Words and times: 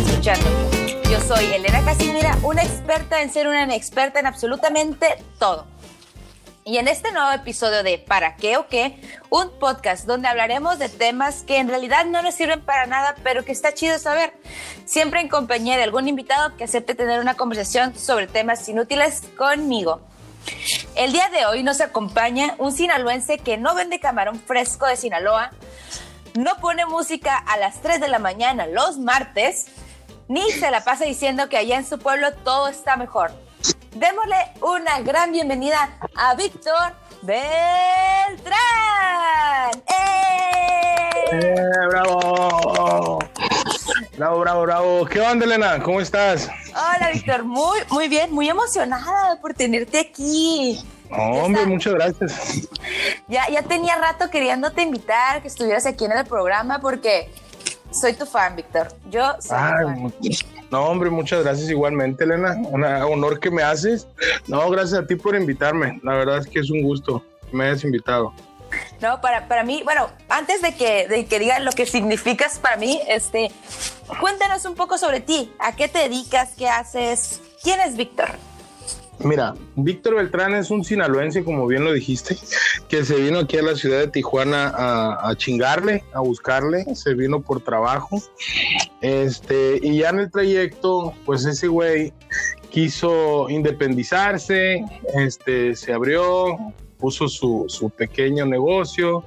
escuchando. 0.00 0.46
Yo 1.10 1.20
soy 1.20 1.44
Elena 1.52 1.84
Casimira, 1.84 2.38
una 2.42 2.62
experta 2.62 3.20
en 3.20 3.30
ser 3.30 3.46
una 3.46 3.74
experta 3.74 4.20
en 4.20 4.26
absolutamente 4.26 5.06
todo. 5.38 5.66
Y 6.64 6.78
en 6.78 6.88
este 6.88 7.12
nuevo 7.12 7.30
episodio 7.32 7.82
de 7.82 7.98
¿Para 7.98 8.36
qué 8.36 8.56
o 8.56 8.68
qué? 8.68 8.96
Un 9.28 9.50
podcast 9.58 10.06
donde 10.06 10.28
hablaremos 10.28 10.78
de 10.78 10.88
temas 10.88 11.42
que 11.42 11.58
en 11.58 11.68
realidad 11.68 12.06
no 12.06 12.22
nos 12.22 12.34
sirven 12.34 12.62
para 12.62 12.86
nada, 12.86 13.16
pero 13.22 13.44
que 13.44 13.52
está 13.52 13.74
chido 13.74 13.98
saber. 13.98 14.32
Siempre 14.86 15.20
en 15.20 15.28
compañía 15.28 15.76
de 15.76 15.82
algún 15.82 16.08
invitado 16.08 16.56
que 16.56 16.64
acepte 16.64 16.94
tener 16.94 17.20
una 17.20 17.34
conversación 17.34 17.98
sobre 17.98 18.28
temas 18.28 18.66
inútiles 18.68 19.22
conmigo. 19.36 20.00
El 20.94 21.12
día 21.12 21.28
de 21.28 21.46
hoy 21.46 21.62
nos 21.62 21.80
acompaña 21.80 22.54
un 22.58 22.72
sinaloense 22.72 23.38
que 23.38 23.58
no 23.58 23.74
vende 23.74 24.00
camarón 24.00 24.40
fresco 24.40 24.86
de 24.86 24.96
Sinaloa, 24.96 25.50
no 26.34 26.56
pone 26.56 26.86
música 26.86 27.36
a 27.36 27.56
las 27.56 27.80
3 27.82 28.00
de 28.00 28.08
la 28.08 28.18
mañana 28.18 28.66
los 28.66 28.98
martes, 28.98 29.66
ni 30.28 30.50
se 30.52 30.70
la 30.70 30.84
pasa 30.84 31.04
diciendo 31.04 31.48
que 31.48 31.56
allá 31.56 31.76
en 31.76 31.86
su 31.86 31.98
pueblo 31.98 32.32
todo 32.44 32.68
está 32.68 32.96
mejor. 32.96 33.30
Démosle 33.94 34.36
una 34.62 35.00
gran 35.00 35.32
bienvenida 35.32 35.90
a 36.16 36.34
Víctor 36.34 36.94
Beltrán. 37.22 38.56
¡Eh! 39.86 41.10
¡Eh, 41.32 41.56
bravo! 41.88 43.18
Bravo, 44.16 44.40
bravo, 44.40 44.62
bravo. 44.62 45.06
¿Qué 45.06 45.20
onda, 45.20 45.44
Elena? 45.44 45.82
¿Cómo 45.82 46.00
estás? 46.00 46.48
Hola, 46.70 47.10
Víctor. 47.12 47.44
Muy, 47.44 47.80
muy 47.90 48.08
bien, 48.08 48.32
muy 48.32 48.48
emocionada 48.48 49.40
por 49.40 49.54
tenerte 49.54 49.98
aquí. 49.98 50.78
Hombre, 51.12 51.66
muchas 51.66 51.94
gracias. 51.94 52.68
Ya, 53.28 53.48
ya 53.48 53.62
tenía 53.62 53.96
rato 53.96 54.30
queriéndote 54.30 54.82
invitar, 54.82 55.42
que 55.42 55.48
estuvieras 55.48 55.86
aquí 55.86 56.04
en 56.04 56.12
el 56.12 56.24
programa, 56.24 56.80
porque 56.80 57.30
soy 57.90 58.14
tu 58.14 58.26
fan, 58.26 58.56
Víctor. 58.56 58.88
Yo 59.10 59.36
soy 59.40 59.58
tu 59.58 59.84
fan. 59.84 60.14
No, 60.70 60.86
hombre, 60.86 61.10
muchas 61.10 61.44
gracias 61.44 61.68
igualmente, 61.68 62.24
Elena. 62.24 62.56
Un 62.70 62.84
honor 62.84 63.38
que 63.40 63.50
me 63.50 63.62
haces. 63.62 64.08
No, 64.48 64.68
gracias 64.70 65.00
a 65.00 65.06
ti 65.06 65.16
por 65.16 65.36
invitarme. 65.36 66.00
La 66.02 66.14
verdad 66.14 66.38
es 66.38 66.46
que 66.46 66.60
es 66.60 66.70
un 66.70 66.82
gusto 66.82 67.22
que 67.50 67.56
me 67.56 67.66
hayas 67.66 67.84
invitado. 67.84 68.32
No, 69.02 69.20
para, 69.20 69.48
para 69.48 69.64
mí, 69.64 69.82
bueno, 69.84 70.08
antes 70.30 70.62
de 70.62 70.74
que, 70.74 71.06
de 71.08 71.26
que 71.26 71.38
digas 71.38 71.62
lo 71.62 71.72
que 71.72 71.84
significas 71.84 72.58
para 72.58 72.76
mí, 72.76 73.00
este, 73.06 73.50
cuéntanos 74.18 74.64
un 74.64 74.74
poco 74.74 74.96
sobre 74.96 75.20
ti. 75.20 75.52
¿A 75.58 75.76
qué 75.76 75.88
te 75.88 75.98
dedicas? 75.98 76.52
¿Qué 76.56 76.68
haces? 76.68 77.42
¿Quién 77.62 77.80
es 77.80 77.96
Víctor? 77.96 78.30
Mira, 79.18 79.54
Víctor 79.76 80.16
Beltrán 80.16 80.54
es 80.54 80.70
un 80.70 80.84
sinaloense, 80.84 81.44
como 81.44 81.66
bien 81.66 81.84
lo 81.84 81.92
dijiste, 81.92 82.36
que 82.88 83.04
se 83.04 83.16
vino 83.16 83.40
aquí 83.40 83.56
a 83.56 83.62
la 83.62 83.76
ciudad 83.76 84.00
de 84.00 84.08
Tijuana 84.08 84.72
a, 84.74 85.34
chingarle, 85.36 86.02
a 86.12 86.20
buscarle, 86.20 86.84
se 86.94 87.14
vino 87.14 87.40
por 87.40 87.60
trabajo. 87.62 88.20
Este, 89.00 89.78
y 89.80 89.98
ya 89.98 90.10
en 90.10 90.20
el 90.20 90.30
trayecto, 90.30 91.14
pues 91.24 91.44
ese 91.44 91.68
güey 91.68 92.12
quiso 92.70 93.48
independizarse, 93.48 94.84
este, 95.14 95.76
se 95.76 95.92
abrió, 95.92 96.58
puso 96.98 97.28
su, 97.28 97.66
su 97.68 97.90
pequeño 97.90 98.46
negocio, 98.46 99.24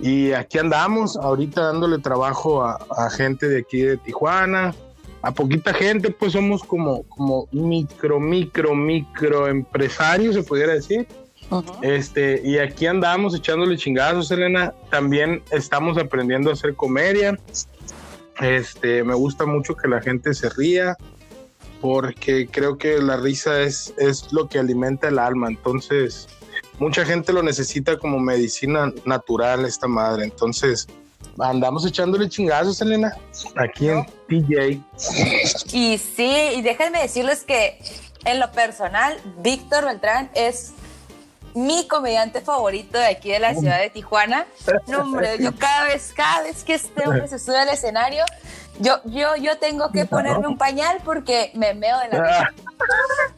y 0.00 0.32
aquí 0.32 0.58
andamos, 0.58 1.16
ahorita 1.16 1.60
dándole 1.60 1.98
trabajo 1.98 2.62
a, 2.62 2.78
a, 2.96 3.10
gente 3.10 3.48
de 3.48 3.60
aquí 3.60 3.80
de 3.80 3.96
Tijuana, 3.96 4.72
a 5.28 5.32
poquita 5.32 5.74
gente, 5.74 6.10
pues 6.10 6.32
somos 6.32 6.64
como, 6.64 7.02
como 7.02 7.48
micro, 7.52 8.18
micro, 8.18 8.74
micro 8.74 9.46
empresarios, 9.46 10.34
se 10.34 10.42
pudiera 10.42 10.72
decir. 10.72 11.06
Uh 11.50 11.56
-huh. 11.56 11.78
Este, 11.82 12.40
y 12.42 12.56
aquí 12.56 12.86
andamos 12.86 13.34
echándole 13.34 13.76
chingazos, 13.76 14.30
Elena. 14.30 14.72
También 14.90 15.42
estamos 15.50 15.98
aprendiendo 15.98 16.48
a 16.48 16.54
hacer 16.54 16.74
comedia. 16.74 17.38
Este, 18.40 19.04
me 19.04 19.14
gusta 19.14 19.44
mucho 19.44 19.76
que 19.76 19.86
la 19.86 20.00
gente 20.00 20.32
se 20.32 20.48
ría, 20.48 20.96
porque 21.82 22.48
creo 22.50 22.78
que 22.78 22.96
la 22.96 23.18
risa 23.18 23.60
es, 23.60 23.92
es 23.98 24.32
lo 24.32 24.48
que 24.48 24.58
alimenta 24.58 25.08
el 25.08 25.18
alma. 25.18 25.48
Entonces, 25.48 26.26
mucha 26.78 27.04
gente 27.04 27.34
lo 27.34 27.42
necesita 27.42 27.98
como 27.98 28.18
medicina 28.18 28.94
natural, 29.04 29.66
esta 29.66 29.88
madre. 29.88 30.24
Entonces, 30.24 30.88
andamos 31.40 31.86
echándole 31.86 32.28
chingazos, 32.28 32.80
Elena, 32.80 33.16
aquí 33.56 33.88
en 33.88 34.04
TJ. 34.28 34.80
Y 35.72 35.98
sí, 35.98 36.36
y 36.56 36.62
déjenme 36.62 37.00
decirles 37.00 37.44
que 37.44 37.78
en 38.24 38.40
lo 38.40 38.50
personal, 38.52 39.16
Víctor 39.38 39.84
Beltrán 39.84 40.30
es 40.34 40.72
mi 41.54 41.86
comediante 41.88 42.40
favorito 42.40 42.98
de 42.98 43.06
aquí 43.06 43.30
de 43.30 43.38
la 43.38 43.54
ciudad 43.54 43.80
de 43.80 43.90
Tijuana. 43.90 44.46
No, 44.86 45.00
hombre, 45.00 45.38
yo 45.40 45.54
cada 45.56 45.84
vez, 45.84 46.12
cada 46.14 46.42
vez 46.42 46.62
que 46.62 46.74
este 46.74 47.08
hombre 47.08 47.26
se 47.28 47.38
sube 47.38 47.58
al 47.58 47.68
escenario, 47.68 48.24
yo, 48.80 49.00
yo, 49.06 49.34
yo 49.36 49.58
tengo 49.58 49.90
que 49.90 50.04
ponerme 50.04 50.46
un 50.46 50.56
pañal 50.58 50.98
porque 51.04 51.50
me 51.54 51.74
meo 51.74 51.98
de 51.98 52.16
la 52.16 52.52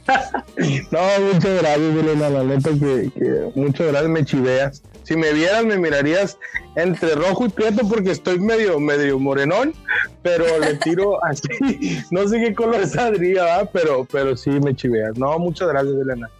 No, 0.91 1.01
muchas 1.33 1.63
gracias, 1.63 1.79
Elena, 1.79 2.29
la 2.29 2.43
neta 2.43 2.71
que, 2.71 3.11
que 3.15 3.53
muchas 3.55 3.87
gracias, 3.87 4.11
me 4.11 4.25
chiveas. 4.25 4.83
Si 5.11 5.17
me 5.17 5.33
vieras, 5.33 5.65
me 5.65 5.77
mirarías 5.77 6.39
entre 6.77 7.17
rojo 7.17 7.47
y 7.47 7.49
prieto 7.49 7.81
porque 7.89 8.13
estoy 8.13 8.39
medio, 8.39 8.79
medio 8.79 9.19
morenón, 9.19 9.75
pero 10.23 10.61
le 10.61 10.77
tiro 10.77 11.19
así. 11.25 12.01
No 12.13 12.29
sé 12.29 12.39
qué 12.39 12.55
color 12.55 12.87
saldría, 12.87 13.43
¿verdad? 13.43 13.71
pero, 13.73 14.05
pero 14.05 14.37
sí 14.37 14.51
me 14.51 14.73
chiveas. 14.73 15.19
No, 15.19 15.37
muchas 15.41 15.67
gracias, 15.67 15.95
Elena. 16.01 16.31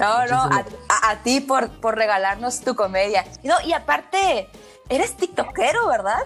No, 0.00 0.26
no, 0.26 0.34
a, 0.38 0.64
a, 0.88 1.10
a, 1.10 1.22
ti 1.22 1.38
por, 1.38 1.70
por 1.78 1.94
regalarnos 1.94 2.62
tu 2.62 2.74
comedia. 2.74 3.24
No, 3.44 3.54
y 3.64 3.74
aparte, 3.74 4.48
eres 4.88 5.16
tiktokero, 5.16 5.86
¿verdad? 5.86 6.24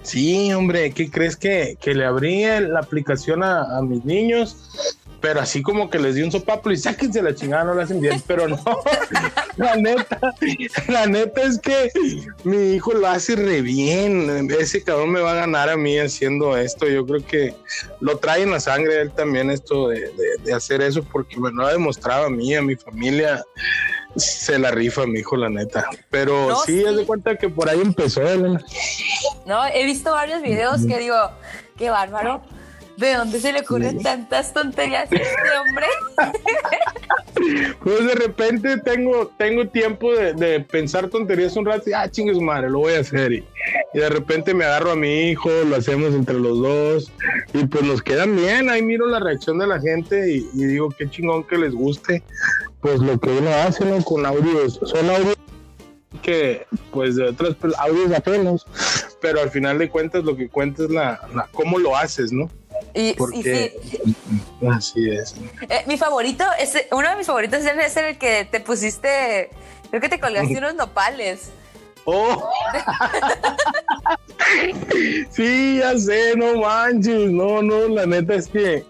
Sí, 0.00 0.50
hombre, 0.54 0.92
¿qué 0.92 1.10
crees 1.10 1.36
que, 1.36 1.76
que 1.78 1.92
le 1.92 2.06
abrí 2.06 2.46
la 2.46 2.80
aplicación 2.80 3.42
a, 3.42 3.76
a 3.76 3.82
mis 3.82 4.02
niños? 4.06 4.96
Pero 5.20 5.40
así 5.40 5.62
como 5.62 5.90
que 5.90 5.98
les 5.98 6.14
di 6.14 6.22
un 6.22 6.30
sopapo 6.30 6.70
y 6.70 6.76
sáquense 6.76 7.22
la 7.22 7.34
chingada, 7.34 7.64
no 7.64 7.74
la 7.74 7.84
hacen 7.84 8.00
bien, 8.00 8.22
pero 8.26 8.48
no, 8.48 8.60
la 9.56 9.76
neta, 9.76 10.34
la 10.88 11.06
neta 11.06 11.42
es 11.42 11.58
que 11.58 11.90
mi 12.44 12.74
hijo 12.74 12.92
lo 12.92 13.08
hace 13.08 13.36
re 13.36 13.60
bien, 13.62 14.48
ese 14.58 14.82
cabrón 14.82 15.10
me 15.10 15.20
va 15.20 15.32
a 15.32 15.36
ganar 15.36 15.68
a 15.68 15.76
mí 15.76 15.98
haciendo 15.98 16.56
esto, 16.56 16.86
yo 16.86 17.06
creo 17.06 17.24
que 17.24 17.54
lo 18.00 18.18
trae 18.18 18.42
en 18.42 18.52
la 18.52 18.60
sangre 18.60 19.00
él 19.00 19.10
también 19.10 19.50
esto 19.50 19.88
de, 19.88 20.00
de, 20.00 20.38
de 20.44 20.52
hacer 20.52 20.82
eso, 20.82 21.02
porque 21.02 21.38
me 21.38 21.50
lo 21.50 21.66
ha 21.66 21.72
demostrado 21.72 22.26
a 22.26 22.30
mí, 22.30 22.54
a 22.54 22.62
mi 22.62 22.76
familia, 22.76 23.44
se 24.16 24.58
la 24.58 24.70
rifa 24.70 25.06
mi 25.06 25.20
hijo, 25.20 25.36
la 25.36 25.48
neta. 25.48 25.88
Pero 26.10 26.48
no, 26.48 26.56
sí, 26.60 26.80
sí, 26.80 26.86
haz 26.86 26.96
de 26.96 27.06
cuenta 27.06 27.36
que 27.36 27.48
por 27.48 27.68
ahí 27.68 27.80
empezó, 27.80 28.22
Elena. 28.22 28.60
No, 29.46 29.66
he 29.66 29.84
visto 29.84 30.12
varios 30.12 30.42
videos 30.42 30.84
que 30.86 30.98
digo, 30.98 31.16
qué 31.76 31.90
bárbaro. 31.90 32.42
¿De 32.98 33.14
dónde 33.14 33.38
se 33.38 33.52
le 33.52 33.60
ocurren 33.60 33.98
sí. 33.98 34.02
tantas 34.02 34.52
tonterías 34.52 35.10
a 35.12 35.14
este 35.14 35.36
hombre? 35.60 35.86
pues 37.84 38.04
de 38.04 38.14
repente 38.16 38.76
tengo, 38.78 39.30
tengo 39.38 39.68
tiempo 39.68 40.12
de, 40.12 40.32
de, 40.34 40.58
pensar 40.58 41.08
tonterías 41.08 41.56
un 41.56 41.64
rato 41.64 41.88
y, 41.88 41.92
ah, 41.92 42.10
chingue 42.10 42.34
su 42.34 42.40
madre, 42.40 42.68
lo 42.68 42.80
voy 42.80 42.94
a 42.94 43.00
hacer. 43.00 43.32
Y, 43.34 43.44
y, 43.94 43.98
de 43.98 44.08
repente 44.08 44.52
me 44.52 44.64
agarro 44.64 44.90
a 44.90 44.96
mi 44.96 45.30
hijo, 45.30 45.48
lo 45.68 45.76
hacemos 45.76 46.12
entre 46.12 46.40
los 46.40 46.60
dos 46.60 47.12
y 47.54 47.66
pues 47.66 47.84
nos 47.84 48.02
quedan 48.02 48.34
bien. 48.34 48.68
Ahí 48.68 48.82
miro 48.82 49.06
la 49.06 49.20
reacción 49.20 49.58
de 49.58 49.68
la 49.68 49.80
gente 49.80 50.32
y, 50.32 50.48
y 50.54 50.64
digo, 50.64 50.88
qué 50.98 51.08
chingón 51.08 51.44
que 51.44 51.56
les 51.56 51.74
guste. 51.74 52.24
Pues 52.80 52.98
lo 52.98 53.20
que 53.20 53.30
uno 53.30 53.50
hace, 53.50 53.84
¿no? 53.84 54.02
Con 54.02 54.26
audios, 54.26 54.80
son 54.82 55.08
audios 55.08 55.36
que 56.20 56.66
pues 56.90 57.14
de 57.14 57.28
otros 57.28 57.56
audios 57.78 58.10
apenas, 58.12 58.66
pero 59.20 59.40
al 59.40 59.50
final 59.50 59.78
de 59.78 59.88
cuentas 59.88 60.24
lo 60.24 60.36
que 60.36 60.48
cuenta 60.48 60.82
es 60.82 60.90
la, 60.90 61.20
la 61.32 61.48
cómo 61.52 61.78
lo 61.78 61.96
haces, 61.96 62.32
¿no? 62.32 62.50
Y, 62.98 63.14
Porque, 63.14 63.38
y 63.38 63.90
sí. 63.90 64.16
Así 64.68 65.08
es. 65.08 65.36
Eh, 65.68 65.84
mi 65.86 65.96
favorito, 65.96 66.44
es, 66.58 66.76
uno 66.90 67.08
de 67.08 67.14
mis 67.14 67.28
favoritos 67.28 67.64
es 67.64 67.96
el 67.96 68.18
que 68.18 68.44
te 68.44 68.58
pusiste, 68.58 69.50
creo 69.88 70.00
que 70.00 70.08
te 70.08 70.18
colgaste 70.18 70.58
unos 70.58 70.74
nopales. 70.74 71.50
Oh. 72.06 72.50
sí, 75.30 75.78
ya 75.78 75.96
sé, 75.96 76.34
no 76.36 76.56
manches, 76.56 77.30
no, 77.30 77.62
no, 77.62 77.86
la 77.86 78.06
neta 78.06 78.34
es 78.34 78.48
que, 78.48 78.84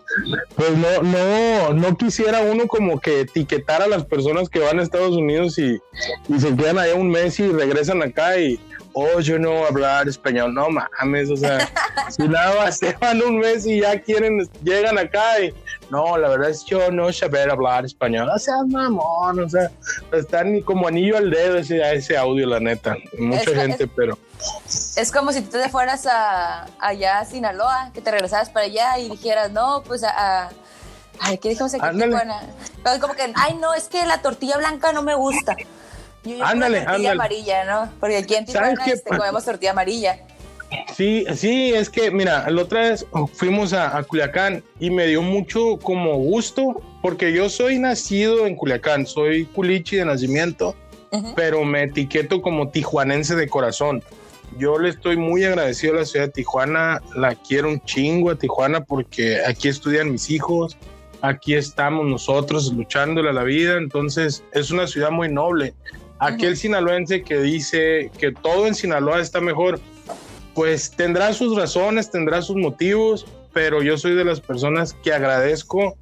pues 0.57 0.71
no, 0.71 1.03
no, 1.03 1.75
no 1.75 1.97
quisiera 1.99 2.41
uno 2.41 2.67
como 2.67 3.01
que 3.01 3.21
etiquetar 3.21 3.83
a 3.83 3.89
las 3.89 4.07
personas 4.07 4.49
que 4.49 4.61
van 4.61 4.79
a 4.79 4.83
Estados 4.83 5.17
Unidos 5.17 5.59
y, 5.59 5.83
y 6.29 6.41
se 6.41 6.57
quedan 6.57 6.79
allá 6.79 6.95
un 6.95 7.11
mes 7.11 7.39
y 7.41 7.49
regresan 7.49 8.03
acá 8.03 8.39
y, 8.39 8.59
oh, 8.99 9.21
yo 9.21 9.39
no 9.39 9.67
hablar 9.67 10.09
español, 10.09 10.53
no 10.55 10.69
mames, 10.71 11.31
o 11.31 11.37
sea, 11.37 11.69
si 12.11 12.29
nada 12.29 12.55
más 12.57 12.79
se 12.79 12.93
van 12.95 13.23
un 13.23 13.39
mes 13.39 13.67
y 13.67 13.81
ya 13.81 14.01
quieren, 14.01 14.49
llegan 14.63 14.99
acá 14.99 15.41
y, 15.41 15.55
no, 15.91 16.17
la 16.17 16.29
verdad 16.29 16.51
es 16.51 16.65
que 16.65 16.71
yo 16.71 16.91
no 16.91 17.13
saber 17.13 17.51
hablar 17.51 17.85
español, 17.85 18.29
o 18.35 18.39
sea, 18.39 18.57
mamón, 18.67 19.41
o 19.41 19.49
sea, 19.49 19.71
están 20.13 20.61
como 20.61 20.89
anillo 20.89 21.17
al 21.17 21.31
dedo 21.31 21.57
ese, 21.57 21.81
ese 21.93 22.17
audio, 22.17 22.47
la 22.47 22.61
neta, 22.61 22.97
mucha 23.19 23.51
es, 23.51 23.57
gente, 23.57 23.85
es, 23.85 23.91
pero... 23.95 24.19
Es 24.97 25.11
como 25.11 25.33
si 25.33 25.43
tú 25.43 25.51
te 25.51 25.69
fueras 25.69 26.07
a, 26.07 26.67
allá 26.79 27.21
a 27.21 27.25
Sinaloa, 27.25 27.91
que 27.93 28.01
te 28.01 28.11
regresaras 28.11 28.51
para 28.51 28.67
allá 28.67 28.99
y 28.99 29.09
dijeras, 29.09 29.51
no, 29.51 29.83
pues 29.87 30.05
a... 30.05 30.45
a 30.45 30.51
ay, 31.21 31.39
¿qué 31.39 31.51
dijimos 31.51 31.75
aquí? 31.75 32.01
Como 33.01 33.15
que, 33.15 33.33
ay, 33.35 33.55
no, 33.61 33.75
es 33.75 33.89
que 33.89 34.05
la 34.07 34.23
tortilla 34.23 34.57
blanca 34.57 34.93
no 34.93 35.03
me 35.03 35.15
gusta. 35.15 35.57
Yo, 36.29 36.37
yo 36.37 36.45
ándale, 36.45 36.79
tortilla 36.79 36.95
ándale. 36.95 37.09
amarilla, 37.11 37.65
¿no? 37.65 37.93
Porque 38.01 38.19
aquí 38.19 38.35
en 38.35 38.45
Tijuana 38.45 38.85
este, 38.87 39.17
comemos 39.17 39.45
tortilla 39.45 39.71
amarilla. 39.73 40.19
Sí, 40.95 41.25
sí, 41.35 41.73
es 41.73 41.89
que, 41.89 42.11
mira, 42.11 42.49
la 42.51 42.63
otra 42.63 42.91
vez 42.91 43.07
fuimos 43.35 43.73
a, 43.73 43.97
a, 43.97 44.03
Culiacán 44.03 44.63
y 44.79 44.91
me 44.91 45.07
dio 45.07 45.23
mucho 45.23 45.79
como 45.79 46.17
gusto, 46.17 46.83
porque 47.01 47.33
yo 47.33 47.49
soy 47.49 47.79
nacido 47.79 48.47
en 48.47 48.55
Culiacán, 48.55 49.07
soy 49.07 49.47
culichi 49.47 49.97
de 49.97 50.05
nacimiento, 50.05 50.77
uh 51.11 51.17
-huh. 51.17 51.35
pero 51.35 51.65
me 51.65 51.85
etiqueto 51.85 52.43
como 52.43 52.69
tijuanense 52.69 53.35
de 53.35 53.49
corazón. 53.49 54.03
Yo 54.57 54.79
le 54.79 54.91
estoy 54.91 55.17
muy 55.17 55.45
agradecido 55.45 55.95
a 55.95 55.97
la 55.99 56.05
ciudad 56.05 56.27
de 56.27 56.33
Tijuana, 56.33 57.03
la 57.15 57.35
quiero 57.35 57.69
un 57.69 57.81
chingo 57.83 58.31
a 58.31 58.37
Tijuana 58.37 58.83
porque 58.83 59.41
aquí 59.47 59.69
estudian 59.69 60.11
mis 60.11 60.31
hijos, 60.31 60.77
aquí 61.21 61.55
estamos 61.55 62.07
nosotros 62.07 62.73
luchándole 62.73 63.31
a 63.31 63.33
la 63.33 63.43
vida, 63.43 63.77
entonces 63.77 64.43
es 64.53 64.71
una 64.71 64.87
ciudad 64.87 65.11
muy 65.11 65.29
noble. 65.29 65.75
Aquel 66.19 66.51
uh 66.51 66.53
-huh. 66.53 66.57
sinaloense 66.57 67.23
que 67.23 67.39
dice 67.39 68.11
que 68.19 68.33
todo 68.33 68.67
en 68.67 68.75
Sinaloa 68.75 69.21
está 69.21 69.41
mejor, 69.41 69.81
pues 70.55 70.91
tendrá 70.91 71.33
sus 71.33 71.57
razones, 71.57 72.11
tendrá 72.11 72.43
sus 72.43 72.57
motivos, 72.57 73.27
pero 73.53 73.83
yo 73.83 73.97
soy 73.97 74.15
de 74.15 74.25
las 74.25 74.41
personas 74.41 74.95
que 74.95 75.13
agradezco 75.13 75.97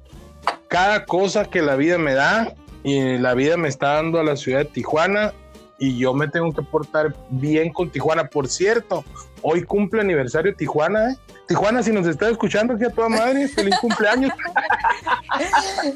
cada 0.67 1.05
cosa 1.05 1.45
que 1.45 1.61
la 1.61 1.75
vida 1.75 1.97
me 1.97 2.13
da 2.13 2.53
y 2.83 3.17
la 3.17 3.33
vida 3.33 3.57
me 3.57 3.67
está 3.67 3.93
dando 3.93 4.19
a 4.19 4.23
la 4.23 4.35
ciudad 4.35 4.59
de 4.59 4.65
Tijuana 4.65 5.33
y 5.79 5.97
yo 5.97 6.13
me 6.13 6.27
tengo 6.27 6.53
que 6.53 6.61
portar 6.61 7.15
bien 7.29 7.71
con 7.71 7.89
Tijuana. 7.89 8.27
Por 8.29 8.47
cierto, 8.47 9.03
hoy 9.41 9.63
cumple 9.63 10.01
aniversario 10.01 10.55
Tijuana. 10.55 11.11
¿eh? 11.11 11.17
Tijuana, 11.47 11.83
si 11.83 11.91
nos 11.91 12.07
está 12.07 12.29
escuchando 12.29 12.73
aquí 12.73 12.85
a 12.85 12.89
toda 12.89 13.09
madre, 13.09 13.47
feliz 13.47 13.75
cumpleaños. 13.79 14.31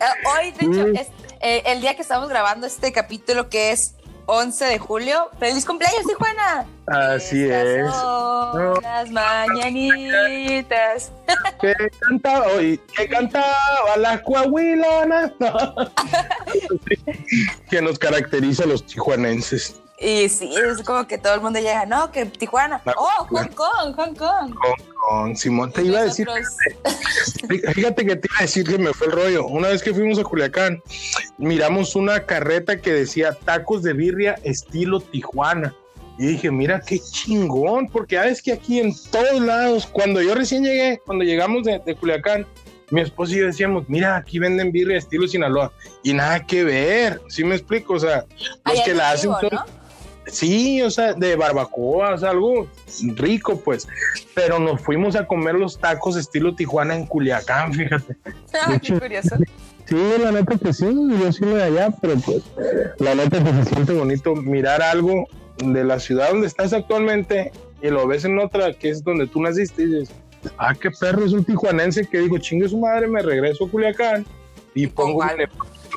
hoy, 0.00 0.52
de 0.52 0.66
hecho, 0.66 0.86
es, 0.88 1.08
eh, 1.40 1.62
el 1.66 1.80
día 1.80 1.94
que 1.94 2.02
estamos 2.02 2.28
grabando 2.28 2.66
este 2.66 2.92
capítulo 2.92 3.48
que 3.48 3.72
es 3.72 3.94
11 4.30 4.66
de 4.66 4.78
julio. 4.78 5.30
¡Feliz 5.38 5.64
cumpleaños, 5.64 6.02
Tijuana! 6.06 6.66
Así 6.86 7.44
Estas 7.44 7.66
es. 7.66 7.90
Son 7.90 8.62
no. 8.62 8.74
Las 8.80 9.10
mañanitas. 9.10 11.10
Que 11.60 11.74
cantaba 12.00 12.46
hoy, 12.48 12.80
que 12.96 13.08
cantaba 13.08 13.96
las 13.96 14.20
coahuilonas. 14.22 15.32
que 17.70 17.82
nos 17.82 17.98
caracteriza 17.98 18.64
a 18.64 18.66
los 18.66 18.84
tijuanenses. 18.86 19.80
Y 20.00 20.28
sí, 20.28 20.48
es 20.54 20.82
como 20.82 21.06
que 21.08 21.18
todo 21.18 21.34
el 21.34 21.40
mundo 21.40 21.58
llega, 21.58 21.84
no, 21.84 22.12
que 22.12 22.24
Tijuana. 22.26 22.80
La, 22.84 22.94
oh, 22.96 23.26
Hong 23.30 23.48
Kong, 23.48 23.94
Hong 23.96 24.14
Kong. 24.14 24.54
Hong 24.54 24.94
Kong, 24.94 25.36
Simón, 25.36 25.72
te 25.72 25.82
iba 25.82 25.98
a 25.98 26.04
decir. 26.04 26.28
Fíjate 27.74 28.06
que 28.06 28.14
te 28.14 28.28
iba 28.28 28.38
a 28.38 28.42
decir 28.42 28.64
que 28.64 28.78
me 28.78 28.92
fue 28.92 29.08
el 29.08 29.12
rollo. 29.12 29.46
Una 29.46 29.68
vez 29.68 29.82
que 29.82 29.92
fuimos 29.92 30.20
a 30.20 30.22
Culiacán, 30.22 30.80
miramos 31.36 31.96
una 31.96 32.26
carreta 32.26 32.80
que 32.80 32.92
decía 32.92 33.32
tacos 33.32 33.82
de 33.82 33.92
birria 33.92 34.38
estilo 34.44 35.00
Tijuana. 35.00 35.74
Y 36.16 36.26
dije, 36.26 36.50
mira 36.50 36.80
qué 36.80 37.00
chingón, 37.00 37.88
porque 37.88 38.16
sabes 38.16 38.40
que 38.42 38.52
aquí 38.52 38.80
en 38.80 38.92
todos 39.10 39.40
lados, 39.40 39.86
cuando 39.86 40.20
yo 40.22 40.34
recién 40.34 40.64
llegué, 40.64 41.00
cuando 41.04 41.24
llegamos 41.24 41.64
de, 41.64 41.80
de 41.84 41.94
Culiacán, 41.96 42.46
mi 42.90 43.00
esposo 43.02 43.34
y 43.34 43.38
yo 43.38 43.46
decíamos, 43.46 43.88
mira, 43.88 44.16
aquí 44.16 44.38
venden 44.38 44.72
birria 44.72 44.98
estilo 44.98 45.26
Sinaloa. 45.28 45.72
Y 46.02 46.14
nada 46.14 46.44
que 46.46 46.64
ver, 46.64 47.20
¿sí 47.28 47.44
me 47.44 47.54
explico? 47.54 47.94
O 47.94 48.00
sea, 48.00 48.24
los 48.64 48.80
que 48.82 48.94
la 48.94 49.10
hacen... 49.10 49.30
Vivo, 49.40 49.50
¿no? 49.52 49.77
Sí, 50.28 50.82
o 50.82 50.90
sea, 50.90 51.14
de 51.14 51.36
barbacoa, 51.36 52.14
o 52.14 52.18
sea, 52.18 52.30
algo 52.30 52.68
rico, 53.16 53.60
pues. 53.60 53.88
Pero 54.34 54.58
nos 54.58 54.80
fuimos 54.80 55.16
a 55.16 55.26
comer 55.26 55.54
los 55.54 55.78
tacos 55.78 56.16
estilo 56.16 56.54
Tijuana 56.54 56.94
en 56.94 57.06
Culiacán, 57.06 57.72
fíjate. 57.74 58.16
Ah, 58.54 58.78
qué 58.80 58.98
curioso. 58.98 59.36
Sí, 59.86 59.96
la 60.22 60.32
neta 60.32 60.58
que 60.58 60.72
sí, 60.72 60.84
yo 60.84 61.32
soy 61.32 61.48
de 61.48 61.62
allá, 61.62 61.88
pero 62.00 62.16
pues 62.16 62.42
la 62.98 63.14
neta 63.14 63.42
que 63.42 63.52
se 63.52 63.64
siente 63.64 63.94
bonito 63.94 64.34
mirar 64.34 64.82
algo 64.82 65.26
de 65.64 65.82
la 65.82 65.98
ciudad 65.98 66.28
donde 66.28 66.46
estás 66.46 66.74
actualmente 66.74 67.52
y 67.80 67.88
lo 67.88 68.06
ves 68.06 68.26
en 68.26 68.38
otra 68.38 68.74
que 68.74 68.90
es 68.90 69.02
donde 69.02 69.26
tú 69.26 69.40
naciste 69.40 69.84
y 69.84 69.86
dices, 69.86 70.14
ah, 70.58 70.74
qué 70.74 70.90
perro, 70.90 71.24
es 71.24 71.32
un 71.32 71.42
tijuanense 71.42 72.06
que 72.06 72.18
digo, 72.18 72.36
chingue 72.36 72.68
su 72.68 72.78
madre, 72.78 73.08
me 73.08 73.22
regreso 73.22 73.64
a 73.64 73.70
Culiacán 73.70 74.26
y 74.74 74.86
pongo 74.88 75.24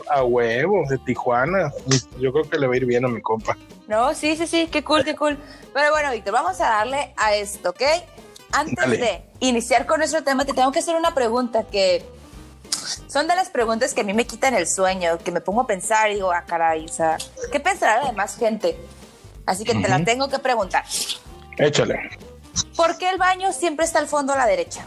a 0.10 0.24
huevo 0.24 0.84
de 0.90 0.98
Tijuana. 1.00 1.72
Yo 2.20 2.32
creo 2.32 2.50
que 2.50 2.58
le 2.58 2.68
va 2.68 2.74
a 2.74 2.78
ir 2.78 2.86
bien 2.86 3.06
a 3.06 3.08
mi 3.08 3.22
compa. 3.22 3.58
No, 3.92 4.16
sí, 4.16 4.38
sí, 4.38 4.48
sí, 4.48 4.70
qué 4.72 4.86
cool, 4.86 5.04
qué 5.04 5.18
cool. 5.18 5.38
Pero 5.74 5.92
bueno, 5.92 6.12
Víctor, 6.12 6.32
vamos 6.32 6.62
a 6.62 6.70
darle 6.70 7.14
a 7.18 7.36
esto, 7.36 7.72
¿ok? 7.72 7.82
Antes 8.54 8.76
Dale. 8.78 8.98
de 8.98 9.22
iniciar 9.42 9.86
con 9.86 9.98
nuestro 9.98 10.24
tema, 10.24 10.46
te 10.46 10.54
tengo 10.54 10.72
que 10.72 10.80
hacer 10.80 10.96
una 10.96 11.14
pregunta 11.14 11.66
que 11.70 12.02
son 13.08 13.28
de 13.28 13.36
las 13.36 13.50
preguntas 13.50 13.94
que 13.94 14.00
a 14.00 14.04
mí 14.06 14.14
me 14.14 14.26
quitan 14.26 14.54
el 14.56 14.66
sueño, 14.66 15.18
que 15.18 15.34
me 15.34 15.42
pongo 15.42 15.64
a 15.64 15.68
pensar 15.68 16.10
y 16.10 16.16
digo, 16.16 16.32
ah, 16.32 16.46
caray, 16.48 16.86
o 16.86 16.88
sea, 16.88 17.18
¿qué 17.52 17.60
pensará 17.60 18.02
la 18.02 18.12
demás 18.12 18.38
gente? 18.38 18.78
Así 19.46 19.66
que 19.66 19.74
uh 19.74 19.76
-huh. 19.76 19.82
te 19.82 19.90
la 19.90 20.06
tengo 20.06 20.30
que 20.30 20.40
preguntar. 20.40 20.86
Échale. 21.58 22.12
¿Por 22.78 22.98
qué 22.98 23.10
el 23.10 23.18
baño 23.18 23.52
siempre 23.52 23.84
está 23.86 24.00
al 24.00 24.08
fondo 24.08 24.32
a 24.32 24.38
la 24.38 24.46
derecha? 24.46 24.86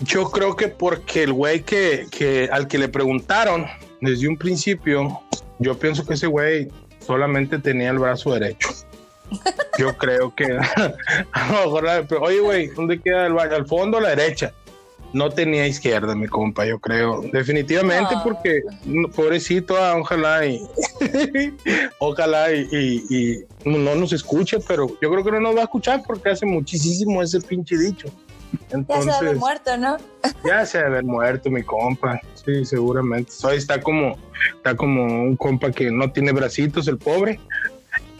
Yo 0.00 0.28
creo 0.28 0.56
que 0.56 0.66
porque 0.66 1.22
el 1.22 1.32
güey 1.32 1.62
que, 1.62 2.08
que 2.10 2.48
al 2.50 2.66
que 2.66 2.78
le 2.78 2.88
preguntaron 2.88 3.68
desde 4.00 4.26
un 4.26 4.36
principio, 4.36 5.22
yo 5.60 5.78
pienso 5.78 6.04
que 6.04 6.14
ese 6.14 6.26
güey 6.26 6.68
solamente 7.06 7.58
tenía 7.58 7.90
el 7.90 7.98
brazo 7.98 8.32
derecho. 8.32 8.68
Yo 9.78 9.96
creo 9.96 10.34
que 10.34 10.44
a 11.32 11.52
lo 11.52 11.64
mejor, 11.64 12.06
oye, 12.20 12.40
güey, 12.40 12.66
¿dónde 12.68 13.00
queda 13.00 13.26
el 13.26 13.32
baño? 13.32 13.56
Al 13.56 13.66
fondo 13.66 13.98
a 13.98 14.00
la 14.00 14.10
derecha. 14.10 14.52
No 15.12 15.28
tenía 15.28 15.66
izquierda, 15.66 16.14
mi 16.14 16.26
compa, 16.26 16.64
yo 16.64 16.78
creo. 16.78 17.20
Definitivamente, 17.20 18.14
porque 18.24 18.62
pobrecito, 19.14 19.76
ah, 19.76 19.94
ojalá 19.98 20.46
y 20.46 20.62
ojalá 21.98 22.50
y, 22.50 22.66
y, 22.72 23.04
y, 23.14 23.44
no 23.68 23.94
nos 23.94 24.14
escuche, 24.14 24.58
pero 24.66 24.86
yo 25.02 25.10
creo 25.10 25.22
que 25.22 25.32
no 25.32 25.40
nos 25.40 25.54
va 25.54 25.60
a 25.60 25.64
escuchar 25.64 26.02
porque 26.06 26.30
hace 26.30 26.46
muchísimo 26.46 27.22
ese 27.22 27.42
pinche 27.42 27.76
dicho. 27.76 28.08
Entonces, 28.70 29.06
ya 29.06 29.18
se 29.18 29.24
debe 29.24 29.38
muerto, 29.38 29.76
¿no? 29.76 29.96
ya 30.44 30.66
se 30.66 30.78
haber 30.78 31.04
muerto, 31.04 31.50
mi 31.50 31.62
compa. 31.62 32.20
Sí, 32.34 32.64
seguramente. 32.64 33.32
Hoy 33.44 33.56
está 33.56 33.80
como, 33.80 34.16
está 34.56 34.76
como 34.76 35.04
un 35.04 35.36
compa 35.36 35.70
que 35.70 35.90
no 35.90 36.10
tiene 36.12 36.32
bracitos, 36.32 36.88
el 36.88 36.98
pobre. 36.98 37.40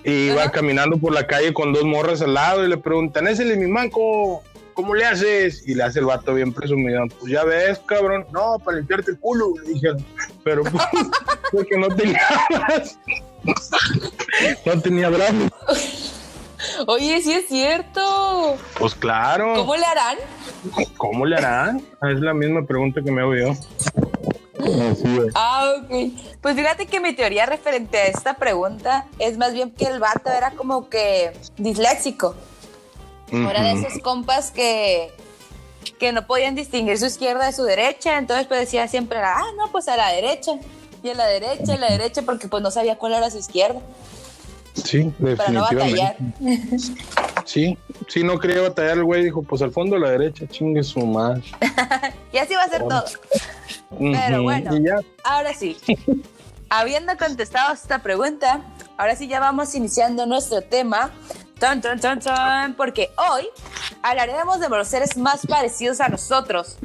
Y 0.04 0.30
va 0.30 0.50
caminando 0.50 0.96
por 0.96 1.12
la 1.12 1.26
calle 1.26 1.54
con 1.54 1.72
dos 1.72 1.84
morras 1.84 2.22
al 2.22 2.34
lado 2.34 2.64
y 2.64 2.68
le 2.68 2.76
preguntan, 2.76 3.28
¿ese 3.28 3.50
es 3.50 3.56
mi 3.56 3.68
manco? 3.68 4.42
¿Cómo 4.74 4.94
le 4.94 5.04
haces? 5.04 5.62
Y 5.66 5.74
le 5.74 5.84
hace 5.84 6.00
el 6.00 6.06
vato 6.06 6.34
bien 6.34 6.52
presumido. 6.52 7.04
Pues 7.20 7.32
ya 7.32 7.44
ves, 7.44 7.78
cabrón. 7.86 8.26
No, 8.32 8.58
para 8.58 8.78
limpiarte 8.78 9.12
el 9.12 9.18
culo, 9.18 9.54
le 9.62 9.74
dijeron. 9.74 10.04
Pero 10.42 10.62
pues, 10.64 10.82
porque 11.52 11.76
no 11.76 11.88
tenía 11.88 12.20
no 14.66 14.80
tenía 14.80 15.08
brazos. 15.08 16.21
Oye, 16.86 17.20
sí 17.22 17.32
es 17.32 17.48
cierto. 17.48 18.56
Pues 18.78 18.94
claro. 18.94 19.54
¿Cómo 19.54 19.76
le 19.76 19.84
harán? 19.84 20.18
¿Cómo 20.96 21.26
le 21.26 21.36
harán? 21.36 21.82
Es 22.02 22.20
la 22.20 22.34
misma 22.34 22.64
pregunta 22.66 23.00
que 23.02 23.10
me 23.10 23.22
hago 23.22 23.34
yo. 23.34 23.54
Ah, 25.34 25.74
ok. 25.76 26.12
Pues 26.40 26.54
fíjate 26.56 26.86
que 26.86 27.00
mi 27.00 27.12
teoría 27.14 27.46
referente 27.46 27.98
a 27.98 28.06
esta 28.06 28.34
pregunta 28.34 29.06
es 29.18 29.38
más 29.38 29.52
bien 29.52 29.70
que 29.70 29.86
el 29.86 29.98
vato 29.98 30.30
era 30.30 30.52
como 30.52 30.88
que 30.88 31.32
disléxico. 31.56 32.36
Uh 33.32 33.36
-huh. 33.36 33.50
Era 33.50 33.62
de 33.62 33.72
esos 33.72 34.00
compas 34.02 34.50
que, 34.50 35.10
que 35.98 36.12
no 36.12 36.26
podían 36.26 36.54
distinguir 36.54 36.98
su 36.98 37.06
izquierda 37.06 37.46
de 37.46 37.52
su 37.52 37.64
derecha, 37.64 38.18
entonces 38.18 38.46
pues 38.46 38.60
decía 38.60 38.86
siempre, 38.88 39.18
ah, 39.18 39.42
no, 39.56 39.70
pues 39.72 39.88
a 39.88 39.96
la 39.96 40.10
derecha. 40.12 40.52
Y 41.02 41.08
a 41.08 41.14
la 41.14 41.26
derecha, 41.26 41.74
a 41.74 41.78
la 41.78 41.90
derecha, 41.90 42.22
porque 42.22 42.46
pues 42.46 42.62
no 42.62 42.70
sabía 42.70 42.96
cuál 42.96 43.14
era 43.14 43.28
su 43.28 43.38
izquierda. 43.38 43.80
Sí, 44.74 45.12
definitivamente. 45.18 46.16
No 46.40 46.78
sí, 47.44 47.76
sí, 48.08 48.24
no 48.24 48.38
quería 48.38 48.62
batallar 48.62 48.98
el 48.98 49.04
güey, 49.04 49.24
dijo, 49.24 49.42
pues 49.42 49.60
al 49.62 49.70
fondo 49.70 49.96
a 49.96 49.98
la 49.98 50.10
derecha, 50.10 50.46
chingue 50.48 50.82
su 50.82 51.00
madre. 51.00 51.42
y 52.32 52.38
así 52.38 52.54
va 52.54 52.62
a 52.62 52.68
ser 52.68 52.82
oh. 52.82 52.88
todo. 52.88 53.04
Pero 53.98 54.42
bueno, 54.42 54.70
ahora 55.24 55.52
sí. 55.54 55.76
Habiendo 56.70 57.18
contestado 57.18 57.74
esta 57.74 57.98
pregunta, 57.98 58.62
ahora 58.96 59.14
sí 59.14 59.28
ya 59.28 59.40
vamos 59.40 59.74
iniciando 59.74 60.24
nuestro 60.24 60.62
tema. 60.62 61.10
Ton, 61.60 61.82
ton, 61.82 62.00
ton, 62.00 62.18
ton, 62.18 62.74
porque 62.74 63.10
hoy 63.30 63.46
hablaremos 64.02 64.58
de 64.58 64.70
los 64.70 64.88
seres 64.88 65.18
más 65.18 65.46
parecidos 65.46 66.00
a 66.00 66.08
nosotros, 66.08 66.78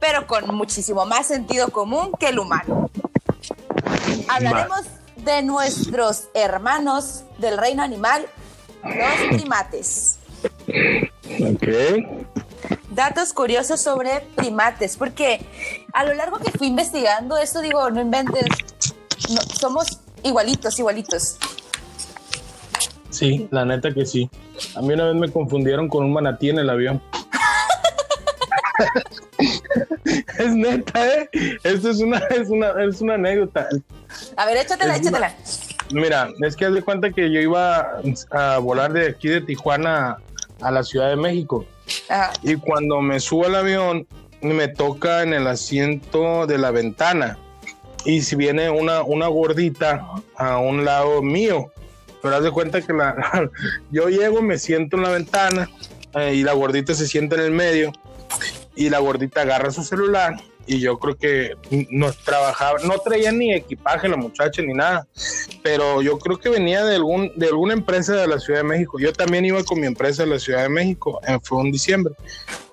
pero 0.00 0.26
con 0.26 0.52
muchísimo 0.56 1.06
más 1.06 1.28
sentido 1.28 1.68
común 1.68 2.10
que 2.18 2.30
el 2.30 2.40
humano. 2.40 2.90
Hablaremos 4.28 4.86
de 5.28 5.42
nuestros 5.42 6.28
hermanos 6.32 7.22
del 7.36 7.58
reino 7.58 7.82
animal, 7.82 8.24
los 8.82 9.36
primates. 9.38 10.18
Ok. 10.66 11.68
Datos 12.90 13.34
curiosos 13.34 13.78
sobre 13.78 14.22
primates, 14.36 14.96
porque 14.96 15.44
a 15.92 16.04
lo 16.04 16.14
largo 16.14 16.38
que 16.38 16.50
fui 16.50 16.68
investigando 16.68 17.36
esto, 17.36 17.60
digo, 17.60 17.90
no 17.90 18.00
inventes, 18.00 18.46
no, 19.28 19.42
somos 19.60 20.00
igualitos, 20.22 20.78
igualitos. 20.78 21.36
Sí, 23.10 23.48
la 23.50 23.66
neta 23.66 23.92
que 23.92 24.06
sí. 24.06 24.30
A 24.76 24.80
mí 24.80 24.94
una 24.94 25.08
vez 25.08 25.14
me 25.14 25.30
confundieron 25.30 25.88
con 25.88 26.06
un 26.06 26.12
manatí 26.14 26.48
en 26.48 26.58
el 26.58 26.70
avión. 26.70 27.02
es 30.38 30.54
neta, 30.54 31.06
¿eh? 31.06 31.30
Esto 31.62 31.90
es 31.90 32.00
una, 32.00 32.18
es 32.18 32.48
una, 32.48 32.72
es 32.84 33.00
una 33.00 33.14
anécdota. 33.14 33.68
A 34.36 34.46
ver, 34.46 34.56
échatela, 34.58 34.94
es 34.94 35.00
échatela. 35.00 35.34
Mira, 35.92 36.28
es 36.40 36.56
que 36.56 36.66
haz 36.66 36.74
de 36.74 36.82
cuenta 36.82 37.10
que 37.10 37.30
yo 37.30 37.40
iba 37.40 38.00
a 38.30 38.58
volar 38.58 38.92
de 38.92 39.08
aquí 39.08 39.28
de 39.28 39.40
Tijuana 39.40 40.18
a 40.60 40.70
la 40.70 40.82
Ciudad 40.82 41.08
de 41.08 41.16
México. 41.16 41.64
Y 42.42 42.56
cuando 42.56 43.00
me 43.00 43.20
subo 43.20 43.46
al 43.46 43.54
avión, 43.54 44.06
me 44.42 44.68
toca 44.68 45.22
en 45.22 45.32
el 45.32 45.46
asiento 45.46 46.46
de 46.46 46.58
la 46.58 46.70
ventana. 46.70 47.38
Y 48.04 48.22
si 48.22 48.36
viene 48.36 48.70
una, 48.70 49.02
una 49.02 49.28
gordita 49.28 50.06
a 50.36 50.58
un 50.58 50.84
lado 50.84 51.22
mío, 51.22 51.72
pero 52.22 52.36
haz 52.36 52.42
de 52.42 52.50
cuenta 52.50 52.80
que 52.80 52.92
la, 52.92 53.50
yo 53.90 54.08
llego, 54.08 54.42
me 54.42 54.58
siento 54.58 54.96
en 54.96 55.02
la 55.02 55.10
ventana 55.10 55.70
eh, 56.14 56.34
y 56.34 56.42
la 56.42 56.52
gordita 56.52 56.94
se 56.94 57.06
sienta 57.06 57.36
en 57.36 57.42
el 57.42 57.50
medio 57.50 57.92
y 58.78 58.90
la 58.90 59.00
gordita 59.00 59.42
agarra 59.42 59.72
su 59.72 59.82
celular 59.82 60.36
y 60.64 60.78
yo 60.78 61.00
creo 61.00 61.16
que 61.16 61.56
no 61.90 62.12
trabajaba, 62.12 62.78
no 62.84 62.96
traía 62.98 63.32
ni 63.32 63.52
equipaje 63.52 64.08
la 64.08 64.16
muchacha 64.16 64.62
ni 64.62 64.72
nada, 64.72 65.08
pero 65.64 66.00
yo 66.00 66.16
creo 66.18 66.38
que 66.38 66.48
venía 66.48 66.84
de 66.84 66.94
algún 66.94 67.32
de 67.34 67.46
alguna 67.46 67.72
empresa 67.72 68.14
de 68.14 68.28
la 68.28 68.38
Ciudad 68.38 68.60
de 68.60 68.68
México. 68.68 69.00
Yo 69.00 69.12
también 69.12 69.44
iba 69.44 69.64
con 69.64 69.80
mi 69.80 69.86
empresa 69.88 70.22
de 70.22 70.30
la 70.30 70.38
Ciudad 70.38 70.62
de 70.62 70.68
México, 70.68 71.20
en, 71.26 71.40
fue 71.40 71.60
en 71.62 71.72
diciembre. 71.72 72.14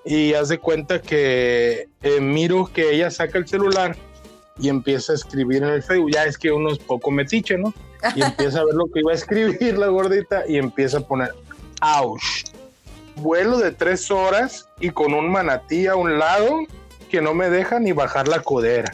Y 0.06 0.34
haz 0.34 0.50
de 0.50 0.60
cuenta 0.60 1.02
que 1.02 1.88
eh, 2.04 2.22
miro 2.22 2.70
que 2.72 2.94
ella 2.94 3.10
saca 3.10 3.40
el 3.40 3.48
celular 3.48 3.96
y 4.60 4.70
empieza 4.70 5.14
a 5.14 5.16
escribir 5.16 5.64
en 5.64 5.70
el 5.70 5.82
Facebook. 5.82 6.12
Ya 6.14 6.26
es 6.26 6.38
que 6.38 6.52
uno 6.52 6.72
es 6.72 6.78
poco 6.78 7.10
metiche, 7.10 7.58
¿no? 7.58 7.74
Y 8.14 8.22
empieza 8.30 8.60
a 8.60 8.66
ver 8.66 8.76
lo 8.76 8.86
que 8.94 9.00
iba 9.00 9.12
a 9.12 9.16
escribir 9.16 9.80
la 9.80 9.88
gordita 9.88 10.44
y 10.48 10.58
empieza 10.58 11.00
a 11.00 11.02
poner, 11.02 11.34
¡Auch! 11.82 12.22
Vuelo 13.17 13.57
de 13.57 13.72
tres 13.72 14.12
horas 14.12 14.69
y 14.79 14.89
con 14.89 15.13
un 15.13 15.29
manatí 15.29 15.88
a 15.88 15.95
un 15.95 16.19
lado 16.19 16.60
que 17.10 17.22
no 17.22 17.34
me 17.34 17.50
deja 17.50 17.79
ni 17.79 17.91
bajar 17.91 18.27
la 18.27 18.41
codera. 18.41 18.93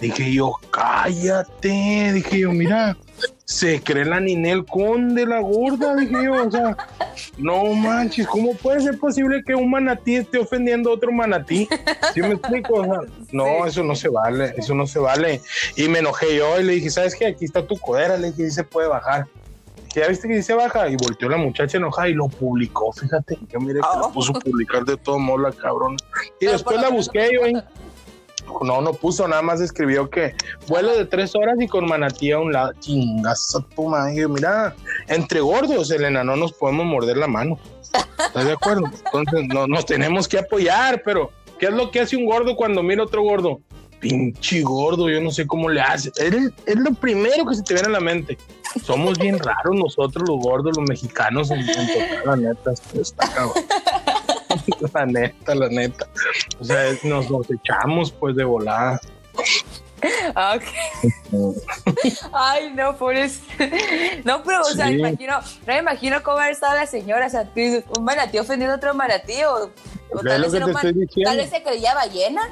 Dije 0.00 0.32
yo, 0.32 0.52
cállate. 0.70 2.12
Dije 2.12 2.40
yo, 2.40 2.52
mira, 2.52 2.96
se 3.44 3.82
cree 3.82 4.04
la 4.04 4.20
Ninel 4.20 4.64
Conde, 4.64 5.26
la 5.26 5.40
gorda. 5.40 5.96
Dije 5.96 6.24
yo, 6.24 6.46
o 6.46 6.50
sea, 6.50 6.76
no 7.36 7.64
manches, 7.74 8.26
¿cómo 8.26 8.54
puede 8.54 8.80
ser 8.80 8.98
posible 8.98 9.42
que 9.44 9.56
un 9.56 9.70
manatí 9.70 10.16
esté 10.16 10.38
ofendiendo 10.38 10.90
a 10.90 10.94
otro 10.94 11.10
manatí? 11.10 11.68
¿Sí 12.14 12.20
me 12.20 12.34
explico? 12.34 12.86
no, 13.32 13.66
eso 13.66 13.82
no 13.82 13.96
se 13.96 14.08
vale, 14.08 14.54
eso 14.56 14.74
no 14.74 14.86
se 14.86 15.00
vale. 15.00 15.40
Y 15.74 15.88
me 15.88 15.98
enojé 15.98 16.36
yo 16.36 16.60
y 16.60 16.64
le 16.64 16.74
dije, 16.74 16.90
¿sabes 16.90 17.16
qué? 17.16 17.26
Aquí 17.26 17.44
está 17.44 17.66
tu 17.66 17.76
codera. 17.76 18.16
Le 18.16 18.30
dije, 18.30 18.50
se 18.50 18.62
puede 18.62 18.86
bajar. 18.86 19.26
Ya 19.94 20.08
viste 20.08 20.28
que 20.28 20.34
dice 20.34 20.54
baja 20.54 20.88
y 20.88 20.96
volteó 20.96 21.28
la 21.28 21.36
muchacha 21.36 21.78
enojada 21.78 22.08
y 22.08 22.14
lo 22.14 22.28
publicó, 22.28 22.92
fíjate, 22.92 23.38
yo 23.48 23.60
mire 23.60 23.80
que 23.80 23.98
lo 23.98 24.06
oh. 24.06 24.12
puso 24.12 24.36
a 24.36 24.40
publicar 24.40 24.84
de 24.84 24.96
todo 24.96 25.18
modo 25.18 25.38
la 25.38 25.52
cabrón. 25.52 25.96
Y 26.40 26.46
después 26.46 26.80
la 26.80 26.90
busqué 26.90 27.30
yo. 27.32 27.60
No, 28.62 28.80
no 28.80 28.94
puso, 28.94 29.28
nada 29.28 29.42
más 29.42 29.60
escribió 29.60 30.08
que 30.08 30.34
vuelo 30.68 30.96
de 30.96 31.04
tres 31.04 31.34
horas 31.34 31.56
y 31.60 31.68
con 31.68 31.86
manatí 31.86 32.32
a 32.32 32.38
un 32.38 32.52
lado. 32.52 32.72
Chingas 32.80 33.54
a 33.54 33.60
tu 33.74 33.88
madre. 33.88 34.26
Mira, 34.26 34.74
entre 35.06 35.40
gordos, 35.40 35.90
Elena, 35.90 36.24
no 36.24 36.34
nos 36.36 36.52
podemos 36.52 36.86
morder 36.86 37.18
la 37.18 37.26
mano. 37.26 37.58
¿Estás 38.18 38.44
de 38.44 38.52
acuerdo? 38.52 38.84
Entonces, 38.86 39.48
no, 39.52 39.66
nos 39.66 39.86
tenemos 39.86 40.26
que 40.26 40.38
apoyar, 40.38 41.02
pero 41.04 41.30
¿qué 41.58 41.66
es 41.66 41.72
lo 41.72 41.90
que 41.90 42.00
hace 42.00 42.16
un 42.16 42.26
gordo 42.26 42.56
cuando 42.56 42.82
mira 42.82 43.02
otro 43.02 43.22
gordo? 43.22 43.60
Pinche 44.00 44.62
gordo, 44.62 45.08
yo 45.08 45.20
no 45.20 45.30
sé 45.30 45.46
cómo 45.46 45.68
le 45.68 45.80
hace. 45.80 46.10
Es, 46.16 46.76
lo 46.76 46.92
primero 46.94 47.46
que 47.46 47.54
se 47.54 47.62
te 47.62 47.74
viene 47.74 47.88
a 47.88 47.92
la 47.92 48.00
mente. 48.00 48.38
Somos 48.84 49.18
bien 49.18 49.38
raros 49.40 49.74
nosotros, 49.74 50.28
los 50.28 50.38
gordos, 50.38 50.76
los 50.76 50.88
mexicanos, 50.88 51.50
en, 51.50 51.60
en 51.60 52.24
la 52.24 52.36
neta. 52.36 52.72
Está 52.94 53.28
cabrón. 53.28 53.64
la 54.94 55.06
neta, 55.06 55.54
la 55.54 55.68
neta. 55.68 56.06
O 56.60 56.64
sea, 56.64 56.92
nos, 57.04 57.30
nos 57.30 57.50
echamos 57.50 58.12
pues 58.12 58.36
de 58.36 58.44
volada. 58.44 59.00
Ok. 60.28 60.62
Ay, 62.32 62.72
no, 62.74 62.96
pobres. 62.96 63.40
No, 64.24 64.42
pero, 64.42 64.60
o 64.62 64.70
sea, 64.70 64.86
me 64.86 64.92
imagino, 64.92 65.40
no 65.40 65.72
me 65.72 65.78
imagino 65.78 66.22
cómo 66.22 66.38
haber 66.38 66.52
estado 66.52 66.74
la 66.76 66.86
señora. 66.86 67.26
O 67.26 67.30
sea, 67.30 67.50
un 67.96 68.04
manatí 68.04 68.38
ofendiendo 68.38 68.74
a 68.74 68.76
otro 68.76 68.94
manatí. 68.94 69.42
O, 69.44 69.70
tal 70.22 71.36
vez 71.36 71.50
se 71.50 71.62
creía 71.62 71.94
ballena. 71.94 72.42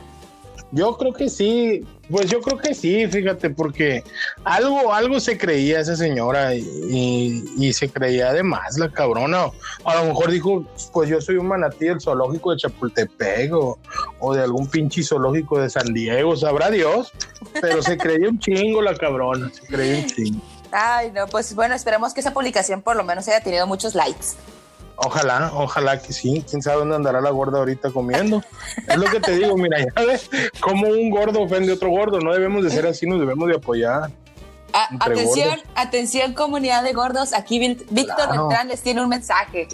Yo 0.72 0.96
creo 0.96 1.12
que 1.12 1.28
sí, 1.28 1.86
pues 2.10 2.28
yo 2.28 2.40
creo 2.40 2.58
que 2.58 2.74
sí, 2.74 3.06
fíjate, 3.06 3.50
porque 3.50 4.02
algo, 4.44 4.92
algo 4.92 5.20
se 5.20 5.38
creía 5.38 5.80
esa 5.80 5.94
señora 5.94 6.54
y, 6.54 7.72
se 7.72 7.88
creía 7.88 8.30
además 8.30 8.76
la 8.78 8.90
cabrona. 8.90 9.50
a 9.84 9.94
lo 9.96 10.06
mejor 10.06 10.30
dijo, 10.30 10.64
pues 10.92 11.08
yo 11.08 11.20
soy 11.20 11.36
un 11.36 11.46
manatí 11.46 11.86
del 11.86 12.00
zoológico 12.00 12.50
de 12.50 12.58
Chapultepec 12.58 13.52
o, 13.52 13.78
o 14.18 14.34
de 14.34 14.42
algún 14.42 14.66
pinche 14.68 15.02
zoológico 15.02 15.60
de 15.60 15.70
San 15.70 15.94
Diego, 15.94 16.36
sabrá 16.36 16.70
Dios, 16.70 17.12
pero 17.60 17.80
se 17.82 17.96
creía 17.96 18.28
un 18.28 18.38
chingo 18.38 18.82
la 18.82 18.96
cabrona, 18.96 19.50
se 19.52 19.66
creía 19.66 19.98
un 19.98 20.06
chingo. 20.06 20.40
Ay, 20.72 21.12
no, 21.12 21.26
pues 21.28 21.54
bueno, 21.54 21.74
esperemos 21.74 22.12
que 22.12 22.20
esa 22.20 22.32
publicación 22.32 22.82
por 22.82 22.96
lo 22.96 23.04
menos 23.04 23.28
haya 23.28 23.40
tenido 23.40 23.66
muchos 23.66 23.94
likes. 23.94 24.34
Ojalá, 24.96 25.50
ojalá 25.54 26.00
que 26.00 26.12
sí. 26.12 26.42
Quién 26.48 26.62
sabe 26.62 26.78
dónde 26.78 26.96
andará 26.96 27.20
la 27.20 27.30
gorda 27.30 27.58
ahorita 27.58 27.90
comiendo. 27.90 28.42
Es 28.88 28.96
lo 28.96 29.04
que 29.06 29.20
te 29.20 29.32
digo, 29.36 29.56
mira, 29.56 29.78
ya 29.78 30.04
ves 30.04 30.30
cómo 30.60 30.88
un 30.88 31.10
gordo 31.10 31.42
ofende 31.42 31.72
a 31.72 31.74
otro 31.74 31.90
gordo. 31.90 32.20
No 32.20 32.32
debemos 32.32 32.64
de 32.64 32.70
ser 32.70 32.86
así, 32.86 33.06
nos 33.06 33.20
debemos 33.20 33.48
de 33.48 33.56
apoyar. 33.56 34.10
Atención, 34.72 35.60
atención, 35.74 36.34
comunidad 36.34 36.82
de 36.82 36.92
gordos. 36.92 37.32
Aquí 37.34 37.58
Víctor 37.58 38.30
Beltrán 38.30 38.68
les 38.68 38.82
tiene 38.82 39.02
un 39.02 39.08
mensaje. 39.08 39.68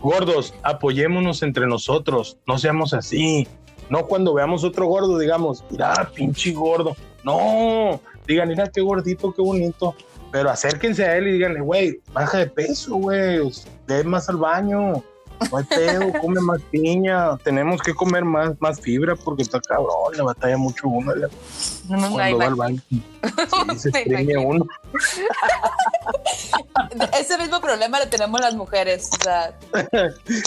Gordos, 0.00 0.54
apoyémonos 0.62 1.42
entre 1.42 1.66
nosotros. 1.66 2.38
No 2.46 2.58
seamos 2.58 2.94
así. 2.94 3.46
No 3.88 4.06
cuando 4.06 4.34
veamos 4.34 4.64
otro 4.64 4.86
gordo, 4.86 5.18
digamos, 5.18 5.62
mira, 5.70 6.10
pinche 6.14 6.52
gordo. 6.52 6.96
No, 7.22 8.00
digan, 8.26 8.48
mira 8.48 8.68
qué 8.68 8.80
gordito, 8.80 9.32
qué 9.32 9.42
bonito 9.42 9.94
pero 10.30 10.50
acérquense 10.50 11.04
a 11.04 11.16
él 11.16 11.28
y 11.28 11.32
díganle, 11.32 11.60
güey, 11.60 12.00
baja 12.12 12.38
de 12.38 12.46
peso, 12.46 12.96
güey, 12.96 13.52
ve 13.86 14.04
más 14.04 14.28
al 14.28 14.36
baño, 14.36 15.02
no 15.50 15.58
hay 15.58 15.64
pedo, 15.64 16.12
come 16.20 16.40
más 16.40 16.60
piña, 16.70 17.36
tenemos 17.38 17.82
que 17.82 17.92
comer 17.94 18.24
más, 18.24 18.52
más 18.60 18.80
fibra 18.80 19.16
porque 19.16 19.42
está 19.42 19.60
cabrón, 19.60 20.14
le 20.16 20.22
batalla 20.22 20.56
mucho 20.56 20.86
uno. 20.88 21.12
No, 21.88 21.96
no, 21.96 22.10
cuando 22.10 22.38
va 22.38 22.46
al 22.46 22.54
baño, 22.54 22.80
se 23.76 23.88
exprime 23.90 24.38
uno. 24.38 24.66
Ese 27.18 27.36
mismo 27.38 27.60
problema 27.60 27.98
lo 28.00 28.08
tenemos 28.08 28.40
las 28.40 28.54
mujeres. 28.54 29.10
O 29.12 29.16
sea. 29.22 29.54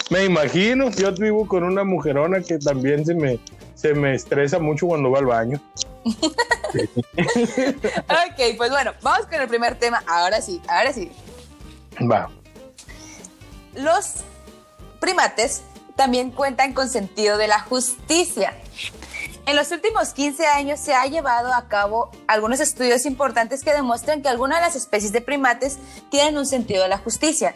me 0.09 0.25
imagino, 0.25 0.89
yo 0.91 1.13
vivo 1.13 1.47
con 1.47 1.63
una 1.63 1.83
mujerona 1.83 2.41
que 2.41 2.57
también 2.57 3.05
se 3.05 3.13
me, 3.13 3.39
se 3.75 3.93
me 3.93 4.15
estresa 4.15 4.57
mucho 4.59 4.87
cuando 4.87 5.11
va 5.11 5.19
al 5.19 5.25
baño. 5.25 5.61
Ok, 6.03 6.17
pues 8.57 8.69
bueno, 8.69 8.93
vamos 9.01 9.27
con 9.27 9.41
el 9.41 9.47
primer 9.47 9.75
tema. 9.75 10.03
Ahora 10.07 10.41
sí, 10.41 10.61
ahora 10.67 10.93
sí. 10.93 11.11
Va. 11.99 12.29
Los 13.75 14.15
primates 14.99 15.61
también 15.95 16.31
cuentan 16.31 16.73
con 16.73 16.89
sentido 16.89 17.37
de 17.37 17.47
la 17.47 17.59
justicia. 17.59 18.53
En 19.45 19.55
los 19.55 19.71
últimos 19.71 20.13
15 20.13 20.45
años 20.47 20.79
se 20.79 20.93
ha 20.93 21.05
llevado 21.07 21.53
a 21.53 21.67
cabo 21.67 22.11
algunos 22.27 22.59
estudios 22.59 23.05
importantes 23.05 23.63
que 23.63 23.73
demuestran 23.73 24.21
que 24.21 24.29
algunas 24.29 24.59
de 24.59 24.67
las 24.67 24.75
especies 24.75 25.11
de 25.11 25.21
primates 25.21 25.79
tienen 26.11 26.37
un 26.37 26.45
sentido 26.45 26.83
de 26.83 26.89
la 26.89 26.99
justicia. 26.99 27.55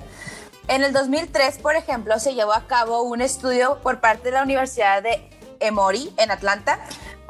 En 0.68 0.84
el 0.84 0.92
2003, 0.92 1.60
por 1.60 1.76
ejemplo, 1.76 2.18
se 2.20 2.34
llevó 2.34 2.54
a 2.54 2.68
cabo 2.68 3.04
un 3.04 3.22
estudio 3.22 3.80
por 3.82 4.00
parte 4.00 4.26
de 4.26 4.32
la 4.32 4.44
Universidad 4.44 5.04
de 5.04 5.30
Emory 5.60 6.14
en 6.18 6.32
Atlanta 6.32 6.80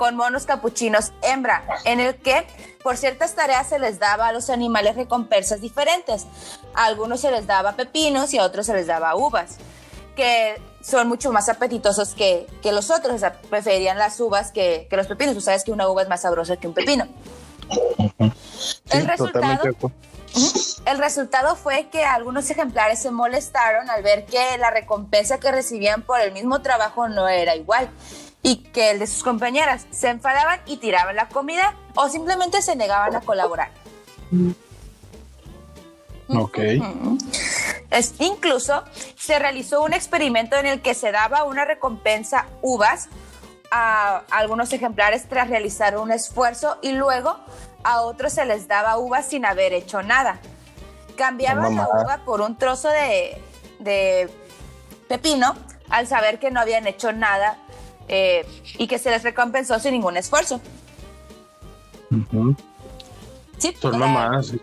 con 0.03 0.17
monos 0.17 0.45
capuchinos 0.45 1.13
hembra, 1.22 1.63
en 1.86 2.01
el 2.01 2.15
que 2.15 2.45
por 2.83 2.98
ciertas 2.98 3.36
tareas 3.36 3.69
se 3.69 3.79
les 3.79 4.00
daba 4.00 4.27
a 4.27 4.33
los 4.33 4.50
animales 4.50 4.98
recompensas 4.98 5.62
diferentes. 5.62 6.25
A 6.74 6.88
algunos 6.88 7.22
se 7.22 7.31
les 7.31 7.48
daba 7.48 7.77
pepinos 7.77 8.33
y 8.33 8.38
a 8.38 8.43
otros 8.43 8.65
se 8.65 8.74
les 8.74 8.86
daba 8.86 9.15
uvas, 9.15 9.55
que 10.17 10.62
son 10.81 11.07
mucho 11.07 11.31
más 11.31 11.48
apetitosos 11.48 12.15
que, 12.15 12.48
los 12.65 12.91
otros. 12.91 13.15
O 13.15 13.17
sea, 13.17 13.31
preferían 13.50 13.98
las 13.98 14.19
uvas 14.19 14.51
que, 14.51 14.89
los 14.91 15.07
pepinos. 15.07 15.36
Tú 15.36 15.39
sabes 15.39 15.63
que 15.63 15.72
una 15.72 15.88
uva 15.88 16.01
es 16.01 16.10
más 16.10 16.24
sabrosa 16.24 16.57
que 16.57 16.67
un 16.67 16.74
pepino. 16.74 17.07
el, 18.89 19.07
resultado, 19.07 19.63
el 20.86 20.98
resultado 20.98 21.55
fue 21.55 21.88
que 21.89 22.03
algunos 22.03 22.50
ejemplares 22.50 23.01
se 23.01 23.10
molestaron 23.10 23.89
al 23.89 24.03
ver 24.03 24.25
que 24.25 24.57
la 24.57 24.69
recompensa 24.69 25.39
que 25.39 25.50
recibían 25.50 26.01
por 26.01 26.19
el 26.19 26.33
mismo 26.33 26.62
trabajo 26.62 27.07
no 27.07 27.29
era 27.29 27.55
igual 27.55 27.89
y 28.43 28.57
que 28.57 28.91
el 28.91 29.00
de 29.00 29.07
sus 29.07 29.23
compañeras 29.23 29.88
se 29.89 30.09
enfadaban 30.09 30.59
y 30.65 30.77
tiraban 30.77 31.15
la 31.15 31.29
comida 31.29 31.75
o 31.95 32.09
simplemente 32.09 32.62
se 32.62 32.75
negaban 32.75 33.15
a 33.15 33.21
colaborar. 33.21 33.71
Ok. 36.27 36.59
Es, 37.89 38.15
incluso 38.19 38.83
se 39.15 39.39
realizó 39.39 39.81
un 39.81 39.93
experimento 39.93 40.57
en 40.57 40.65
el 40.65 40.81
que 40.81 40.93
se 40.93 41.12
daba 41.12 41.45
una 41.45 41.63
recompensa 41.63 42.47
uvas 42.62 43.07
a 43.71 44.23
algunos 44.29 44.73
ejemplares 44.73 45.27
tras 45.29 45.50
realizar 45.50 45.97
un 45.97 46.12
esfuerzo 46.12 46.77
y 46.81 46.91
luego 46.91 47.38
a 47.83 48.01
otros 48.01 48.33
se 48.33 48.45
les 48.45 48.67
daba 48.67 48.97
uvas 48.97 49.27
sin 49.27 49.45
haber 49.45 49.73
hecho 49.73 50.03
nada. 50.03 50.39
Cambiaban 51.15 51.75
la 51.75 51.88
uva 51.88 52.21
por 52.25 52.41
un 52.41 52.57
trozo 52.57 52.89
de, 52.89 53.41
de 53.79 54.29
pepino 55.07 55.55
al 55.89 56.07
saber 56.07 56.39
que 56.39 56.51
no 56.51 56.59
habían 56.59 56.88
hecho 56.88 57.12
nada 57.13 57.57
eh, 58.07 58.45
y 58.77 58.88
que 58.88 59.00
se 59.00 59.10
les 59.10 59.24
recompensó 59.24 59.79
sin 59.79 59.93
ningún 59.93 60.17
esfuerzo. 60.17 60.60
Sí, 63.57 63.74
Son 63.79 63.98
mamás. 63.98 64.53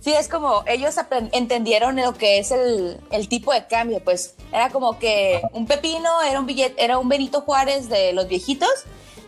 Sí, 0.00 0.12
es 0.12 0.28
como 0.28 0.64
ellos 0.66 0.96
entendieron 1.32 1.96
lo 1.96 2.14
que 2.14 2.38
es 2.38 2.50
el, 2.50 2.98
el, 3.10 3.28
tipo 3.28 3.52
de 3.52 3.66
cambio, 3.66 4.00
pues 4.02 4.34
era 4.52 4.70
como 4.70 4.98
que 4.98 5.42
un 5.52 5.66
pepino 5.66 6.22
era 6.22 6.40
un 6.40 6.46
billete, 6.46 6.82
era 6.82 6.98
un 6.98 7.08
Benito 7.08 7.42
Juárez 7.42 7.88
de 7.88 8.12
los 8.12 8.26
viejitos 8.26 8.68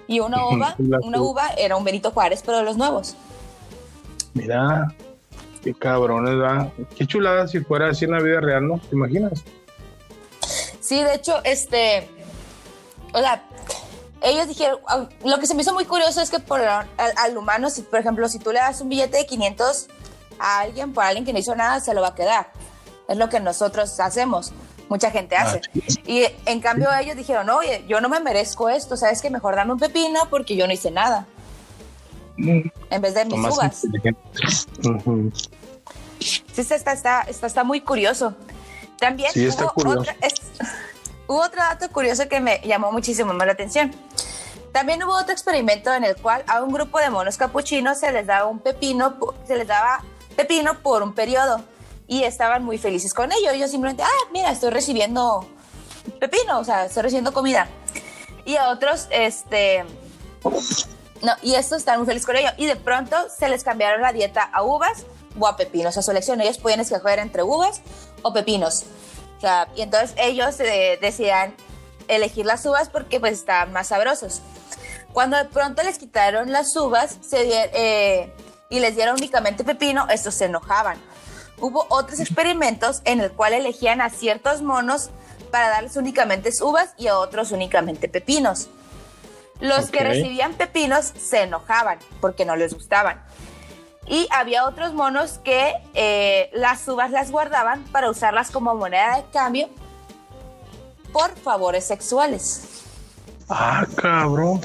y 0.08 0.20
una 0.20 0.46
uva, 0.46 0.74
una 0.78 1.20
uva 1.20 1.48
era 1.56 1.76
un 1.76 1.84
Benito 1.84 2.10
Juárez, 2.10 2.42
pero 2.44 2.58
de 2.58 2.64
los 2.64 2.76
nuevos. 2.76 3.14
Mira, 4.34 4.94
qué 5.62 5.74
cabrones, 5.74 6.36
¿verdad? 6.36 6.72
Qué 6.96 7.06
chulada 7.06 7.46
si 7.46 7.60
fuera 7.60 7.88
así 7.88 8.04
en 8.04 8.12
la 8.12 8.20
vida 8.20 8.40
real, 8.40 8.66
¿no? 8.66 8.78
¿Te 8.78 8.96
imaginas? 8.96 9.44
Sí, 10.80 11.02
de 11.02 11.14
hecho, 11.14 11.40
este, 11.44 12.08
o 13.12 13.18
sea, 13.18 13.44
ellos 14.22 14.48
dijeron, 14.48 14.78
ah, 14.86 15.06
lo 15.24 15.38
que 15.38 15.46
se 15.46 15.54
me 15.54 15.62
hizo 15.62 15.74
muy 15.74 15.84
curioso 15.84 16.20
es 16.20 16.30
que 16.30 16.38
por 16.38 16.60
al, 16.60 16.86
al 16.96 17.36
humano, 17.36 17.70
si, 17.70 17.82
por 17.82 17.98
ejemplo, 17.98 18.28
si 18.28 18.38
tú 18.38 18.52
le 18.52 18.60
das 18.60 18.80
un 18.80 18.88
billete 18.88 19.18
de 19.18 19.26
500 19.26 19.88
a 20.38 20.60
alguien 20.60 20.92
por 20.92 21.04
alguien 21.04 21.24
que 21.24 21.32
no 21.32 21.38
hizo 21.38 21.54
nada, 21.54 21.80
se 21.80 21.94
lo 21.94 22.00
va 22.00 22.08
a 22.08 22.14
quedar. 22.14 22.50
Es 23.08 23.16
lo 23.16 23.28
que 23.28 23.40
nosotros 23.40 23.98
hacemos, 24.00 24.52
mucha 24.88 25.10
gente 25.10 25.36
hace. 25.36 25.60
Y 26.06 26.24
en 26.46 26.60
cambio 26.60 26.88
ellos 27.00 27.16
dijeron, 27.16 27.50
oye, 27.50 27.84
yo 27.88 28.00
no 28.00 28.08
me 28.08 28.20
merezco 28.20 28.68
esto, 28.68 28.96
¿sabes 28.96 29.20
que 29.20 29.30
Mejor 29.30 29.56
dame 29.56 29.72
un 29.72 29.78
pepino 29.78 30.20
porque 30.30 30.56
yo 30.56 30.66
no 30.66 30.72
hice 30.72 30.90
nada. 30.90 31.26
En 32.36 33.02
vez 33.02 33.14
de 33.14 33.24
mis 33.24 33.34
uvas. 33.34 33.82
Sí, 36.18 36.40
está, 36.56 36.92
está, 36.92 37.22
está, 37.22 37.46
está, 37.46 37.64
muy 37.64 37.80
curioso. 37.80 38.34
También 38.98 39.30
hubo, 39.34 40.04
hubo 41.26 41.40
otro 41.40 41.60
dato 41.60 41.88
curioso 41.90 42.28
que 42.28 42.40
me 42.40 42.60
llamó 42.64 42.92
muchísimo 42.92 43.32
más 43.32 43.46
la 43.46 43.52
atención. 43.52 43.92
También 44.72 45.02
hubo 45.02 45.12
otro 45.12 45.32
experimento 45.32 45.92
en 45.92 46.04
el 46.04 46.16
cual 46.16 46.44
a 46.46 46.62
un 46.62 46.72
grupo 46.72 46.98
de 46.98 47.10
monos 47.10 47.36
capuchinos 47.36 47.98
se 47.98 48.10
les 48.10 48.26
daba 48.26 48.46
un 48.46 48.58
pepino, 48.58 49.18
se 49.46 49.56
les 49.56 49.66
daba 49.66 50.02
pepino 50.34 50.78
por 50.80 51.02
un 51.02 51.14
periodo 51.14 51.62
y 52.06 52.24
estaban 52.24 52.64
muy 52.64 52.78
felices 52.78 53.12
con 53.12 53.30
ello. 53.32 53.52
Yo 53.54 53.68
simplemente, 53.68 54.02
ah, 54.02 54.28
mira, 54.32 54.50
estoy 54.50 54.70
recibiendo 54.70 55.46
pepino, 56.20 56.58
o 56.58 56.64
sea, 56.64 56.86
estoy 56.86 57.02
recibiendo 57.02 57.32
comida. 57.32 57.68
Y 58.44 58.56
a 58.56 58.70
otros, 58.70 59.08
este, 59.10 59.84
no, 61.22 61.32
y 61.42 61.54
estos 61.54 61.78
están 61.78 61.98
muy 61.98 62.06
felices 62.06 62.26
con 62.26 62.36
ello. 62.36 62.50
Y 62.56 62.66
de 62.66 62.76
pronto 62.76 63.16
se 63.28 63.48
les 63.48 63.62
cambiaron 63.62 64.02
la 64.02 64.12
dieta 64.12 64.42
a 64.42 64.62
uvas 64.62 65.04
o 65.38 65.46
a 65.46 65.56
pepinos, 65.56 65.96
a 65.96 66.02
su 66.02 66.10
elección. 66.10 66.40
Ellos 66.40 66.58
pueden 66.58 66.80
escoger 66.80 67.18
entre 67.18 67.42
uvas 67.42 67.82
o 68.22 68.32
pepinos. 68.32 68.84
Sea, 69.42 69.66
y 69.74 69.82
entonces 69.82 70.14
ellos 70.18 70.60
eh, 70.60 71.00
decían 71.00 71.52
elegir 72.06 72.46
las 72.46 72.64
uvas 72.64 72.88
porque 72.88 73.18
pues 73.18 73.32
estaban 73.32 73.72
más 73.72 73.88
sabrosos. 73.88 74.40
Cuando 75.12 75.36
de 75.36 75.46
pronto 75.46 75.82
les 75.82 75.98
quitaron 75.98 76.52
las 76.52 76.76
uvas, 76.76 77.18
se 77.22 77.42
eh, 77.74 78.32
y 78.70 78.78
les 78.78 78.94
dieron 78.94 79.16
únicamente 79.16 79.64
pepino, 79.64 80.06
estos 80.10 80.36
se 80.36 80.44
enojaban. 80.44 80.96
Hubo 81.58 81.86
otros 81.88 82.20
experimentos 82.20 83.02
en 83.04 83.20
el 83.20 83.32
cual 83.32 83.52
elegían 83.52 84.00
a 84.00 84.10
ciertos 84.10 84.62
monos 84.62 85.10
para 85.50 85.70
darles 85.70 85.96
únicamente 85.96 86.50
uvas 86.62 86.94
y 86.96 87.08
a 87.08 87.18
otros 87.18 87.50
únicamente 87.50 88.08
pepinos. 88.08 88.68
Los 89.58 89.90
que 89.90 90.04
recibían 90.04 90.54
pepinos 90.54 91.12
se 91.20 91.42
enojaban 91.42 91.98
porque 92.20 92.44
no 92.44 92.54
les 92.54 92.74
gustaban. 92.74 93.24
Y 94.06 94.26
había 94.30 94.66
otros 94.66 94.94
monos 94.94 95.38
que 95.38 95.72
eh, 95.94 96.50
las 96.52 96.86
uvas 96.88 97.10
las 97.10 97.30
guardaban 97.30 97.82
para 97.84 98.10
usarlas 98.10 98.50
como 98.50 98.74
moneda 98.74 99.16
de 99.16 99.24
cambio 99.32 99.68
por 101.12 101.30
favores 101.36 101.84
sexuales. 101.84 102.84
Ah, 103.48 103.86
cabrón. 103.96 104.60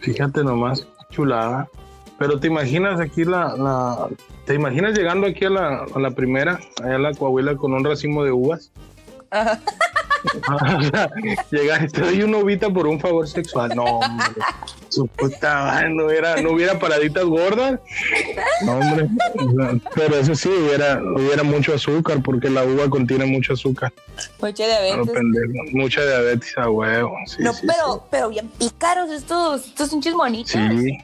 Fíjate 0.00 0.42
nomás, 0.42 0.86
chulada. 1.10 1.68
Pero 2.18 2.40
te 2.40 2.48
imaginas 2.48 2.98
aquí 2.98 3.24
la, 3.24 3.54
la 3.56 4.08
¿te 4.44 4.54
imaginas 4.54 4.96
llegando 4.96 5.26
aquí 5.26 5.44
a 5.44 5.50
la, 5.50 5.86
a 5.94 5.98
la 6.00 6.10
primera, 6.10 6.58
allá 6.82 6.96
a 6.96 6.98
la 6.98 7.14
Coahuila 7.14 7.56
con 7.56 7.74
un 7.74 7.84
racimo 7.84 8.24
de 8.24 8.32
uvas? 8.32 8.72
llegar 11.50 11.90
te 11.90 12.00
doy 12.00 12.22
una 12.22 12.38
uvita 12.38 12.70
por 12.70 12.86
un 12.86 13.00
favor 13.00 13.28
sexual. 13.28 13.72
No, 13.74 13.84
hombre. 13.84 14.26
no, 15.90 16.10
era, 16.10 16.40
no 16.40 16.52
hubiera 16.52 16.78
paraditas 16.78 17.24
gordas. 17.24 17.80
No, 18.64 18.78
hombre. 18.78 19.08
Pero 19.94 20.16
eso 20.16 20.34
sí, 20.34 20.48
hubiera, 20.48 21.00
hubiera 21.00 21.42
mucho 21.42 21.74
azúcar 21.74 22.22
porque 22.22 22.50
la 22.50 22.64
uva 22.64 22.88
contiene 22.88 23.26
mucho 23.26 23.52
azúcar. 23.52 23.92
Mucha 24.40 24.66
diabetes. 24.66 25.22
Mucha 25.72 26.04
diabetes 26.04 26.56
a 26.56 26.70
huevo. 26.70 27.16
no, 27.38 27.52
pero, 27.60 28.06
pero 28.10 28.28
bien 28.30 28.48
pícaros 28.58 29.10
estos, 29.10 29.66
estos 29.66 29.90
pinches 29.90 30.14
monitos. 30.14 30.52
Sí, 30.52 30.98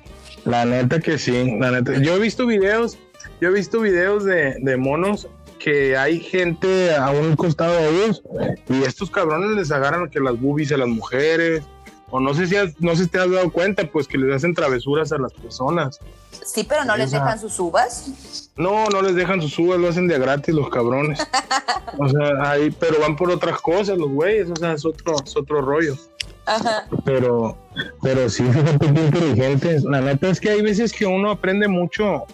la 0.44 0.64
neta 0.64 1.00
que 1.00 1.18
sí, 1.18 1.56
la 1.58 1.70
neta. 1.70 1.98
Yo 1.98 2.16
he 2.16 2.18
visto 2.18 2.46
videos, 2.46 2.98
yo 3.40 3.48
he 3.48 3.52
visto 3.52 3.80
videos 3.80 4.24
de, 4.24 4.56
de 4.60 4.76
monos 4.76 5.28
que 5.64 5.96
hay 5.96 6.20
gente 6.20 6.94
a 6.94 7.10
un 7.10 7.36
costado 7.36 7.72
de 7.72 7.88
ellos 7.88 8.22
y 8.68 8.82
estos 8.82 9.10
cabrones 9.10 9.56
les 9.56 9.70
agarran 9.70 10.10
que 10.10 10.20
las 10.20 10.38
boobies 10.38 10.70
a 10.72 10.76
las 10.76 10.88
mujeres 10.88 11.64
o 12.10 12.20
no 12.20 12.34
sé 12.34 12.46
si 12.46 12.54
no 12.80 12.94
sé 12.94 13.04
si 13.04 13.08
te 13.08 13.18
has 13.18 13.30
dado 13.30 13.50
cuenta 13.50 13.90
pues 13.90 14.06
que 14.06 14.18
les 14.18 14.36
hacen 14.36 14.52
travesuras 14.52 15.10
a 15.12 15.16
las 15.16 15.32
personas. 15.32 16.00
Sí, 16.44 16.66
pero 16.68 16.84
no 16.84 16.98
les 16.98 17.12
dejan 17.12 17.40
sus 17.40 17.58
uvas. 17.58 18.50
No, 18.56 18.90
no 18.90 19.00
les 19.00 19.14
dejan 19.14 19.40
sus 19.40 19.58
uvas, 19.58 19.80
lo 19.80 19.88
hacen 19.88 20.06
de 20.06 20.18
gratis 20.18 20.54
los 20.54 20.68
cabrones. 20.68 21.18
o 21.98 22.08
sea, 22.10 22.50
ahí, 22.50 22.70
pero 22.78 23.00
van 23.00 23.16
por 23.16 23.30
otras 23.30 23.58
cosas 23.62 23.96
los 23.96 24.10
güeyes, 24.10 24.50
o 24.50 24.56
sea, 24.56 24.74
es 24.74 24.84
otro, 24.84 25.16
es 25.24 25.34
otro 25.34 25.62
rollo. 25.62 25.96
Ajá. 26.44 26.86
Pero, 27.06 27.56
pero 28.02 28.28
sí, 28.28 28.44
fíjate 28.52 28.92
que 28.92 29.00
inteligentes. 29.00 29.84
La 29.84 30.02
neta 30.02 30.28
es 30.28 30.38
que 30.38 30.50
hay 30.50 30.60
veces 30.60 30.92
que 30.92 31.06
uno 31.06 31.30
aprende 31.30 31.68
mucho, 31.68 32.26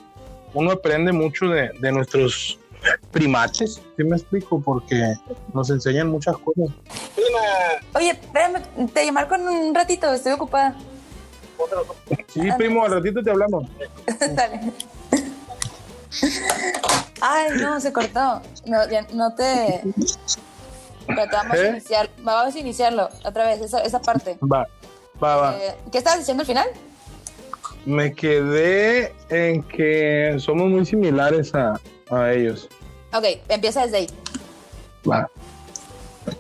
uno 0.53 0.73
aprende 0.73 1.13
mucho 1.13 1.47
de, 1.47 1.71
de 1.79 1.93
nuestros 1.93 2.60
primates, 3.11 3.81
¿sí 3.97 4.05
me 4.05 4.17
explico? 4.17 4.61
Porque 4.61 5.15
nos 5.53 5.71
enseñan 5.71 6.09
muchas 6.09 6.37
cosas. 6.39 6.75
Oye, 7.95 8.11
espérame, 8.11 8.63
te 8.93 9.05
llamar 9.05 9.29
con 9.29 9.47
un 9.47 9.75
ratito, 9.75 10.13
estoy 10.13 10.33
ocupada. 10.33 10.77
Sí, 12.29 12.41
primo, 12.57 12.85
al 12.85 12.93
ratito 12.93 13.23
te 13.23 13.31
hablamos. 13.31 13.69
Dale. 14.35 14.61
Ay, 17.21 17.51
no, 17.61 17.81
se 17.81 17.93
cortó. 17.93 18.41
No, 18.67 18.89
ya, 18.89 19.07
no 19.13 19.35
te. 19.35 19.83
Pero 21.07 21.23
vamos, 21.33 21.55
a 21.55 21.63
¿Eh? 21.63 21.69
iniciar, 21.71 22.11
vamos 22.23 22.55
a 22.55 22.59
iniciarlo 22.59 23.09
otra 23.25 23.47
vez, 23.47 23.61
esa, 23.61 23.81
esa 23.83 24.01
parte. 24.01 24.39
Va, 24.41 24.67
va, 25.23 25.37
va. 25.37 25.59
Eh, 25.59 25.77
¿Qué 25.91 25.99
estabas 25.99 26.21
diciendo 26.21 26.43
al 26.43 26.47
final? 26.47 26.69
Me 27.85 28.13
quedé 28.13 29.15
en 29.29 29.63
que 29.63 30.37
somos 30.39 30.69
muy 30.69 30.87
similares 30.87 31.55
a, 31.55 31.81
a 32.11 32.33
ellos. 32.33 32.69
Ok, 33.13 33.25
empieza 33.49 33.83
desde 33.83 33.97
ahí. 33.99 34.07
Va. 35.09 35.31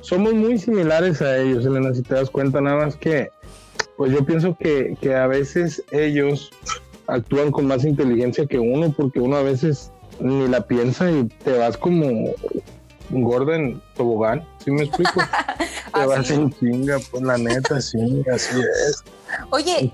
Somos 0.02 0.34
muy 0.34 0.58
similares 0.58 1.20
a 1.22 1.38
ellos, 1.38 1.64
Elena, 1.64 1.94
si 1.94 2.02
te 2.02 2.14
das 2.14 2.30
cuenta, 2.30 2.60
nada 2.60 2.84
más 2.84 2.96
que, 2.96 3.30
pues 3.96 4.12
yo 4.12 4.24
pienso 4.24 4.56
que, 4.58 4.96
que 5.00 5.14
a 5.14 5.26
veces 5.26 5.82
ellos 5.90 6.50
actúan 7.06 7.50
con 7.50 7.66
más 7.66 7.84
inteligencia 7.84 8.46
que 8.46 8.58
uno, 8.58 8.92
porque 8.96 9.20
uno 9.20 9.36
a 9.36 9.42
veces 9.42 9.90
ni 10.20 10.48
la 10.48 10.66
piensa 10.66 11.10
y 11.10 11.24
te 11.44 11.56
vas 11.56 11.76
como 11.76 12.34
gorda 13.10 13.56
en 13.56 13.82
tobogán, 13.96 14.46
¿sí 14.64 14.70
me 14.70 14.84
explico? 14.84 15.20
te 15.94 16.06
vas 16.06 16.30
en 16.30 16.52
chinga, 16.52 16.98
pues 17.10 17.22
la 17.22 17.38
neta, 17.38 17.80
sí, 17.80 18.22
así 18.32 18.60
es. 18.60 19.02
Oye, 19.50 19.92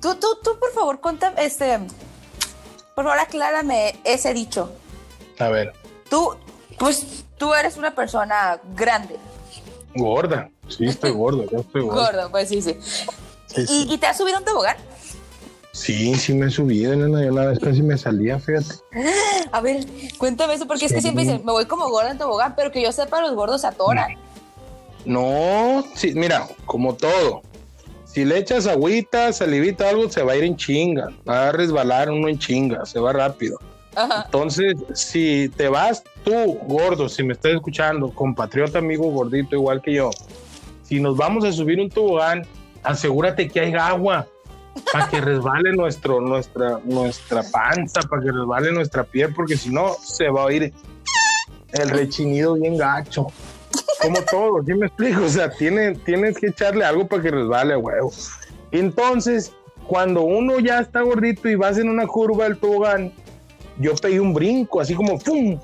tú, 0.00 0.14
tú, 0.14 0.38
tú, 0.42 0.58
por 0.58 0.72
favor, 0.72 1.00
cuéntame, 1.00 1.44
este, 1.44 1.78
por 2.94 3.04
favor, 3.04 3.18
aclárame 3.18 3.98
ese 4.04 4.34
dicho. 4.34 4.70
A 5.38 5.48
ver. 5.48 5.72
Tú, 6.08 6.36
pues, 6.78 7.24
tú 7.38 7.54
eres 7.54 7.76
una 7.76 7.94
persona 7.94 8.60
grande. 8.74 9.16
Gorda. 9.94 10.50
Sí, 10.68 10.86
estoy 10.86 11.10
gordo, 11.12 11.44
yo 11.50 11.60
estoy 11.60 11.82
gordo. 11.82 12.00
Gordo, 12.00 12.30
pues 12.30 12.48
sí, 12.48 12.62
sí. 12.62 12.78
¿Y, 13.68 13.98
te 13.98 14.06
has 14.06 14.16
subido 14.16 14.36
a 14.36 14.40
un 14.40 14.46
tobogán? 14.46 14.76
Sí, 15.72 16.14
sí 16.14 16.34
me 16.34 16.46
he 16.46 16.50
subido, 16.50 16.94
nena. 16.94 17.22
Yo 17.24 17.32
una 17.32 17.46
vez 17.46 17.58
casi 17.58 17.82
me 17.82 17.96
salía, 17.96 18.38
fíjate. 18.38 18.74
A 19.52 19.60
ver, 19.60 19.86
cuéntame 20.18 20.54
eso, 20.54 20.66
porque 20.66 20.86
es 20.86 20.92
que 20.92 21.00
siempre 21.00 21.24
dicen, 21.24 21.42
me 21.44 21.52
voy 21.52 21.66
como 21.66 21.88
gorda 21.90 22.10
en 22.10 22.18
tobogán, 22.18 22.54
pero 22.54 22.70
que 22.70 22.82
yo 22.82 22.92
sepa, 22.92 23.20
los 23.20 23.34
gordos 23.34 23.64
atoran. 23.64 24.16
No, 25.04 25.84
sí, 25.94 26.12
mira, 26.14 26.46
como 26.64 26.94
todo. 26.94 27.42
Si 28.12 28.26
le 28.26 28.36
echas 28.36 28.66
agüita, 28.66 29.32
salivita, 29.32 29.88
algo, 29.88 30.10
se 30.10 30.22
va 30.22 30.32
a 30.32 30.36
ir 30.36 30.44
en 30.44 30.54
chinga. 30.54 31.08
Va 31.26 31.48
a 31.48 31.52
resbalar 31.52 32.10
uno 32.10 32.28
en 32.28 32.38
chinga, 32.38 32.84
se 32.84 33.00
va 33.00 33.10
rápido. 33.14 33.58
Entonces, 34.26 34.74
si 34.92 35.50
te 35.56 35.68
vas 35.68 36.04
tú, 36.22 36.58
gordo, 36.66 37.08
si 37.08 37.22
me 37.22 37.32
estás 37.32 37.52
escuchando, 37.52 38.10
compatriota 38.10 38.80
amigo 38.80 39.10
gordito 39.10 39.56
igual 39.56 39.80
que 39.80 39.94
yo, 39.94 40.10
si 40.82 41.00
nos 41.00 41.16
vamos 41.16 41.44
a 41.44 41.52
subir 41.52 41.80
un 41.80 41.88
tobogán, 41.88 42.46
asegúrate 42.82 43.48
que 43.48 43.60
hay 43.60 43.74
agua 43.74 44.26
para 44.92 45.08
que 45.08 45.20
resbale 45.20 45.72
nuestro, 45.72 46.20
nuestra, 46.20 46.80
nuestra 46.84 47.42
panza, 47.50 48.02
para 48.02 48.22
que 48.22 48.30
resbale 48.30 48.72
nuestra 48.72 49.04
piel, 49.04 49.32
porque 49.34 49.56
si 49.56 49.70
no, 49.70 49.94
se 50.02 50.28
va 50.28 50.48
a 50.48 50.52
ir 50.52 50.74
el 51.72 51.88
rechinido 51.88 52.54
bien 52.54 52.76
gacho 52.76 53.28
como 54.02 54.22
todo, 54.22 54.62
¿sí 54.64 54.74
me 54.74 54.86
explico? 54.86 55.24
O 55.24 55.28
sea, 55.28 55.50
tiene, 55.50 55.94
tienes 55.94 56.36
que 56.36 56.48
echarle 56.48 56.84
algo 56.84 57.06
para 57.06 57.22
que 57.22 57.30
resbale, 57.30 57.76
huevo. 57.76 58.12
Entonces, 58.72 59.52
cuando 59.86 60.22
uno 60.22 60.58
ya 60.58 60.80
está 60.80 61.02
gordito 61.02 61.48
y 61.48 61.54
vas 61.54 61.78
en 61.78 61.88
una 61.88 62.06
curva 62.06 62.44
del 62.44 62.58
tobogán, 62.58 63.12
yo 63.78 63.94
pegué 63.94 64.20
un 64.20 64.34
brinco, 64.34 64.80
así 64.80 64.94
como 64.94 65.18
¡pum! 65.18 65.58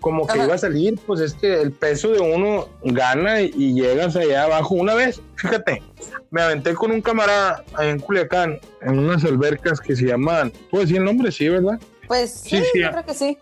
Como 0.00 0.26
que 0.28 0.38
iba 0.38 0.54
a 0.54 0.58
salir, 0.58 0.98
pues 1.06 1.20
es 1.20 1.34
que 1.34 1.60
el 1.60 1.72
peso 1.72 2.10
de 2.12 2.20
uno 2.20 2.68
gana 2.84 3.40
y, 3.40 3.74
llegas 3.74 4.14
allá 4.14 4.44
abajo. 4.44 4.76
Una 4.76 4.94
vez, 4.94 5.20
fíjate, 5.34 5.82
me 6.30 6.40
aventé 6.40 6.74
con 6.74 6.92
un 6.92 7.00
camarada 7.00 7.64
en 7.80 7.98
Culiacán, 7.98 8.60
en 8.80 8.98
unas 8.98 9.24
albercas 9.24 9.80
que 9.80 9.96
se 9.96 10.06
llaman, 10.06 10.52
¿puedo 10.70 10.84
decir 10.84 10.98
el 10.98 11.04
nombre? 11.04 11.32
Sí, 11.32 11.48
¿verdad? 11.48 11.80
Pues 12.08 12.30
sí, 12.30 12.62
yo 12.74 12.90
creo 12.90 13.04
que 13.04 13.14
sí. 13.14 13.38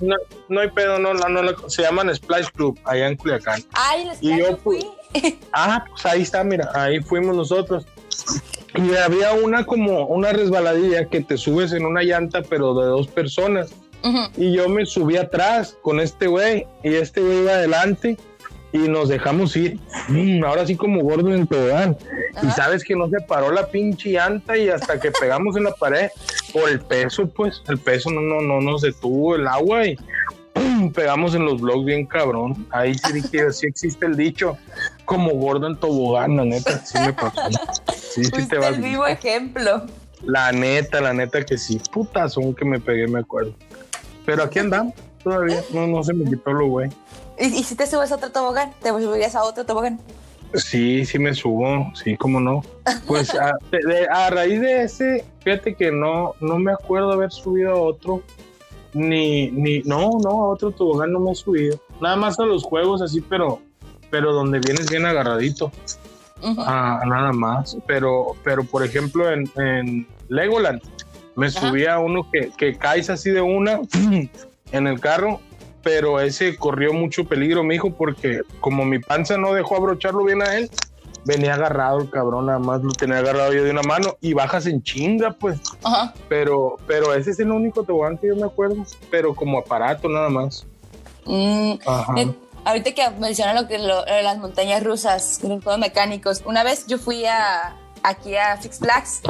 No, 0.48 0.60
hay 0.60 0.70
pedo, 0.70 0.98
no, 0.98 1.14
no, 1.14 1.28
no, 1.28 1.68
se 1.68 1.82
llaman 1.82 2.14
Splash 2.14 2.48
Club 2.48 2.78
allá 2.84 3.08
en 3.08 3.16
Culiacán. 3.16 3.62
Ay, 3.72 4.10
y 4.20 4.36
yo 4.38 4.56
fui. 4.56 4.84
ah, 5.52 5.84
pues 5.88 6.04
ahí 6.04 6.22
está, 6.22 6.42
mira, 6.44 6.70
ahí 6.74 7.00
fuimos 7.00 7.36
nosotros. 7.36 7.86
Y 8.74 8.94
había 8.96 9.32
una 9.32 9.64
como 9.64 10.06
una 10.06 10.32
resbaladilla 10.32 11.06
que 11.06 11.22
te 11.22 11.38
subes 11.38 11.72
en 11.72 11.86
una 11.86 12.02
llanta, 12.02 12.42
pero 12.42 12.74
de 12.74 12.86
dos 12.86 13.08
personas. 13.08 13.70
Y 14.36 14.52
yo 14.52 14.68
me 14.68 14.86
subí 14.86 15.16
atrás 15.16 15.76
con 15.82 15.98
este 15.98 16.28
güey 16.28 16.64
y 16.84 16.94
este 16.94 17.20
güey 17.20 17.38
iba 17.38 17.52
adelante 17.52 18.16
y 18.84 18.88
nos 18.88 19.08
dejamos 19.08 19.56
ir. 19.56 19.78
Mm, 20.08 20.44
ahora 20.44 20.66
sí 20.66 20.76
como 20.76 21.02
gordo 21.02 21.32
en 21.34 21.48
el 21.50 21.96
Y 22.42 22.50
sabes 22.50 22.84
que 22.84 22.94
no 22.94 23.08
se 23.08 23.20
paró 23.20 23.50
la 23.50 23.66
pinche 23.66 24.10
llanta 24.10 24.56
y 24.56 24.68
hasta 24.68 25.00
que 25.00 25.10
pegamos 25.10 25.56
en 25.56 25.64
la 25.64 25.72
pared 25.72 26.08
por 26.52 26.68
el 26.68 26.80
peso, 26.80 27.28
pues 27.28 27.62
el 27.68 27.78
peso 27.78 28.10
no, 28.10 28.20
no, 28.20 28.40
no 28.40 28.60
nos 28.60 28.82
detuvo 28.82 29.36
el 29.36 29.46
agua 29.46 29.86
y 29.86 29.96
pegamos 30.94 31.34
en 31.34 31.44
los 31.44 31.60
blogs 31.60 31.84
bien 31.84 32.06
cabrón. 32.06 32.66
Ahí 32.70 32.94
sí 32.94 33.12
dije, 33.12 33.50
sí 33.52 33.66
existe 33.66 34.06
el 34.06 34.16
dicho, 34.16 34.56
como 35.04 35.30
gordo 35.32 35.66
en 35.66 35.76
tobogán, 35.76 36.36
la 36.36 36.44
neta, 36.44 36.84
sí 36.84 36.98
me 36.98 37.12
pasó. 37.12 37.42
Sí, 37.94 38.24
sí 38.24 38.48
te 38.48 38.58
va 38.58 38.68
el 38.68 38.80
vivo 38.80 39.06
ejemplo. 39.06 39.84
La 40.22 40.50
neta, 40.52 41.00
la 41.00 41.12
neta 41.12 41.44
que 41.44 41.58
sí, 41.58 41.80
putazón 41.92 42.54
que 42.54 42.64
me 42.64 42.80
pegué, 42.80 43.06
me 43.06 43.20
acuerdo. 43.20 43.54
Pero 44.24 44.42
aquí 44.42 44.58
andamos 44.58 44.94
todavía, 45.22 45.62
no, 45.72 45.86
no 45.86 46.02
se 46.02 46.14
me 46.14 46.24
quitó 46.24 46.52
lo 46.52 46.66
güey. 46.68 46.90
¿Y, 47.38 47.62
si 47.62 47.74
te 47.74 47.86
subes 47.86 48.10
a 48.12 48.16
otro 48.16 48.30
tobogán? 48.30 48.72
¿Te 48.82 48.88
subirías 48.90 49.34
a 49.34 49.44
otro 49.44 49.64
tobogán? 49.64 50.00
Sí, 50.54 51.04
sí 51.04 51.18
me 51.18 51.34
subo, 51.34 51.92
sí, 51.94 52.16
cómo 52.16 52.40
no. 52.40 52.62
Pues 53.06 53.34
a, 53.34 53.52
a, 54.10 54.30
raíz 54.30 54.60
de 54.60 54.82
ese, 54.84 55.24
fíjate 55.40 55.74
que 55.74 55.90
no, 55.90 56.34
no 56.40 56.58
me 56.58 56.72
acuerdo 56.72 57.12
haber 57.12 57.30
subido 57.30 57.72
a 57.72 57.80
otro, 57.80 58.22
ni, 58.94 59.50
ni, 59.50 59.80
no, 59.80 60.12
no, 60.22 60.30
a 60.30 60.48
otro 60.48 60.70
tobogán 60.70 61.12
no 61.12 61.20
me 61.20 61.32
he 61.32 61.34
subido. 61.34 61.78
Nada 62.00 62.16
más 62.16 62.38
a 62.38 62.44
los 62.44 62.64
juegos 62.64 63.02
así, 63.02 63.20
pero, 63.20 63.60
pero 64.10 64.32
donde 64.32 64.60
vienes 64.60 64.88
bien 64.88 65.04
agarradito. 65.04 65.70
Ah, 66.58 67.02
nada 67.06 67.32
más. 67.32 67.76
Pero, 67.86 68.36
pero 68.44 68.64
por 68.64 68.84
ejemplo, 68.84 69.30
en, 69.30 69.50
en 69.56 70.06
Legoland 70.28 70.80
me 71.34 71.50
subí 71.50 71.86
a 71.86 71.98
uno 71.98 72.28
que, 72.30 72.50
que 72.56 72.76
caes 72.76 73.10
así 73.10 73.30
de 73.30 73.42
una 73.42 73.80
en 74.72 74.86
el 74.86 75.00
carro, 75.00 75.40
pero 75.86 76.18
ese 76.18 76.56
corrió 76.56 76.92
mucho 76.92 77.26
peligro, 77.26 77.62
mi 77.62 77.76
hijo, 77.76 77.92
porque 77.92 78.40
como 78.58 78.84
mi 78.84 78.98
panza 78.98 79.36
no 79.36 79.52
dejó 79.52 79.76
abrocharlo 79.76 80.24
bien 80.24 80.42
a 80.42 80.56
él, 80.56 80.68
venía 81.24 81.54
agarrado 81.54 82.00
el 82.00 82.10
cabrón, 82.10 82.46
nada 82.46 82.58
más 82.58 82.82
lo 82.82 82.90
tenía 82.90 83.18
agarrado 83.18 83.52
yo 83.52 83.62
de 83.62 83.70
una 83.70 83.82
mano 83.82 84.16
y 84.20 84.32
bajas 84.32 84.66
en 84.66 84.82
chinga, 84.82 85.30
pues. 85.38 85.60
Pero, 86.28 86.76
pero 86.88 87.14
ese 87.14 87.30
es 87.30 87.38
el 87.38 87.52
único 87.52 87.84
tobogán 87.84 88.18
que 88.18 88.26
yo 88.26 88.34
me 88.34 88.46
acuerdo, 88.46 88.84
pero 89.12 89.32
como 89.32 89.60
aparato 89.60 90.08
nada 90.08 90.28
más. 90.28 90.66
Mm, 91.24 91.74
eh, 92.16 92.34
ahorita 92.64 92.92
que 92.92 93.08
mencionan 93.20 93.54
lo 93.54 93.68
que 93.68 93.78
las 93.78 94.38
montañas 94.38 94.82
rusas, 94.82 95.40
los 95.44 95.78
mecánicos, 95.78 96.42
una 96.46 96.64
vez 96.64 96.88
yo 96.88 96.98
fui 96.98 97.26
a 97.26 97.76
aquí 98.02 98.34
a 98.34 98.60
Six 98.60 98.80
Flags. 98.80 99.20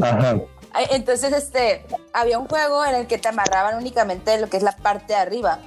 Ajá. 0.00 0.36
Entonces, 0.90 1.32
este, 1.32 1.84
había 2.12 2.38
un 2.38 2.46
juego 2.46 2.84
en 2.84 2.94
el 2.94 3.06
que 3.08 3.18
te 3.18 3.26
amarraban 3.26 3.78
únicamente 3.78 4.38
lo 4.38 4.48
que 4.48 4.58
es 4.58 4.62
la 4.62 4.76
parte 4.76 5.14
de 5.14 5.18
arriba. 5.18 5.58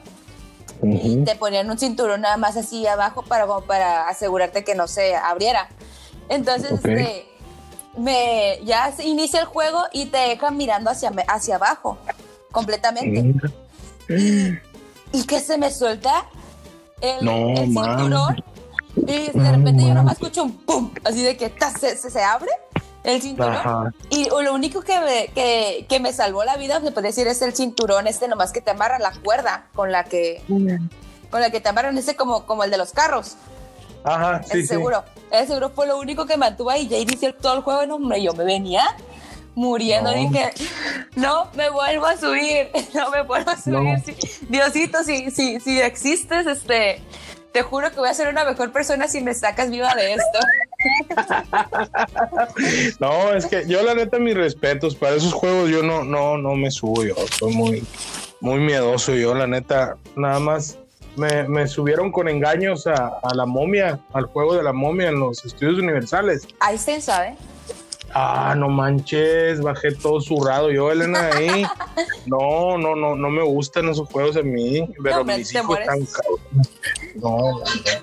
Y 0.83 1.23
te 1.23 1.35
ponían 1.35 1.69
un 1.69 1.77
cinturón 1.77 2.21
nada 2.21 2.37
más 2.37 2.57
así 2.57 2.87
abajo 2.87 3.23
para, 3.23 3.45
para 3.61 4.07
asegurarte 4.07 4.63
que 4.63 4.75
no 4.75 4.87
se 4.87 5.15
abriera. 5.15 5.69
Entonces, 6.29 6.71
este, 6.71 7.27
me, 7.97 8.59
ya 8.63 8.93
inicia 9.03 9.41
el 9.41 9.45
juego 9.45 9.79
y 9.91 10.05
te 10.07 10.17
dejan 10.17 10.57
mirando 10.57 10.89
hacia, 10.89 11.11
hacia 11.27 11.55
abajo, 11.55 11.97
completamente. 12.51 13.35
Y 14.07 15.23
que 15.27 15.39
se 15.39 15.57
me 15.57 15.71
suelta 15.71 16.25
el, 17.01 17.19
cinturón. 17.19 18.43
Y 18.95 19.31
de 19.31 19.51
repente 19.51 19.83
yo 19.83 19.93
nomás 19.93 20.13
escucho 20.13 20.43
un 20.43 20.57
pum, 20.65 20.91
así 21.03 21.23
de 21.23 21.37
que 21.37 21.53
se, 21.79 21.95
se 21.95 22.23
abre 22.23 22.51
el 23.03 23.21
cinturón. 23.21 23.95
Y 24.09 24.29
lo 24.29 24.53
único 24.53 24.81
que 24.81 24.99
me, 24.99 25.27
que, 25.33 25.85
que 25.89 25.99
me 25.99 26.13
salvó 26.13 26.43
la 26.43 26.57
vida, 26.57 26.81
se 26.81 26.91
puede 26.91 27.07
decir, 27.07 27.27
es 27.27 27.41
el 27.41 27.55
cinturón 27.55 28.07
este 28.07 28.27
nomás 28.27 28.51
que 28.51 28.61
te 28.61 28.71
amarra 28.71 28.99
la 28.99 29.11
cuerda 29.11 29.67
con 29.73 29.91
la 29.91 30.03
que, 30.03 30.43
con 31.29 31.41
la 31.41 31.49
que 31.49 31.59
te 31.59 31.69
amarran 31.69 31.97
ese 31.97 32.15
como, 32.15 32.45
como 32.45 32.63
el 32.63 32.71
de 32.71 32.77
los 32.77 32.91
carros. 32.91 33.35
Ajá, 34.03 34.41
sí, 34.43 34.65
seguro. 34.65 35.03
Ese 35.31 35.47
seguro 35.47 35.69
fue 35.69 35.87
lo 35.87 35.99
único 35.99 36.25
que 36.25 36.37
mantuvo 36.37 36.69
ahí. 36.69 36.87
Ya 36.87 36.97
inició 36.97 37.33
todo 37.35 37.55
el 37.55 37.61
juego, 37.61 37.85
no, 37.85 37.95
hombre, 37.95 38.21
yo 38.21 38.33
me 38.33 38.43
venía 38.43 38.83
muriendo. 39.55 40.11
Dije, 40.11 40.51
no 41.15 41.49
me 41.55 41.69
vuelvo 41.69 42.05
a 42.05 42.17
subir, 42.17 42.69
no 42.93 43.09
me 43.11 43.23
vuelvo 43.23 43.51
a 43.51 43.57
subir. 43.57 43.99
Diosito, 44.49 45.03
si, 45.03 45.31
si, 45.31 45.59
si 45.59 45.79
existes, 45.79 46.47
este, 46.47 47.01
te 47.51 47.61
juro 47.61 47.91
que 47.91 47.97
voy 47.97 48.09
a 48.09 48.13
ser 48.13 48.27
una 48.27 48.43
mejor 48.45 48.71
persona 48.71 49.07
si 49.07 49.21
me 49.21 49.33
sacas 49.33 49.69
viva 49.69 49.93
de 49.95 50.13
esto. 50.13 50.39
no, 52.99 53.33
es 53.33 53.45
que 53.45 53.65
yo 53.67 53.81
la 53.83 53.95
neta 53.95 54.19
mis 54.19 54.35
respetos 54.35 54.95
para 54.95 55.15
esos 55.15 55.33
juegos 55.33 55.69
yo 55.69 55.83
no 55.83 56.03
no 56.03 56.37
no 56.37 56.55
me 56.55 56.71
subo 56.71 57.03
yo, 57.03 57.15
soy 57.37 57.53
muy 57.53 57.83
muy 58.39 58.59
miedoso 58.59 59.15
yo 59.15 59.35
la 59.35 59.47
neta 59.47 59.97
nada 60.15 60.39
más 60.39 60.77
me, 61.15 61.67
subieron 61.67 62.11
con 62.11 62.27
engaños 62.27 62.87
a, 62.87 63.19
la 63.33 63.45
momia, 63.45 63.99
al 64.13 64.25
juego 64.25 64.55
de 64.55 64.63
la 64.63 64.73
momia 64.73 65.09
en 65.09 65.19
los 65.19 65.43
estudios 65.45 65.77
universales. 65.77 66.47
Ahí 66.59 66.77
se 66.77 67.01
sabe. 67.01 67.35
Ah, 68.13 68.55
no 68.57 68.67
manches, 68.67 69.61
bajé 69.61 69.93
todo 69.93 70.19
zurrado 70.19 70.69
yo, 70.69 70.91
Elena, 70.91 71.29
ahí. 71.33 71.65
no, 72.25 72.77
no, 72.77 72.95
no, 72.95 73.15
no 73.15 73.29
me 73.29 73.43
gustan 73.43 73.87
esos 73.87 74.09
juegos 74.09 74.35
a 74.35 74.41
mí, 74.41 74.85
pero 75.01 75.23
mis 75.23 75.53
hijos 75.53 75.79
están 75.79 75.99
No, 77.21 77.61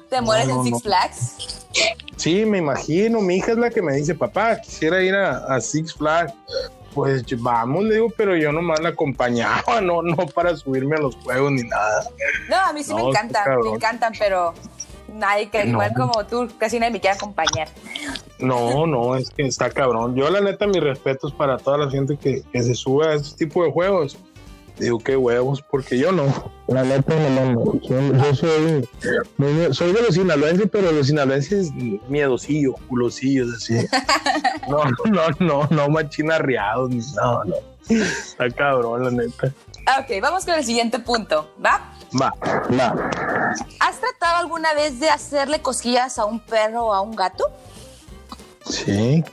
¿Te 0.08 0.20
mueres 0.20 0.48
en 0.48 0.64
Six 0.64 0.82
Flags? 0.82 1.66
Sí, 2.16 2.44
me 2.46 2.58
imagino. 2.58 3.20
Mi 3.20 3.36
hija 3.36 3.52
es 3.52 3.58
la 3.58 3.70
que 3.70 3.82
me 3.82 3.94
dice, 3.94 4.14
papá, 4.14 4.60
quisiera 4.60 5.02
ir 5.02 5.14
a, 5.14 5.60
Six 5.60 5.94
Flags. 5.94 6.32
Pues 6.94 7.24
vamos, 7.40 7.84
le 7.84 7.94
digo, 7.94 8.08
pero 8.16 8.36
yo 8.36 8.50
nomás 8.50 8.80
la 8.80 8.88
acompañaba, 8.90 9.80
no, 9.82 10.02
no 10.02 10.16
para 10.26 10.56
subirme 10.56 10.96
a 10.96 11.00
los 11.00 11.14
juegos 11.16 11.52
ni 11.52 11.62
nada. 11.62 12.04
No, 12.48 12.56
a 12.56 12.72
mí 12.72 12.82
sí 12.82 12.92
me 12.94 13.02
encantan, 13.02 13.60
me 13.60 13.70
encantan, 13.70 14.12
pero 14.18 14.54
nadie 15.12 15.48
que 15.48 15.64
igual 15.64 15.92
como 15.94 16.26
tú, 16.26 16.48
casi 16.58 16.80
nadie 16.80 16.92
me 16.92 17.00
quiere 17.00 17.16
acompañar. 17.16 17.68
No, 18.38 18.86
no, 18.86 19.16
es 19.16 19.30
que 19.30 19.46
está 19.46 19.70
cabrón. 19.70 20.16
Yo 20.16 20.28
la 20.30 20.40
neta, 20.40 20.66
mis 20.66 20.82
respetos 20.82 21.32
para 21.32 21.58
toda 21.58 21.78
la 21.78 21.90
gente 21.90 22.16
que, 22.16 22.42
que 22.52 22.62
se 22.62 22.74
sube 22.74 23.06
a 23.06 23.14
este 23.14 23.44
tipo 23.44 23.62
de 23.64 23.70
juegos 23.70 24.18
Digo, 24.78 24.98
qué 25.00 25.16
huevos, 25.16 25.62
porque 25.62 25.98
yo 25.98 26.12
no. 26.12 26.52
La 26.68 26.84
neta 26.84 27.14
no 27.14 27.30
mando. 27.30 27.80
Yo, 27.80 28.34
soy, 28.34 28.88
soy 29.72 29.92
de 29.92 30.02
los 30.02 30.14
sinaloenses, 30.14 30.68
pero 30.70 30.92
los 30.92 31.08
sinaloenses 31.08 31.72
miedosillos, 32.08 32.74
culosillos, 32.88 33.54
así. 33.56 33.74
No, 34.68 34.84
no, 35.10 35.28
no, 35.40 35.66
no 35.70 35.88
machinarreados, 35.88 36.90
no, 37.14 37.44
no. 37.44 37.56
Está 37.88 38.50
cabrón, 38.50 39.04
la 39.04 39.10
neta. 39.10 39.46
Ok, 39.98 40.20
vamos 40.20 40.44
con 40.44 40.54
el 40.54 40.64
siguiente 40.64 40.98
punto, 40.98 41.50
¿va? 41.64 41.90
Va, 42.20 42.30
va. 42.78 43.10
¿Has 43.80 43.98
tratado 43.98 44.36
alguna 44.36 44.74
vez 44.74 45.00
de 45.00 45.08
hacerle 45.08 45.62
cosquillas 45.62 46.18
a 46.18 46.26
un 46.26 46.40
perro 46.40 46.88
o 46.88 46.92
a 46.92 47.00
un 47.00 47.16
gato? 47.16 47.44
Sí. 48.68 49.24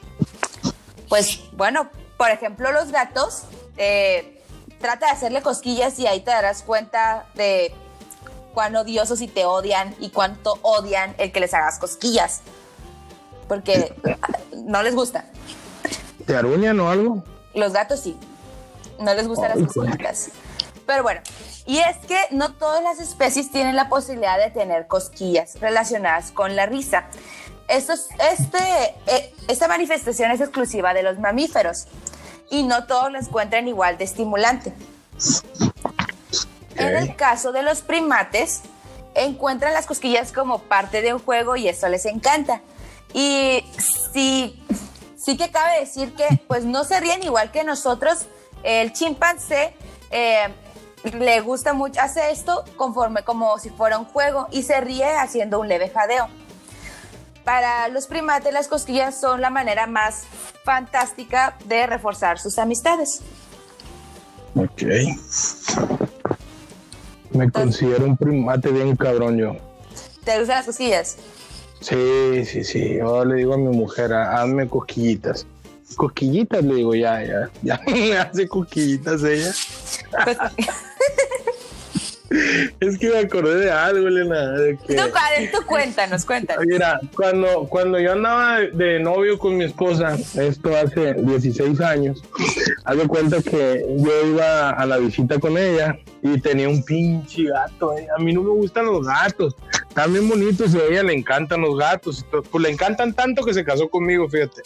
Pues 1.10 1.42
bueno, 1.52 1.90
por 2.18 2.30
ejemplo, 2.30 2.72
los 2.72 2.92
gatos 2.92 3.44
eh, 3.76 4.35
trata 4.80 5.08
de 5.08 5.12
hacerle 5.12 5.42
cosquillas 5.42 5.98
y 6.00 6.08
ahí 6.08 6.22
te 6.22 6.32
darás 6.32 6.64
cuenta 6.64 7.26
de 7.36 7.74
cuán 8.54 8.76
odiosos 8.76 9.22
y 9.22 9.28
te 9.28 9.46
odian 9.46 9.96
y 10.00 10.10
cuánto 10.10 10.60
odian 10.62 11.14
el 11.18 11.32
que 11.32 11.40
les 11.40 11.54
hagas 11.54 11.80
cosquillas. 11.80 12.42
Porque 13.48 13.94
no 14.66 14.82
les 14.82 14.96
gusta. 14.96 15.26
¿Te 16.26 16.36
aruñan 16.36 16.80
o 16.80 16.90
algo? 16.90 17.24
Los 17.54 17.74
gatos 17.74 18.00
sí. 18.00 18.18
No 19.00 19.14
les 19.14 19.28
gustan 19.28 19.60
las 19.60 19.74
cosquillas. 19.74 20.30
Pero 20.88 21.04
bueno, 21.04 21.22
y 21.66 21.80
es 21.80 21.98
que 22.08 22.18
no 22.32 22.54
todas 22.54 22.84
las 22.84 23.00
especies 23.00 23.52
tienen 23.52 23.76
la 23.76 23.90
posibilidad 23.90 24.38
de 24.38 24.52
tener 24.52 24.88
cosquillas 24.88 25.60
relacionadas 25.60 26.32
con 26.32 26.56
la 26.56 26.66
risa. 26.66 27.06
Esto 27.68 27.94
este, 27.94 28.60
eh, 29.08 29.34
esta 29.48 29.68
manifestación 29.68 30.32
es 30.32 30.42
exclusiva 30.42 30.94
de 30.94 31.02
los 31.02 31.18
mamíferos 31.20 31.88
y 32.50 32.64
no 32.64 32.86
todos 32.86 33.12
lo 33.12 33.20
encuentran 33.20 33.68
igual 33.68 33.98
de 33.98 34.04
estimulante. 34.04 34.74
En 36.76 36.96
el 36.96 37.16
caso 37.16 37.52
de 37.52 37.64
los 37.64 37.82
primates, 37.82 38.62
encuentran 39.16 39.74
las 39.74 39.86
cosquillas 39.86 40.32
como 40.32 40.60
parte 40.60 41.02
de 41.02 41.14
un 41.14 41.20
juego 41.20 41.56
y 41.56 41.68
eso 41.68 41.88
les 41.88 42.06
encanta. 42.06 42.62
Y 43.14 43.64
si, 44.14 44.62
sí 45.18 45.38
que 45.38 45.52
cabe 45.52 45.80
decir 45.80 46.14
que 46.16 46.42
pues 46.48 46.66
no 46.66 46.84
se 46.84 47.00
ríen 47.00 47.24
igual 47.24 47.52
que 47.52 47.64
nosotros. 47.64 48.26
El 48.64 48.94
chimpancé 48.94 49.74
eh, 50.12 50.48
le 51.14 51.40
gusta 51.42 51.74
mucho, 51.74 52.02
hace 52.02 52.32
esto 52.32 52.66
conforme 52.76 53.24
como 53.24 53.58
si 53.60 53.70
fuera 53.70 53.98
un 53.98 54.06
juego 54.06 54.48
y 54.52 54.64
se 54.64 54.82
ríe 54.82 55.16
haciendo 55.16 55.60
un 55.60 55.68
leve 55.68 55.90
jadeo. 55.90 56.28
Para 57.46 57.88
los 57.90 58.08
primates 58.08 58.52
las 58.52 58.68
cosquillas 58.68 59.20
son 59.20 59.40
la 59.40 59.52
manera 59.52 59.86
más 59.86 60.24
fantástica 60.64 61.56
de 61.66 61.86
reforzar 61.86 62.40
sus 62.40 62.58
amistades. 62.58 63.22
Ok. 64.56 64.84
Me 67.32 67.52
considero 67.52 68.06
un 68.06 68.18
primate 68.18 68.72
bien 68.72 68.96
cabrón 68.96 69.38
yo. 69.38 69.56
¿Te 70.24 70.40
gustan 70.40 70.58
las 70.58 70.66
cosquillas? 70.66 71.18
Sí, 71.82 72.46
sí, 72.46 72.64
sí. 72.64 72.96
Yo 72.98 73.24
le 73.24 73.36
digo 73.36 73.54
a 73.54 73.58
mi 73.58 73.78
mujer, 73.78 74.12
hazme 74.14 74.68
cosquillitas. 74.68 75.46
Cosquillitas, 75.96 76.64
le 76.64 76.76
digo, 76.76 76.96
ya, 76.96 77.24
ya, 77.24 77.50
ya 77.62 77.80
me 77.88 78.18
hace 78.18 78.48
cosquillitas 78.48 79.24
ella. 79.24 79.54
Es 82.80 82.98
que 82.98 83.10
me 83.10 83.20
acordé 83.20 83.66
de 83.66 83.72
algo, 83.72 84.08
Elena. 84.08 84.52
De 84.52 84.78
que... 84.78 84.96
Tú, 84.96 85.04
tú 85.54 85.66
cuéntanos, 85.66 86.26
cuéntanos. 86.26 86.66
Mira, 86.66 87.00
cuando, 87.16 87.68
cuando 87.68 88.00
yo 88.00 88.14
andaba 88.14 88.60
de 88.62 89.00
novio 89.00 89.38
con 89.38 89.58
mi 89.58 89.66
esposa, 89.66 90.18
esto 90.36 90.76
hace 90.76 91.14
16 91.14 91.80
años, 91.82 92.24
hago 92.84 93.08
cuenta 93.08 93.42
que 93.42 93.86
yo 93.98 94.28
iba 94.28 94.72
a 94.72 94.86
la 94.86 94.98
visita 94.98 95.40
con 95.40 95.58
ella 95.58 95.98
y 96.22 96.40
tenía 96.40 96.68
un 96.68 96.84
pinche 96.84 97.44
gato. 97.44 97.96
Eh. 97.98 98.08
A 98.16 98.22
mí 98.22 98.34
no 98.34 98.42
me 98.42 98.50
gustan 98.50 98.86
los 98.86 99.06
gatos. 99.06 99.56
Están 99.88 100.12
bien 100.12 100.28
bonitos 100.28 100.74
y 100.74 100.78
a 100.78 100.86
ella 100.86 101.04
le 101.04 101.14
encantan 101.14 101.62
los 101.62 101.78
gatos. 101.78 102.26
Pues 102.30 102.64
le 102.64 102.70
encantan 102.70 103.14
tanto 103.14 103.46
que 103.46 103.54
se 103.54 103.64
casó 103.64 103.88
conmigo, 103.88 104.28
fíjate. 104.28 104.62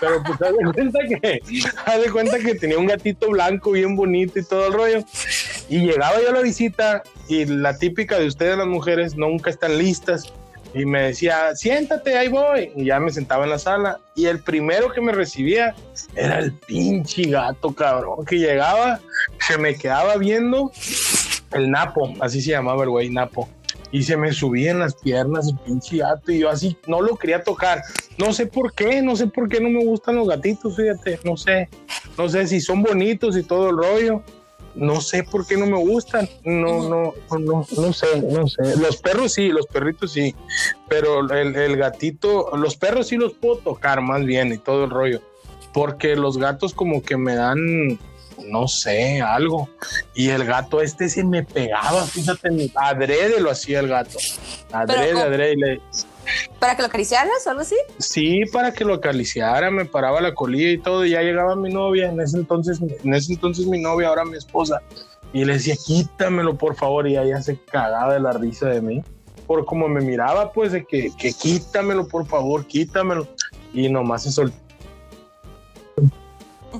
Pero 0.00 0.22
pues 0.22 0.42
haz 0.42 0.56
de 0.56 0.72
cuenta 0.72 0.98
que, 1.08 1.40
haz 1.86 2.02
de 2.02 2.10
cuenta 2.10 2.38
que 2.38 2.54
tenía 2.56 2.78
un 2.78 2.86
gatito 2.86 3.30
blanco 3.30 3.70
bien 3.70 3.96
bonito 3.96 4.38
y 4.38 4.44
todo 4.44 4.66
el 4.66 4.72
rollo. 4.72 5.04
Y 5.68 5.80
llegaba 5.80 6.20
yo 6.22 6.30
a 6.30 6.32
la 6.32 6.42
visita 6.42 7.02
y 7.28 7.44
la 7.44 7.76
típica 7.76 8.18
de 8.18 8.26
ustedes 8.26 8.56
las 8.56 8.66
mujeres 8.66 9.16
nunca 9.16 9.50
están 9.50 9.78
listas. 9.78 10.32
Y 10.74 10.84
me 10.84 11.02
decía, 11.02 11.54
siéntate, 11.56 12.16
ahí 12.16 12.28
voy. 12.28 12.70
Y 12.76 12.84
ya 12.84 13.00
me 13.00 13.10
sentaba 13.10 13.44
en 13.44 13.50
la 13.50 13.58
sala. 13.58 13.98
Y 14.14 14.26
el 14.26 14.40
primero 14.40 14.92
que 14.92 15.00
me 15.00 15.12
recibía 15.12 15.74
era 16.14 16.38
el 16.38 16.52
pinche 16.52 17.22
gato, 17.30 17.74
cabrón, 17.74 18.24
que 18.26 18.36
llegaba, 18.36 19.00
se 19.40 19.56
me 19.58 19.74
quedaba 19.74 20.16
viendo 20.16 20.70
el 21.52 21.70
Napo, 21.70 22.12
así 22.20 22.42
se 22.42 22.50
llamaba 22.50 22.84
el 22.84 22.90
güey, 22.90 23.08
Napo. 23.08 23.48
Y 23.90 24.02
se 24.02 24.16
me 24.16 24.32
subía 24.32 24.72
en 24.72 24.80
las 24.80 24.94
piernas 24.96 25.48
el 25.48 25.58
pinche 25.58 25.98
gato 25.98 26.30
y 26.30 26.40
yo 26.40 26.50
así 26.50 26.76
no 26.86 27.00
lo 27.00 27.16
quería 27.16 27.42
tocar. 27.42 27.82
No 28.18 28.32
sé 28.32 28.46
por 28.46 28.74
qué, 28.74 29.00
no 29.00 29.16
sé 29.16 29.28
por 29.28 29.48
qué 29.48 29.60
no 29.60 29.70
me 29.70 29.84
gustan 29.84 30.16
los 30.16 30.28
gatitos, 30.28 30.76
fíjate, 30.76 31.20
no 31.24 31.36
sé. 31.36 31.68
No 32.18 32.28
sé 32.28 32.46
si 32.46 32.60
son 32.60 32.82
bonitos 32.82 33.36
y 33.36 33.42
todo 33.42 33.70
el 33.70 33.76
rollo 33.76 34.22
no 34.76 35.00
sé 35.00 35.24
por 35.24 35.46
qué 35.46 35.56
no 35.56 35.66
me 35.66 35.78
gustan, 35.78 36.28
no, 36.44 36.88
no, 36.88 37.14
no, 37.38 37.66
no 37.76 37.92
sé, 37.92 38.22
no 38.22 38.46
sé. 38.46 38.76
Los 38.78 38.98
perros 38.98 39.32
sí, 39.32 39.48
los 39.48 39.66
perritos 39.66 40.12
sí, 40.12 40.34
pero 40.88 41.20
el, 41.20 41.56
el, 41.56 41.76
gatito, 41.76 42.54
los 42.56 42.76
perros 42.76 43.08
sí 43.08 43.16
los 43.16 43.32
puedo 43.32 43.56
tocar 43.58 44.00
más 44.02 44.24
bien 44.24 44.52
y 44.52 44.58
todo 44.58 44.84
el 44.84 44.90
rollo, 44.90 45.20
porque 45.72 46.14
los 46.14 46.38
gatos 46.38 46.74
como 46.74 47.02
que 47.02 47.16
me 47.16 47.34
dan, 47.34 47.98
no 48.44 48.68
sé, 48.68 49.20
algo. 49.22 49.68
Y 50.14 50.28
el 50.28 50.44
gato 50.44 50.82
este 50.82 51.08
se 51.08 51.24
me 51.24 51.42
pegaba, 51.42 52.04
fíjate, 52.04 52.70
adrede 52.74 53.40
lo 53.40 53.50
hacía 53.50 53.80
el 53.80 53.88
gato, 53.88 54.18
adrede, 54.72 55.20
adrede. 55.20 55.56
Le, 55.56 55.80
¿Para 56.58 56.74
que 56.74 56.82
lo 56.82 56.88
acariciaras 56.88 57.46
o 57.46 57.50
algo 57.50 57.62
así? 57.62 57.76
Sí, 57.98 58.44
para 58.52 58.72
que 58.72 58.84
lo 58.84 58.94
acariciara, 58.94 59.70
me 59.70 59.84
paraba 59.84 60.20
la 60.20 60.34
colilla 60.34 60.70
y 60.70 60.78
todo, 60.78 61.04
y 61.04 61.10
ya 61.10 61.22
llegaba 61.22 61.54
mi 61.54 61.72
novia, 61.72 62.10
en 62.10 62.20
ese 62.20 62.38
entonces, 62.38 62.80
en 62.80 63.14
ese 63.14 63.34
entonces 63.34 63.66
mi 63.66 63.80
novia, 63.80 64.08
ahora 64.08 64.24
mi 64.24 64.36
esposa, 64.36 64.80
y 65.32 65.44
le 65.44 65.54
decía, 65.54 65.74
quítamelo 65.76 66.56
por 66.56 66.74
favor, 66.74 67.06
y 67.06 67.16
ella 67.16 67.42
se 67.42 67.58
cagaba 67.58 68.14
de 68.14 68.20
la 68.20 68.32
risa 68.32 68.68
de 68.68 68.80
mí, 68.80 69.02
por 69.46 69.64
como 69.66 69.86
me 69.88 70.00
miraba, 70.00 70.52
pues, 70.52 70.72
de 70.72 70.84
que, 70.86 71.14
que 71.16 71.32
quítamelo 71.32 72.08
por 72.08 72.26
favor, 72.26 72.66
quítamelo, 72.66 73.28
y 73.74 73.88
nomás 73.90 74.22
se 74.22 74.32
soltó 74.32 74.56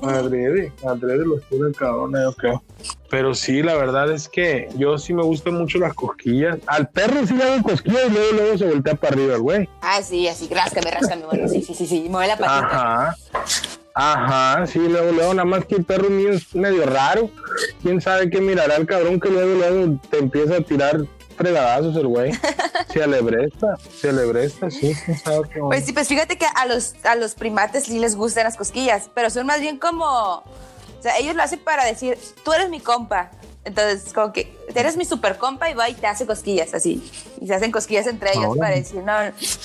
Adrede, 0.03 0.71
adrede 0.85 1.25
lo 1.25 1.37
estuve 1.37 1.71
cabrón, 1.73 2.13
yo 2.13 2.33
creo. 2.33 2.63
Pero 3.09 3.33
sí, 3.33 3.63
la 3.63 3.75
verdad 3.75 4.11
es 4.11 4.27
que 4.27 4.69
yo 4.77 4.97
sí 4.97 5.13
me 5.13 5.23
gustan 5.23 5.55
mucho 5.55 5.79
las 5.79 5.93
cosquillas. 5.93 6.57
Al 6.67 6.89
perro 6.89 7.25
sí 7.25 7.33
le 7.33 7.43
hago 7.43 7.63
cosquillas 7.63 8.07
y 8.07 8.13
luego, 8.13 8.31
luego 8.33 8.57
se 8.57 8.65
voltea 8.65 8.95
para 8.95 9.13
arriba 9.13 9.35
el 9.35 9.41
güey. 9.41 9.69
Ah, 9.81 10.01
sí, 10.01 10.27
así, 10.27 10.49
ráscame, 10.51 10.91
ráscame. 10.91 11.25
Bueno, 11.25 11.47
sí, 11.47 11.61
sí, 11.61 11.73
sí, 11.73 11.87
sí, 11.87 12.07
mueve 12.09 12.27
la 12.27 12.37
patita. 12.37 12.59
Ajá. 12.59 13.15
Ajá, 13.99 14.67
sí, 14.67 14.77
luego, 14.77 15.11
luego, 15.11 15.33
nada 15.33 15.45
más 15.45 15.65
que 15.65 15.73
el 15.73 15.83
perro 15.83 16.09
mío 16.11 16.29
es 16.29 16.53
medio 16.53 16.85
raro. 16.85 17.31
Quién 17.81 17.99
sabe 17.99 18.29
qué 18.29 18.39
mirará 18.39 18.75
el 18.75 18.85
cabrón 18.85 19.19
que 19.19 19.29
luego, 19.29 19.55
luego 19.55 19.99
te 20.11 20.19
empieza 20.19 20.57
a 20.57 20.61
tirar 20.61 21.01
fregadazos 21.37 21.95
el 21.95 22.07
güey. 22.07 22.31
Se 22.93 23.03
alebresta, 23.03 23.77
se 23.95 24.09
alebresta, 24.09 24.71
sí. 24.71 24.93
Pues 25.59 25.85
sí, 25.85 25.93
pues 25.93 26.07
fíjate 26.07 26.37
que 26.37 26.45
a 26.55 26.65
los, 26.65 26.95
a 27.03 27.15
los 27.15 27.35
primates 27.35 27.83
sí 27.83 27.99
les 27.99 28.15
gustan 28.15 28.45
las 28.45 28.55
cosquillas, 28.55 29.09
pero 29.13 29.29
son 29.29 29.45
más 29.45 29.59
bien 29.59 29.77
como, 29.77 30.05
o 30.05 30.43
sea, 31.01 31.17
ellos 31.17 31.35
lo 31.35 31.43
hacen 31.43 31.59
para 31.59 31.85
decir, 31.85 32.17
tú 32.43 32.53
eres 32.53 32.69
mi 32.69 32.79
compa. 32.79 33.31
Entonces, 33.65 34.13
como 34.13 34.31
que 34.31 34.57
eres 34.73 34.95
mi 34.95 35.03
super 35.03 35.37
compa 35.37 35.69
y 35.69 35.73
va 35.73 35.89
y 35.89 35.93
te 35.93 36.07
hace 36.07 36.25
cosquillas 36.25 36.73
así. 36.73 37.03
Y 37.41 37.47
se 37.47 37.53
hacen 37.53 37.71
cosquillas 37.71 38.07
entre 38.07 38.31
ellos 38.31 38.57
para 38.57 38.75
decir, 38.75 39.03
no, 39.03 39.13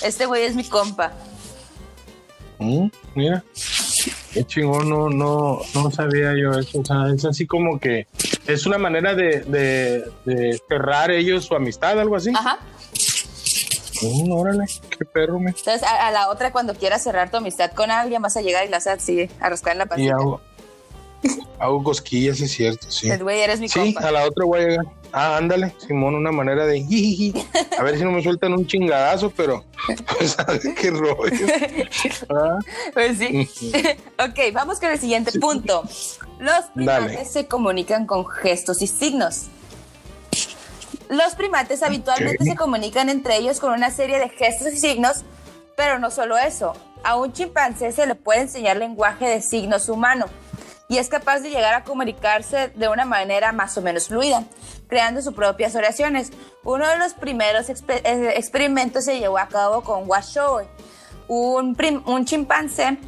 este 0.02 0.26
güey 0.26 0.42
es 0.42 0.56
mi 0.56 0.64
compa. 0.64 1.12
Mm, 2.58 2.88
mira, 3.14 3.44
qué 4.32 4.44
chingón, 4.44 4.88
no, 4.88 5.08
no, 5.08 5.60
no 5.74 5.90
sabía 5.90 6.32
yo 6.34 6.58
eso. 6.58 6.80
O 6.80 6.84
sea, 6.84 7.08
es 7.14 7.24
así 7.24 7.46
como 7.46 7.78
que 7.78 8.06
es 8.46 8.66
una 8.66 8.78
manera 8.78 9.14
de, 9.14 9.40
de, 10.24 10.60
cerrar 10.68 11.10
ellos 11.10 11.44
su 11.44 11.54
amistad, 11.54 11.98
algo 12.00 12.16
así. 12.16 12.30
Ajá. 12.34 12.58
Mm, 14.02 14.32
órale, 14.32 14.64
qué 14.90 15.04
perro, 15.04 15.38
me. 15.38 15.50
Entonces, 15.50 15.82
a, 15.82 16.10
la 16.10 16.28
otra, 16.28 16.50
cuando 16.50 16.74
quieras 16.74 17.02
cerrar 17.02 17.30
tu 17.30 17.36
amistad 17.36 17.70
con 17.72 17.90
alguien, 17.90 18.20
vas 18.20 18.36
a 18.36 18.42
llegar 18.42 18.66
y 18.66 18.68
la 18.68 18.78
a, 18.78 18.92
así, 18.92 19.28
a 19.40 19.48
rascar 19.48 19.72
en 19.72 19.78
la 19.78 19.86
patita. 19.86 20.06
Y 20.06 20.10
hago, 20.10 20.40
hago 21.58 21.84
cosquillas, 21.84 22.40
es 22.40 22.50
cierto, 22.50 22.90
sí. 22.90 23.08
El 23.08 23.22
güey, 23.22 23.40
eres 23.40 23.60
mi 23.60 23.68
Sí, 23.68 23.94
a 24.00 24.10
la 24.10 24.26
otra 24.26 24.44
voy 24.44 24.60
a 24.60 24.68
llegar. 24.68 25.01
Ah, 25.12 25.36
ándale, 25.36 25.74
Simón, 25.78 26.14
una 26.14 26.32
manera 26.32 26.64
de 26.64 27.34
A 27.78 27.82
ver 27.82 27.98
si 27.98 28.04
no 28.04 28.10
me 28.10 28.22
sueltan 28.22 28.54
un 28.54 28.66
chingadazo, 28.66 29.30
pero 29.30 29.64
pues 30.18 30.36
ver 30.46 30.74
qué 30.74 30.90
rollo. 30.90 31.46
¿Ah? 32.30 32.58
Pues 32.94 33.18
sí. 33.18 33.48
ok, 34.18 34.54
vamos 34.54 34.80
con 34.80 34.90
el 34.90 34.98
siguiente 34.98 35.38
punto. 35.38 35.82
Los 36.38 36.64
primates 36.74 37.30
se 37.30 37.46
comunican 37.46 38.06
con 38.06 38.26
gestos 38.26 38.80
y 38.80 38.86
signos. 38.86 39.48
Los 41.10 41.34
primates 41.34 41.82
habitualmente 41.82 42.42
se 42.42 42.56
comunican 42.56 43.10
entre 43.10 43.36
ellos 43.36 43.60
con 43.60 43.72
una 43.72 43.90
serie 43.90 44.18
de 44.18 44.30
gestos 44.30 44.72
y 44.72 44.78
signos, 44.78 45.24
pero 45.76 45.98
no 45.98 46.10
solo 46.10 46.38
eso. 46.38 46.72
A 47.04 47.16
un 47.16 47.32
chimpancé 47.34 47.92
se 47.92 48.06
le 48.06 48.14
puede 48.14 48.40
enseñar 48.40 48.78
lenguaje 48.78 49.26
de 49.26 49.42
signos 49.42 49.90
humano 49.90 50.26
y 50.92 50.98
es 50.98 51.08
capaz 51.08 51.40
de 51.40 51.48
llegar 51.48 51.72
a 51.72 51.84
comunicarse 51.84 52.68
de 52.68 52.86
una 52.86 53.06
manera 53.06 53.50
más 53.52 53.78
o 53.78 53.80
menos 53.80 54.08
fluida, 54.08 54.44
creando 54.88 55.22
sus 55.22 55.32
propias 55.32 55.74
oraciones. 55.74 56.32
Uno 56.64 56.86
de 56.86 56.98
los 56.98 57.14
primeros 57.14 57.70
eh, 57.70 58.34
experimentos 58.36 59.06
se 59.06 59.18
llevó 59.18 59.38
a 59.38 59.48
cabo 59.48 59.80
con 59.80 60.06
Washoe, 60.06 60.68
un, 61.28 61.74
un 62.04 62.24
chimpancé 62.26 62.98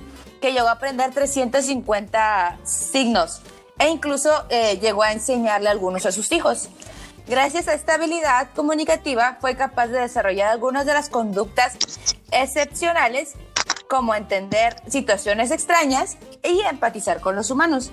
que 0.40 0.52
llegó 0.52 0.68
a 0.68 0.72
aprender 0.72 1.12
350 1.12 2.60
signos 2.64 3.42
e 3.78 3.90
incluso 3.90 4.30
eh, 4.48 4.78
llegó 4.80 5.02
a 5.02 5.12
enseñarle 5.12 5.68
algunos 5.68 6.06
a 6.06 6.12
sus 6.12 6.32
hijos. 6.32 6.70
Gracias 7.26 7.68
a 7.68 7.74
esta 7.74 7.96
habilidad 7.96 8.48
comunicativa 8.56 9.36
fue 9.42 9.56
capaz 9.56 9.88
de 9.88 10.00
desarrollar 10.00 10.48
algunas 10.48 10.86
de 10.86 10.94
las 10.94 11.10
conductas 11.10 11.76
excepcionales 12.30 13.34
como 13.88 14.14
entender 14.14 14.76
situaciones 14.88 15.50
extrañas 15.50 16.16
y 16.42 16.60
empatizar 16.60 17.20
con 17.20 17.36
los 17.36 17.50
humanos. 17.50 17.90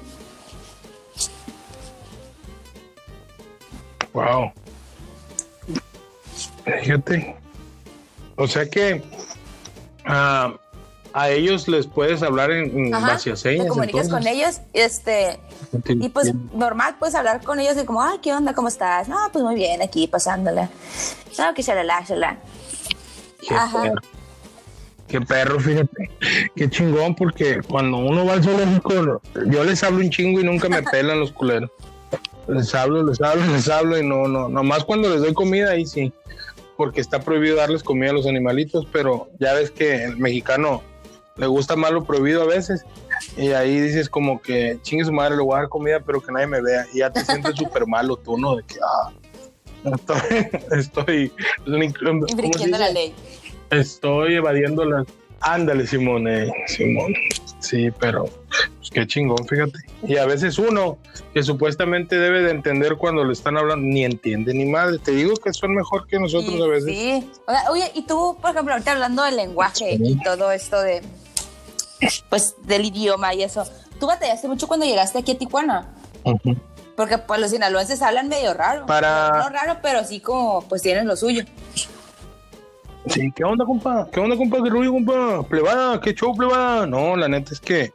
Wow. 4.14 4.52
Fíjate. 6.66 7.36
O 8.36 8.48
sea 8.48 8.66
que 8.70 9.04
ah, 10.06 10.54
a 11.14 11.30
ellos 11.30 11.68
les 11.68 11.88
puedes 11.88 12.24
hablar 12.24 12.52
en, 12.52 12.92
base 12.92 13.32
a 13.32 13.36
señas. 13.36 13.66
Te 13.66 13.70
comunicas 13.70 14.10
con 14.10 14.26
ellos, 14.28 14.62
este, 14.74 15.40
y 15.88 16.10
pues 16.10 16.34
normal 16.54 16.96
puedes 17.00 17.16
hablar 17.16 17.44
con 17.44 17.60
ellos 17.60 17.76
de 17.76 17.86
como, 17.86 18.02
ay, 18.02 18.20
¿qué 18.22 18.34
onda? 18.34 18.54
¿Cómo 18.54 18.68
estás? 18.68 19.08
No, 19.08 19.18
pues 19.32 19.44
muy 19.44 19.56
bien, 19.56 19.82
aquí 19.82 20.08
pasándola. 20.08 20.70
No, 21.38 21.54
que 21.54 21.64
se 21.64 21.84
la 21.84 22.38
Ajá. 23.50 23.94
Qué 25.12 25.20
perro, 25.20 25.60
fíjate. 25.60 26.10
Qué 26.56 26.70
chingón, 26.70 27.16
porque 27.16 27.60
cuando 27.68 27.98
uno 27.98 28.26
va 28.26 28.34
al 28.34 28.44
zoológico, 28.44 29.22
yo 29.46 29.64
les 29.66 29.84
hablo 29.84 30.00
un 30.00 30.10
chingo 30.10 30.40
y 30.40 30.46
nunca 30.46 30.70
me 30.70 30.82
pelan 30.92 31.20
los 31.20 31.34
culeros. 31.34 31.70
Les 32.48 32.74
hablo, 32.74 33.04
les 33.04 33.20
hablo, 33.22 33.46
les 33.48 33.68
hablo 33.68 34.00
y 34.00 34.08
no, 34.08 34.30
no, 34.30 34.48
nomás 34.48 34.86
cuando 34.86 35.10
les 35.10 35.20
doy 35.20 35.34
comida 35.34 35.72
ahí 35.72 35.86
sí, 35.86 36.14
porque 36.78 37.02
está 37.02 37.20
prohibido 37.20 37.58
darles 37.58 37.84
comida 37.84 38.12
a 38.12 38.14
los 38.14 38.26
animalitos, 38.26 38.88
pero 38.94 39.30
ya 39.38 39.54
ves 39.54 39.70
que 39.70 40.06
el 40.06 40.16
mexicano 40.16 40.82
le 41.36 41.48
gusta 41.48 41.76
más 41.76 41.92
lo 41.92 42.06
prohibido 42.06 42.44
a 42.44 42.46
veces. 42.46 42.86
Y 43.36 43.50
ahí 43.50 43.82
dices 43.82 44.10
como 44.10 44.42
que 44.42 44.80
chingue 44.82 45.04
su 45.04 45.12
madre, 45.12 45.36
le 45.36 45.44
voy 45.44 45.56
a 45.56 45.60
dar 45.60 45.70
comida, 45.70 46.00
pero 46.00 46.22
que 46.22 46.32
nadie 46.32 46.48
me 46.48 46.62
vea. 46.62 46.86
Y 46.94 47.00
ya 47.00 47.12
te 47.12 47.26
sientes 47.26 47.56
súper 47.56 47.86
malo 47.86 48.16
tú, 48.16 48.38
¿no? 48.38 48.56
De 48.56 48.64
que, 48.64 48.76
ah, 48.82 49.12
estoy, 49.92 50.62
estoy 50.72 51.34
la 52.78 52.90
ley. 52.90 53.14
Estoy 53.72 54.36
evadiendo 54.36 54.86
las. 54.86 55.08
Ándale, 55.42 55.88
Simone, 55.88 56.52
Simón. 56.68 57.14
Sí, 57.60 57.90
pero 58.00 58.26
pues, 58.26 58.92
qué 58.92 59.08
chingón, 59.08 59.48
fíjate. 59.48 59.80
Y 60.04 60.18
a 60.18 60.26
veces 60.26 60.60
uno 60.60 61.00
que 61.34 61.42
supuestamente 61.42 62.20
debe 62.20 62.44
de 62.44 62.52
entender 62.52 62.96
cuando 62.98 63.24
le 63.24 63.34
están 63.34 63.58
hablando, 63.58 63.84
ni 63.88 64.06
entiende 64.06 64.54
ni 64.54 64.66
madre. 64.66 65.00
Te 65.00 65.12
digo 65.12 65.36
que 65.38 65.52
son 65.52 65.74
mejor 65.74 66.06
que 66.06 66.20
nosotros 66.20 66.62
a 66.62 66.68
veces. 66.68 66.90
Sí. 66.90 67.32
Oye, 67.72 67.92
y 67.96 68.04
tú, 68.04 68.38
por 68.40 68.52
ejemplo, 68.52 68.74
ahorita 68.74 68.92
hablando 68.92 69.24
del 69.24 69.38
lenguaje 69.38 69.98
y 70.00 70.22
todo 70.22 70.52
esto 70.52 70.80
de, 70.80 71.02
pues, 72.30 72.56
del 72.64 72.86
idioma 72.86 73.34
y 73.34 73.42
eso, 73.42 73.64
¿tú 74.00 74.06
batallaste 74.08 74.48
mucho 74.48 74.68
cuando 74.68 74.86
llegaste 74.86 75.18
aquí 75.18 75.32
a 75.32 75.38
Tijuana? 75.40 75.90
Porque 76.96 77.18
pues 77.18 77.40
los 77.40 77.50
sinaloenses 77.50 78.02
hablan 78.04 78.28
medio 78.28 78.54
raro. 78.54 78.86
Para... 78.86 79.30
No 79.30 79.50
raro, 79.50 79.78
pero 79.82 80.04
sí 80.04 80.20
como, 80.20 80.62
pues 80.68 80.84
tienen 80.84 81.08
lo 81.08 81.16
suyo. 81.16 81.44
Sí, 83.08 83.32
¿qué 83.36 83.44
onda, 83.44 83.66
compa? 83.66 84.08
¿Qué 84.12 84.20
onda, 84.20 84.38
compa? 84.38 84.64
¿Qué 84.64 84.70
rollo, 84.70 84.92
compa? 84.92 85.44
Plebada, 85.44 86.00
¿qué 86.00 86.14
show, 86.14 86.36
plebada? 86.36 86.86
No, 86.86 87.16
la 87.16 87.28
neta 87.28 87.52
es 87.52 87.60
que 87.60 87.92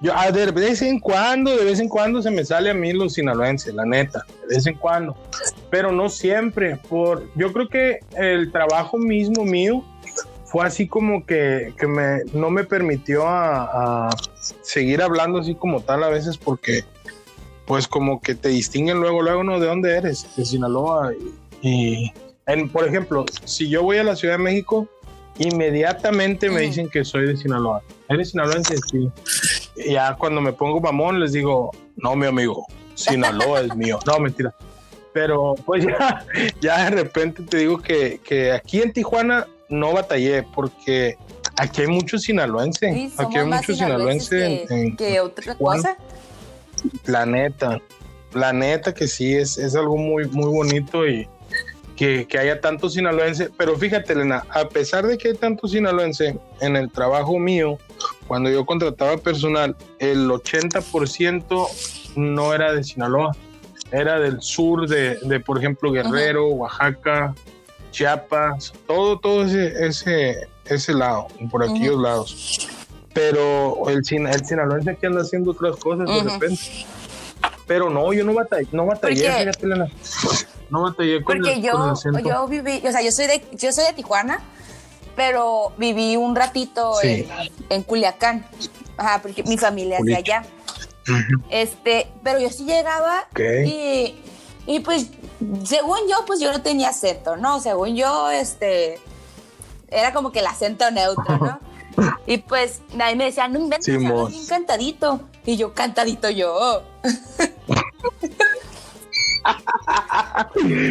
yo 0.00 0.12
de 0.32 0.50
vez 0.50 0.80
en 0.80 0.98
cuando, 0.98 1.54
de 1.54 1.64
vez 1.64 1.78
en 1.78 1.88
cuando 1.88 2.22
se 2.22 2.30
me 2.30 2.44
sale 2.44 2.70
a 2.70 2.74
mí 2.74 2.92
los 2.92 3.14
sinaloenses, 3.14 3.74
la 3.74 3.84
neta, 3.84 4.24
de 4.48 4.56
vez 4.56 4.66
en 4.66 4.74
cuando. 4.74 5.14
Pero 5.70 5.92
no 5.92 6.08
siempre. 6.08 6.76
Por, 6.88 7.28
yo 7.34 7.52
creo 7.52 7.68
que 7.68 8.00
el 8.16 8.50
trabajo 8.50 8.96
mismo 8.96 9.44
mío 9.44 9.84
fue 10.46 10.64
así 10.64 10.88
como 10.88 11.26
que, 11.26 11.74
que 11.78 11.86
me, 11.86 12.24
no 12.32 12.48
me 12.50 12.64
permitió 12.64 13.24
a, 13.26 14.08
seguir 14.62 15.02
hablando 15.02 15.40
así 15.40 15.54
como 15.54 15.80
tal 15.82 16.02
a 16.02 16.08
veces 16.08 16.38
porque 16.38 16.84
pues 17.66 17.88
como 17.88 18.20
que 18.20 18.34
te 18.36 18.48
distinguen 18.48 19.00
luego, 19.00 19.22
luego, 19.22 19.42
¿no? 19.42 19.58
¿De 19.58 19.66
dónde 19.66 19.96
eres? 19.96 20.26
De 20.36 20.44
Sinaloa. 20.44 21.12
y 21.60 22.12
por 22.72 22.86
ejemplo, 22.86 23.24
si 23.44 23.68
yo 23.68 23.82
voy 23.82 23.98
a 23.98 24.04
la 24.04 24.14
Ciudad 24.14 24.34
de 24.34 24.44
México, 24.44 24.88
inmediatamente 25.38 26.48
me 26.48 26.60
dicen 26.60 26.88
que 26.88 27.04
soy 27.04 27.26
de 27.26 27.36
Sinaloa. 27.36 27.82
¿Eres 28.08 28.30
sinaloense? 28.30 28.76
Sí. 28.90 29.10
Y 29.76 29.92
ya 29.92 30.14
cuando 30.14 30.40
me 30.40 30.52
pongo 30.52 30.80
mamón 30.80 31.18
les 31.18 31.32
digo, 31.32 31.72
no, 31.96 32.14
mi 32.14 32.26
amigo, 32.26 32.66
Sinaloa 32.94 33.62
es 33.62 33.74
mío. 33.74 33.98
No, 34.06 34.20
mentira. 34.20 34.54
Pero 35.12 35.54
pues 35.64 35.84
ya, 35.86 36.24
ya 36.60 36.84
de 36.84 37.02
repente 37.02 37.42
te 37.42 37.58
digo 37.58 37.78
que, 37.78 38.20
que 38.22 38.52
aquí 38.52 38.80
en 38.80 38.92
Tijuana 38.92 39.46
no 39.68 39.92
batallé 39.92 40.44
porque 40.54 41.18
aquí 41.56 41.82
hay 41.82 41.88
muchos 41.88 42.22
sinaloenses. 42.22 43.18
aquí 43.18 43.38
hay 43.38 43.46
muchos 43.46 43.78
sinaloenses. 43.78 44.68
Que, 44.96 45.20
otra 45.20 45.56
cosa. 45.56 45.96
La 47.06 47.26
neta, 47.26 47.80
la 48.32 48.52
neta 48.52 48.94
que 48.94 49.08
sí, 49.08 49.34
es, 49.34 49.58
es 49.58 49.74
algo 49.74 49.96
muy, 49.96 50.28
muy 50.28 50.50
bonito 50.50 51.08
y, 51.08 51.26
que, 51.96 52.26
haya 52.38 52.60
tanto 52.60 52.88
sinaloense, 52.88 53.50
pero 53.56 53.76
fíjate, 53.76 54.12
Elena, 54.12 54.44
a 54.50 54.68
pesar 54.68 55.06
de 55.06 55.16
que 55.16 55.28
hay 55.28 55.34
tanto 55.34 55.66
sinaloense 55.66 56.38
en 56.60 56.76
el 56.76 56.90
trabajo 56.90 57.38
mío, 57.38 57.78
cuando 58.26 58.50
yo 58.50 58.66
contrataba 58.66 59.16
personal, 59.16 59.74
el 59.98 60.28
80% 60.28 61.68
no 62.16 62.52
era 62.52 62.72
de 62.72 62.84
Sinaloa, 62.84 63.34
era 63.90 64.20
del 64.20 64.42
sur 64.42 64.88
de, 64.88 65.40
por 65.40 65.58
ejemplo, 65.58 65.90
Guerrero, 65.90 66.48
Oaxaca, 66.48 67.34
Chiapas, 67.92 68.74
todo, 68.86 69.18
todo 69.18 69.44
ese, 69.44 69.86
ese, 69.86 70.48
ese 70.66 70.92
lado, 70.92 71.28
por 71.50 71.64
aquellos 71.64 72.00
lados. 72.00 72.68
Pero 73.14 73.88
el, 73.88 73.98
el 73.98 74.44
sinaloense 74.44 74.90
aquí 74.90 75.06
anda 75.06 75.22
haciendo 75.22 75.52
otras 75.52 75.76
cosas 75.76 76.06
de 76.06 76.30
repente. 76.30 76.62
Pero 77.66 77.88
no, 77.88 78.12
yo 78.12 78.22
no 78.24 78.34
batallé, 78.34 78.68
no 78.72 78.84
batallé, 78.84 79.32
fíjate, 79.32 79.64
Elena. 79.64 79.88
No 80.70 80.82
batallé 80.82 81.22
con 81.22 81.36
Porque 81.36 81.60
yo, 81.60 81.94
yo 82.24 82.48
viví, 82.48 82.82
o 82.86 82.90
sea, 82.92 83.02
yo 83.02 83.12
soy 83.12 83.26
de, 83.26 83.42
yo 83.52 83.72
soy 83.72 83.84
de 83.84 83.92
Tijuana, 83.92 84.40
pero 85.14 85.72
viví 85.76 86.16
un 86.16 86.34
ratito 86.34 86.94
en, 87.02 87.82
Culiacán. 87.82 88.46
Ajá, 88.96 89.20
porque 89.22 89.42
mi 89.44 89.58
familia 89.58 89.98
es 89.98 90.04
de 90.04 90.16
allá. 90.16 90.44
Este, 91.50 92.08
pero 92.22 92.40
yo 92.40 92.50
sí 92.50 92.64
llegaba 92.64 93.28
y, 93.38 94.16
y 94.66 94.80
pues, 94.80 95.08
según 95.64 95.98
yo, 96.08 96.24
pues 96.26 96.40
yo 96.40 96.52
no 96.52 96.62
tenía 96.62 96.88
acento, 96.88 97.36
¿no? 97.36 97.60
Según 97.60 97.94
yo, 97.94 98.30
este, 98.30 98.98
era 99.88 100.12
como 100.12 100.32
que 100.32 100.40
el 100.40 100.46
acento 100.46 100.90
neutro, 100.90 101.38
¿no? 101.38 101.60
Y 102.26 102.36
pues 102.38 102.82
nadie 102.94 103.16
me 103.16 103.24
decía, 103.24 103.48
no 103.48 103.58
inventes, 103.58 103.96
bien 103.96 104.46
cantadito. 104.46 105.20
Y 105.46 105.56
yo, 105.56 105.72
cantadito 105.72 106.28
yo. 106.28 106.82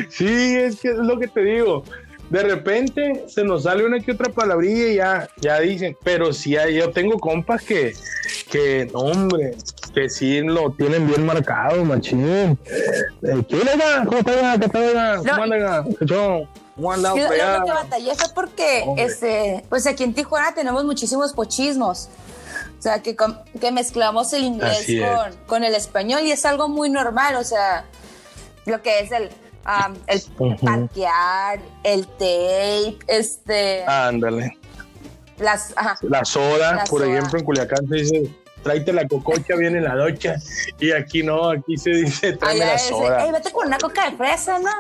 sí, 0.10 0.56
es 0.56 0.80
que 0.82 0.90
es 0.90 0.98
lo 0.98 1.20
que 1.20 1.28
te 1.28 1.42
digo. 1.42 1.84
De 2.30 2.42
repente 2.42 3.26
se 3.28 3.44
nos 3.44 3.64
sale 3.64 3.86
una 3.86 4.00
que 4.00 4.12
otra 4.12 4.32
palabrilla 4.32 4.88
y 4.88 4.96
ya, 4.96 5.30
ya 5.38 5.60
dicen, 5.60 5.96
pero 6.04 6.34
sí, 6.34 6.56
yo 6.74 6.90
tengo 6.92 7.20
compas 7.20 7.64
que, 7.64 7.94
que, 8.50 8.90
hombre, 8.94 9.56
que 9.94 10.10
sí 10.10 10.42
lo 10.42 10.72
tienen 10.72 11.08
bien 11.08 11.26
marcado, 11.26 11.86
machín. 11.86 12.58
Eh, 12.66 13.44
¿Qué 13.48 13.58
le 13.58 14.06
¿Cómo 14.06 14.18
está? 14.18 14.60
¿Qué 14.60 14.70
tal? 14.70 15.18
¿Cómo 15.20 15.44
anda? 15.44 15.86
¿Cómo 16.76 16.92
anda? 16.92 17.16
Yo, 17.16 17.24
lo 17.24 17.66
que 17.66 17.72
batallé 17.72 18.16
fue 18.16 18.28
porque, 18.34 18.86
este, 18.98 19.64
pues 19.70 19.86
aquí 19.86 20.04
en 20.04 20.14
Tijuana 20.14 20.54
tenemos 20.54 20.84
muchísimos 20.84 21.32
pochismos. 21.32 22.10
O 22.80 22.82
sea, 22.82 23.02
que, 23.02 23.16
que 23.60 23.72
mezclamos 23.72 24.34
el 24.34 24.44
inglés 24.44 24.86
con, 24.86 25.36
con 25.48 25.64
el 25.64 25.76
español 25.76 26.22
y 26.24 26.32
es 26.32 26.46
algo 26.46 26.70
muy 26.70 26.90
normal. 26.90 27.36
O 27.36 27.44
sea, 27.44 27.86
lo 28.66 28.82
que 28.82 29.00
es 29.00 29.12
el, 29.12 29.30
el 30.08 30.58
parquear, 30.58 31.60
el 31.84 32.08
tape, 32.08 32.98
este. 33.08 33.84
Ándale. 33.86 34.58
Las, 35.38 35.74
La 36.02 36.24
soda, 36.24 36.84
por 36.90 37.04
ejemplo, 37.04 37.40
en 37.40 37.46
Culiacán 37.46 37.88
se 37.90 37.96
dice 37.96 38.32
tráete 38.64 38.94
la 38.94 39.08
cococha, 39.08 39.56
viene 39.56 39.80
la 39.80 39.96
docha. 39.96 40.36
Y 40.80 40.92
aquí 40.92 41.22
no, 41.22 41.52
aquí 41.52 41.78
se 41.78 41.92
dice 41.92 42.34
tráeme 42.34 42.66
la 42.66 42.78
soda. 42.80 43.32
vete 43.32 43.52
con 43.52 43.68
una 43.68 43.78
coca 43.78 44.10
de 44.10 44.18
fresa, 44.18 44.58
¿no? 44.60 44.72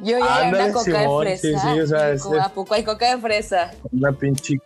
Yo 0.00 0.18
ya 0.18 0.48
una 0.48 0.72
coca 0.72 1.00
de 1.00 1.18
fresa. 1.18 1.42
Sí, 1.42 1.54
sí, 1.54 1.80
o 1.80 1.86
sea, 1.86 2.10
es, 2.10 2.24
¿A 2.40 2.48
poco 2.48 2.74
hay 2.74 2.84
coca 2.84 3.14
de 3.14 3.20
fresa? 3.20 3.72
Una 3.92 4.12
pinche. 4.12 4.58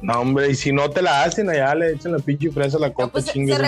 No, 0.00 0.20
hombre, 0.20 0.50
y 0.50 0.54
si 0.54 0.72
no 0.72 0.88
te 0.88 1.02
la 1.02 1.24
hacen, 1.24 1.50
allá 1.50 1.74
le 1.74 1.92
echan 1.92 2.12
la 2.12 2.18
pinche 2.18 2.50
fresa 2.50 2.78
a 2.78 2.80
la 2.80 2.92
coca, 2.92 3.12
pues, 3.12 3.26
chingue 3.26 3.58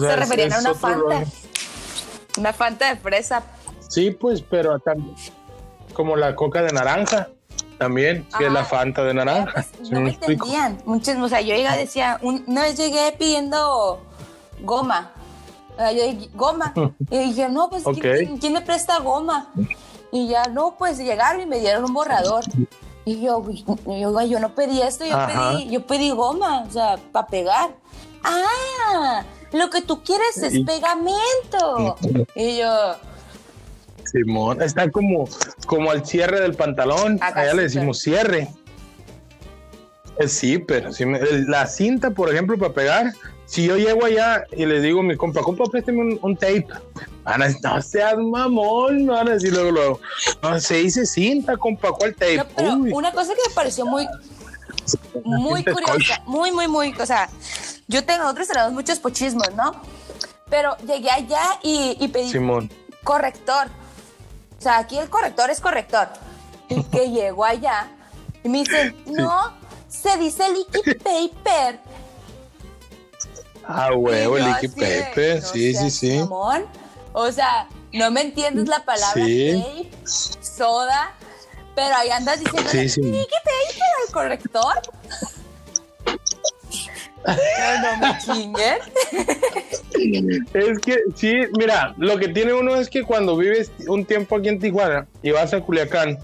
se 0.00 0.16
referían 0.16 0.52
a 0.52 0.60
una 0.60 0.74
Fanta. 0.74 1.24
Una 2.38 2.52
Fanta 2.52 2.94
de 2.94 3.00
fresa. 3.00 3.42
Sí, 3.88 4.10
pues, 4.10 4.42
pero 4.42 4.82
como 5.92 6.16
la 6.16 6.34
coca 6.34 6.62
de 6.62 6.72
naranja 6.72 7.28
también, 7.78 8.26
que 8.38 8.46
es 8.46 8.52
la 8.52 8.64
Fanta 8.64 9.04
de 9.04 9.14
naranja. 9.14 9.66
Pues, 9.76 9.90
no 9.90 10.00
me 10.00 10.10
entendían. 10.10 10.78
Muchos, 10.84 11.16
o 11.16 11.28
sea, 11.28 11.40
yo 11.40 11.54
llegué, 11.54 11.76
decía, 11.76 12.18
una 12.22 12.62
vez 12.62 12.76
llegué 12.76 13.12
pidiendo 13.18 14.00
goma. 14.60 15.12
Yo 15.78 16.04
dije, 16.06 16.30
goma. 16.34 16.72
Y 17.10 17.18
dije, 17.18 17.48
no, 17.48 17.68
pues, 17.70 17.82
¿quién, 18.40 18.52
me 18.52 18.60
presta 18.60 18.98
goma? 19.00 19.48
Y 20.10 20.28
ya, 20.28 20.44
no, 20.44 20.76
pues 20.78 20.98
llegaron 20.98 21.40
y 21.40 21.46
me 21.46 21.58
dieron 21.58 21.84
un 21.84 21.94
borrador. 21.94 22.44
Y 23.04 23.20
yo, 23.20 23.44
yo, 23.50 24.22
yo 24.22 24.38
no 24.38 24.54
pedí 24.54 24.80
esto, 24.80 25.04
yo 25.04 25.18
pedí, 25.26 25.70
yo 25.70 25.86
pedí 25.86 26.10
goma, 26.10 26.64
o 26.68 26.70
sea, 26.70 26.98
para 27.10 27.26
pegar. 27.26 27.70
Ah, 28.22 29.24
lo 29.52 29.70
que 29.70 29.82
tú 29.82 30.02
quieres 30.02 30.38
es 30.38 30.60
pegamento. 30.64 31.96
y 32.34 32.58
yo... 32.58 32.96
Simón, 34.04 34.60
está 34.60 34.90
como, 34.90 35.26
como 35.66 35.90
al 35.90 36.04
cierre 36.04 36.40
del 36.40 36.54
pantalón. 36.54 37.18
Allá 37.22 37.54
le 37.54 37.62
decimos 37.62 37.98
cierre. 38.00 38.48
Es 40.18 40.38
zipper. 40.38 40.90
la 41.48 41.66
cinta, 41.66 42.10
por 42.10 42.30
ejemplo, 42.30 42.58
para 42.58 42.74
pegar. 42.74 43.12
Si 43.46 43.66
yo 43.66 43.76
llego 43.76 44.04
allá 44.04 44.44
y 44.52 44.64
le 44.64 44.80
digo 44.80 45.00
a 45.00 45.02
mi 45.02 45.16
compa, 45.16 45.42
compa, 45.42 45.64
présteme 45.64 46.18
un, 46.20 46.36
tape. 46.36 46.66
Van 47.22 47.42
a 47.42 47.48
no 47.48 47.82
seas 47.82 48.16
mamón, 48.16 49.06
van 49.06 49.28
a 49.28 49.32
decir 49.32 49.52
luego, 49.52 49.70
luego. 49.70 50.00
No, 50.42 50.58
se 50.58 50.76
dice 50.76 51.04
cinta, 51.04 51.56
compa, 51.56 51.92
¿cuál 51.92 52.14
tape? 52.14 52.42
una 52.92 53.12
cosa 53.12 53.34
que 53.34 53.40
me 53.48 53.54
pareció 53.54 53.84
muy, 53.84 54.06
muy 55.24 55.64
curiosa, 55.64 56.22
muy, 56.26 56.50
muy, 56.50 56.68
muy, 56.68 56.94
o 56.98 57.06
sea, 57.06 57.28
yo 57.92 58.04
tengo, 58.04 58.22
nosotros 58.22 58.48
tenemos 58.48 58.72
muchos 58.72 58.98
pochismos, 58.98 59.54
¿no? 59.54 59.80
Pero 60.48 60.76
llegué 60.78 61.10
allá 61.10 61.58
y, 61.62 62.08
pedí 62.08 62.30
Simón. 62.30 62.70
corrector. 63.04 63.68
O 64.58 64.62
sea, 64.62 64.78
aquí 64.78 64.98
el 64.98 65.10
corrector 65.10 65.50
es 65.50 65.60
corrector. 65.60 66.08
Y 66.68 66.82
que 66.92 67.10
llegó 67.10 67.44
allá 67.44 67.90
y 68.42 68.48
me 68.48 68.58
dicen, 68.60 68.96
no, 69.06 69.52
se 69.88 70.16
dice 70.16 70.44
liquid 70.48 71.02
paper. 71.02 71.78
Ah, 73.64 73.90
huevo, 73.94 74.38
liquid 74.38 74.72
paper, 74.72 75.42
sí, 75.42 75.74
sí, 75.74 75.90
sí. 75.90 76.20
O 77.12 77.30
sea, 77.30 77.68
no 77.92 78.10
me 78.10 78.22
entiendes 78.22 78.68
la 78.68 78.84
palabra 78.84 79.22
tape, 79.22 79.90
soda, 80.04 81.14
pero 81.74 81.94
ahí 81.94 82.10
andas 82.10 82.40
diciendo, 82.40 82.70
sí, 82.70 82.88
sí. 82.88 83.02
liquid 83.02 83.26
paper, 83.44 84.12
corrector? 84.12 84.82
No, 87.26 87.96
no 88.00 88.12
me 88.12 88.18
chinguen. 88.18 88.78
Es 90.54 90.78
que 90.80 90.98
sí, 91.14 91.34
mira, 91.58 91.94
lo 91.98 92.18
que 92.18 92.28
tiene 92.28 92.52
uno 92.52 92.74
es 92.76 92.88
que 92.88 93.02
cuando 93.02 93.36
vives 93.36 93.70
un 93.86 94.04
tiempo 94.04 94.36
aquí 94.36 94.48
en 94.48 94.58
Tijuana 94.58 95.06
y 95.22 95.30
vas 95.30 95.54
a 95.54 95.60
Culiacán, 95.60 96.18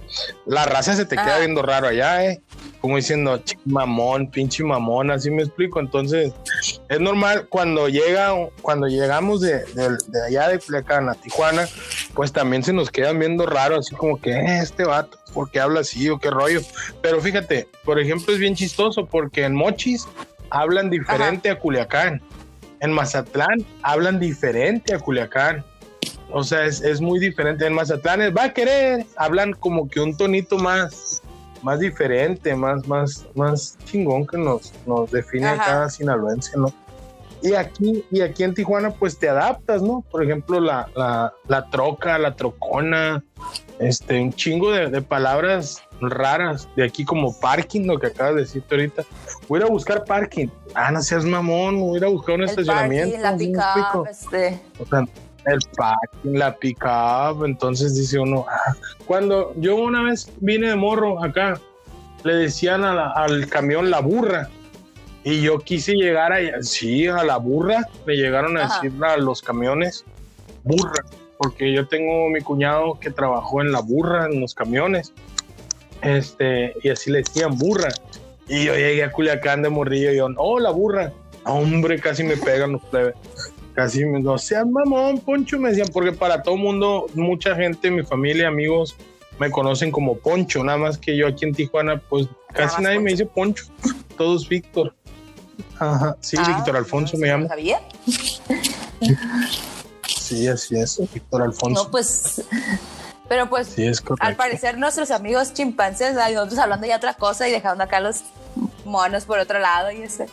la 0.46 0.64
raza 0.66 0.94
se 0.94 1.04
te 1.04 1.16
queda 1.16 1.36
Ah. 1.36 1.38
viendo 1.40 1.62
raro 1.62 1.88
allá, 1.88 2.24
¿eh? 2.24 2.40
Como 2.80 2.96
diciendo, 2.96 3.38
"Ch, 3.38 3.56
mamón, 3.64 4.30
pinche 4.30 4.62
mamón, 4.64 5.10
así 5.10 5.30
me 5.30 5.42
explico. 5.42 5.80
Entonces, 5.80 6.32
es 6.88 7.00
normal 7.00 7.46
cuando 7.48 7.88
llega, 7.88 8.32
cuando 8.62 8.86
llegamos 8.86 9.40
de, 9.40 9.64
de- 9.74 9.98
de 10.08 10.22
allá 10.28 10.48
de 10.48 10.58
Culiacán 10.60 11.08
a 11.08 11.14
Tijuana, 11.14 11.68
pues 12.14 12.32
también 12.32 12.62
se 12.62 12.72
nos 12.72 12.90
quedan 12.90 13.18
viendo 13.18 13.46
raro, 13.46 13.76
así 13.76 13.94
como 13.94 14.20
que 14.20 14.30
"Eh, 14.32 14.60
este 14.62 14.84
vato, 14.84 15.18
¿por 15.34 15.50
qué 15.50 15.60
habla 15.60 15.80
así 15.80 16.08
o 16.08 16.18
qué 16.18 16.30
rollo? 16.30 16.60
Pero 17.02 17.20
fíjate, 17.20 17.68
por 17.84 17.98
ejemplo, 18.00 18.32
es 18.32 18.38
bien 18.40 18.54
chistoso 18.54 19.06
porque 19.06 19.44
en 19.44 19.54
Mochis 19.54 20.06
hablan 20.50 20.90
diferente 20.90 21.50
a 21.50 21.58
Culiacán. 21.58 22.22
En 22.80 22.92
Mazatlán 22.92 23.64
hablan 23.82 24.20
diferente 24.20 24.94
a 24.94 24.98
Culiacán. 24.98 25.64
O 26.30 26.44
sea, 26.44 26.64
es, 26.64 26.80
es 26.82 27.00
muy 27.00 27.18
diferente. 27.18 27.66
En 27.66 27.72
Mazatlán 27.72 28.22
es, 28.22 28.36
va 28.36 28.44
a 28.44 28.52
querer, 28.52 29.06
hablan 29.16 29.52
como 29.52 29.88
que 29.88 30.00
un 30.00 30.16
tonito 30.16 30.58
más, 30.58 31.22
más 31.62 31.80
diferente, 31.80 32.54
más, 32.54 32.86
más, 32.86 33.26
más 33.34 33.78
chingón 33.84 34.26
que 34.26 34.36
nos, 34.36 34.72
nos 34.86 35.10
define 35.10 35.46
a 35.46 35.56
cada 35.56 35.90
sinaloense, 35.90 36.56
¿no? 36.56 36.72
Y 37.40 37.54
aquí, 37.54 38.04
y 38.10 38.20
aquí 38.20 38.42
en 38.42 38.52
Tijuana, 38.52 38.90
pues 38.90 39.18
te 39.18 39.28
adaptas, 39.28 39.80
¿no? 39.80 40.04
Por 40.10 40.24
ejemplo, 40.24 40.60
la, 40.60 40.88
la, 40.96 41.32
la 41.46 41.70
troca, 41.70 42.18
la 42.18 42.34
trocona, 42.34 43.22
este, 43.78 44.20
un 44.20 44.32
chingo 44.32 44.72
de, 44.72 44.88
de 44.88 45.02
palabras 45.02 45.87
raras 46.00 46.68
de 46.76 46.84
aquí 46.84 47.04
como 47.04 47.38
parking, 47.40 47.86
lo 47.86 47.98
que 47.98 48.08
acabas 48.08 48.34
de 48.36 48.40
decirte 48.42 48.74
ahorita. 48.74 49.04
Voy 49.48 49.58
a 49.58 49.64
ir 49.64 49.68
a 49.68 49.72
buscar 49.72 50.04
parking. 50.04 50.48
Ah, 50.74 50.90
no 50.90 51.02
seas 51.02 51.24
mamón, 51.24 51.78
voy 51.80 51.94
a 51.94 51.98
ir 51.98 52.04
a 52.04 52.08
buscar 52.08 52.34
un 52.36 52.42
El 52.42 52.48
estacionamiento. 52.50 53.16
parking, 53.16 53.22
la 53.22 53.38
¿sí 53.38 53.46
me 53.46 53.52
pick 53.52 53.56
explico? 53.62 54.06
este. 54.08 54.60
O 54.80 54.86
sea, 54.86 55.04
el 55.46 55.58
parking, 55.76 56.38
la 56.38 56.56
pick-up, 56.56 57.44
entonces 57.44 57.94
dice 57.94 58.18
uno, 58.18 58.44
ah, 58.48 58.74
cuando 59.06 59.52
yo 59.56 59.76
una 59.76 60.02
vez 60.02 60.30
vine 60.40 60.68
de 60.68 60.76
morro 60.76 61.22
acá, 61.24 61.58
le 62.24 62.34
decían 62.34 62.84
a 62.84 62.94
la- 62.94 63.10
al 63.12 63.46
camión 63.48 63.90
la 63.90 64.00
burra, 64.00 64.48
y 65.24 65.40
yo 65.42 65.58
quise 65.58 65.92
llegar 65.92 66.32
a, 66.32 66.38
sí, 66.62 67.06
a 67.06 67.22
la 67.24 67.36
burra, 67.36 67.86
le 68.06 68.16
llegaron 68.16 68.56
a 68.56 68.64
Ajá. 68.64 68.80
decir 68.82 69.04
a 69.04 69.16
los 69.16 69.42
camiones, 69.42 70.04
burra, 70.64 71.04
porque 71.38 71.72
yo 71.72 71.86
tengo 71.86 72.28
mi 72.28 72.40
cuñado 72.40 72.98
que 73.00 73.10
trabajó 73.10 73.60
en 73.62 73.72
la 73.72 73.80
burra, 73.80 74.26
en 74.26 74.40
los 74.40 74.54
camiones, 74.54 75.12
este, 76.02 76.74
y 76.82 76.88
así 76.90 77.10
le 77.10 77.18
decían 77.18 77.56
burra, 77.56 77.88
y 78.48 78.64
yo 78.64 78.74
llegué 78.74 79.04
a 79.04 79.12
Culiacán 79.12 79.62
de 79.62 79.68
morrillo 79.68 80.12
y 80.12 80.16
yo, 80.16 80.28
oh, 80.36 80.58
la 80.58 80.70
burra, 80.70 81.12
hombre, 81.44 82.00
casi 82.00 82.24
me 82.24 82.36
pegan 82.36 82.72
los 82.72 82.84
plebes. 82.84 83.14
Casi 83.74 84.04
me, 84.04 84.18
no 84.20 84.38
seas 84.38 84.66
mamón, 84.66 85.18
Poncho, 85.20 85.58
me 85.58 85.68
decían, 85.68 85.88
porque 85.92 86.10
para 86.12 86.42
todo 86.42 86.56
mundo, 86.56 87.06
mucha 87.14 87.54
gente, 87.54 87.90
mi 87.90 88.02
familia, 88.02 88.48
amigos, 88.48 88.96
me 89.38 89.50
conocen 89.50 89.92
como 89.92 90.16
Poncho, 90.16 90.64
nada 90.64 90.78
más 90.78 90.98
que 90.98 91.16
yo 91.16 91.28
aquí 91.28 91.44
en 91.44 91.54
Tijuana, 91.54 92.00
pues 92.08 92.26
casi 92.52 92.82
nadie 92.82 92.98
me 92.98 93.12
dice 93.12 93.24
Poncho, 93.26 93.66
todos 94.16 94.48
Víctor. 94.48 94.94
Ajá, 95.78 96.16
sí, 96.20 96.36
Ah, 96.40 96.54
Víctor 96.56 96.76
Alfonso 96.76 97.16
no, 97.16 97.20
me 97.20 97.28
llama. 97.28 97.48
sabía. 97.48 97.80
Sí, 100.06 100.46
así 100.48 100.76
es, 100.78 101.00
Víctor 101.12 101.42
Alfonso. 101.42 101.84
No, 101.84 101.90
pues. 101.90 102.42
Pero 103.28 103.48
pues, 103.50 103.66
sí, 103.68 103.90
al 104.20 104.36
parecer, 104.36 104.78
nuestros 104.78 105.10
amigos 105.10 105.52
chimpancés, 105.52 106.16
ay, 106.16 106.34
nosotros 106.34 106.58
hablando 106.60 106.86
ya 106.86 106.96
otra 106.96 107.14
cosa 107.14 107.46
y 107.48 107.52
dejando 107.52 107.84
acá 107.84 108.00
los 108.00 108.22
monos 108.84 109.24
por 109.26 109.38
otro 109.38 109.58
lado 109.58 109.90
y 109.90 110.02
ese. 110.02 110.26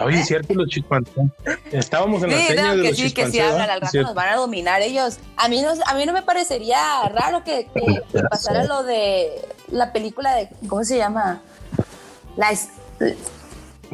Oye, 0.00 0.20
es 0.20 0.28
cierto, 0.28 0.54
los 0.54 0.68
chimpancés. 0.68 1.24
Estábamos 1.72 2.22
en 2.22 2.30
la 2.30 2.36
Sí, 2.38 2.46
seña 2.46 2.62
no, 2.68 2.76
de 2.76 2.82
que 2.82 2.88
los 2.90 2.96
sí, 2.98 3.12
que 3.12 3.26
sí 3.32 3.40
hablan, 3.40 3.68
al 3.68 3.80
rato 3.80 4.00
nos 4.02 4.14
van 4.14 4.28
a 4.28 4.36
dominar 4.36 4.80
ellos. 4.82 5.18
A 5.36 5.48
mí 5.48 5.60
no, 5.60 5.70
a 5.84 5.94
mí 5.94 6.06
no 6.06 6.12
me 6.12 6.22
parecería 6.22 6.78
raro 7.12 7.42
que, 7.42 7.66
que- 7.74 7.80
que 7.84 8.02
Ya 8.12 8.22
pasara 8.28 8.62
lo 8.62 8.84
de 8.84 9.32
la 9.72 9.92
película 9.92 10.36
de, 10.36 10.48
¿cómo 10.68 10.84
se 10.84 10.96
llama? 10.98 11.40
La, 12.36 12.52
es- 12.52 12.68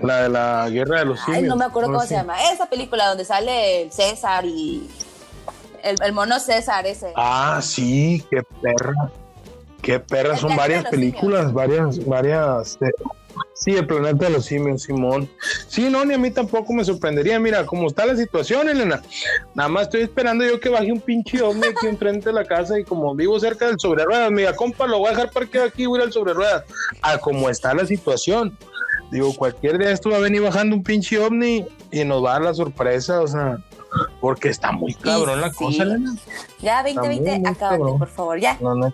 La 0.03 0.25
de 0.25 0.29
la 0.29 0.69
guerra 0.69 0.99
de 0.99 1.05
los 1.07 1.21
simios. 1.21 1.43
ay, 1.43 1.49
no 1.49 1.57
me 1.57 1.65
acuerdo 1.65 1.91
cómo 1.91 2.05
se 2.05 2.17
llama. 2.17 2.37
Esa 2.53 2.67
película 2.67 3.09
donde 3.09 3.25
sale 3.25 3.89
César 3.91 4.45
y 4.45 4.87
el, 5.85 5.97
el 6.03 6.13
mono 6.13 6.41
César 6.41 6.87
ese. 6.87 7.13
Ah, 7.17 7.61
sí, 7.63 8.25
qué 8.31 8.43
perra. 8.63 8.95
Qué 9.83 10.01
perra, 10.01 10.37
son 10.39 10.57
varias 10.57 10.87
películas, 10.87 11.53
varias, 11.53 12.03
varias. 12.07 12.79
eh, 12.81 12.91
sí, 13.53 13.77
el 13.77 13.87
planeta 13.87 14.25
de 14.25 14.31
los 14.31 14.47
simios, 14.47 14.85
Simón. 14.85 15.29
Sí, 15.69 15.91
no, 15.91 16.07
ni 16.07 16.15
a 16.15 16.19
mí 16.19 16.31
tampoco 16.31 16.73
me 16.73 16.83
sorprendería. 16.83 17.39
Mira, 17.39 17.67
cómo 17.67 17.89
está 17.89 18.07
la 18.07 18.17
situación, 18.17 18.67
Elena. 18.71 19.03
Nada 19.55 19.69
más 19.69 19.83
estoy 19.83 20.01
esperando 20.01 20.43
yo 20.43 20.59
que 20.59 20.71
baje 20.71 20.91
un 20.91 21.03
pinche 21.03 21.43
ovni 21.43 21.67
aquí 21.67 21.87
enfrente 21.87 22.31
de 22.31 22.33
la 22.33 22.47
casa 22.47 22.79
y 22.79 22.85
como 22.85 23.15
vivo 23.15 23.39
cerca 23.39 23.67
del 23.67 23.79
sobre 23.79 24.05
ruedas, 24.05 24.31
mira, 24.31 24.57
compa, 24.57 24.87
lo 24.87 25.01
voy 25.01 25.09
a 25.09 25.11
dejar 25.11 25.31
parqueado 25.31 25.69
aquí, 25.69 25.85
voy 25.85 25.99
a 25.99 26.03
ir 26.03 26.07
al 26.07 26.13
sobre 26.15 26.33
ruedas. 26.33 26.65
A 27.03 27.19
cómo 27.19 27.51
está 27.51 27.75
la 27.75 27.85
situación. 27.85 28.57
Digo, 29.11 29.35
cualquier 29.35 29.77
día 29.77 29.91
esto 29.91 30.09
va 30.09 30.17
a 30.17 30.21
venir 30.21 30.41
bajando 30.41 30.75
un 30.77 30.83
pinche 30.83 31.19
ovni 31.19 31.67
y 31.91 32.05
nos 32.05 32.25
va 32.25 32.31
a 32.31 32.33
dar 32.35 32.43
la 32.43 32.55
sorpresa, 32.55 33.21
o 33.21 33.27
sea, 33.27 33.59
porque 34.21 34.49
está 34.49 34.73
muy 34.73 34.95
cabrón 34.95 35.41
la 35.41 35.51
sí. 35.51 35.57
cosa, 35.57 35.83
Elena. 35.83 36.15
Ya, 36.61 36.81
Está 36.81 37.01
2020, 37.03 37.31
muy, 37.31 37.41
muy 37.41 37.49
acábate, 37.51 37.99
por 37.99 38.09
favor, 38.09 38.39
ya. 38.41 38.57
No, 38.61 38.75
no, 38.75 38.93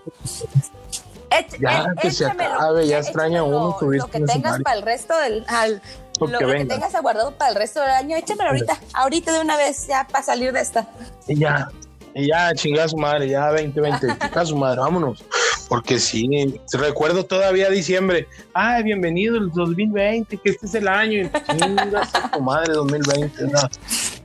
Ech- 1.30 1.58
Ya, 1.60 1.86
que 2.00 2.10
se 2.10 2.26
acabe, 2.26 2.86
ya 2.88 2.98
extraña 2.98 3.42
uno 3.44 3.76
subirse 3.78 4.06
Lo 4.06 4.10
que 4.10 4.18
en 4.18 4.24
ese 4.24 4.32
tengas 4.34 4.60
para 4.62 4.76
el 4.76 4.82
resto 4.82 5.16
del. 5.18 5.44
al- 5.48 5.80
Lo 6.18 6.26
lo, 6.26 6.38
que 6.38 6.46
que 6.46 6.64
tengas 6.66 6.94
aguardado 6.94 7.32
para 7.38 7.50
el 7.50 7.56
resto 7.56 7.80
del 7.80 7.90
año, 7.90 8.16
échamelo 8.16 8.50
ahorita, 8.50 8.78
ahorita 8.94 9.32
de 9.32 9.40
una 9.40 9.56
vez, 9.56 9.86
ya 9.86 10.06
para 10.10 10.24
salir 10.24 10.52
de 10.52 10.60
esta. 10.60 10.88
Y 11.28 11.38
ya, 11.38 11.68
y 12.14 12.26
ya, 12.28 12.52
chingada 12.54 12.88
su 12.88 12.96
madre, 12.96 13.28
ya 13.28 13.46
2020, 13.52 14.06
chingada 14.20 14.44
su 14.44 14.56
madre, 14.56 14.80
vámonos. 14.80 15.24
Porque 15.68 16.00
sí, 16.00 16.28
recuerdo 16.72 17.24
todavía 17.24 17.70
diciembre, 17.70 18.26
ay, 18.52 18.82
bienvenido 18.82 19.36
el 19.36 19.50
2020, 19.52 20.36
que 20.36 20.50
este 20.50 20.66
es 20.66 20.74
el 20.74 20.88
año, 20.88 21.20
y 21.22 21.30
chinga 21.56 22.08
su 22.34 22.40
madre 22.40 22.72
2020. 22.72 23.44
No, 23.44 23.60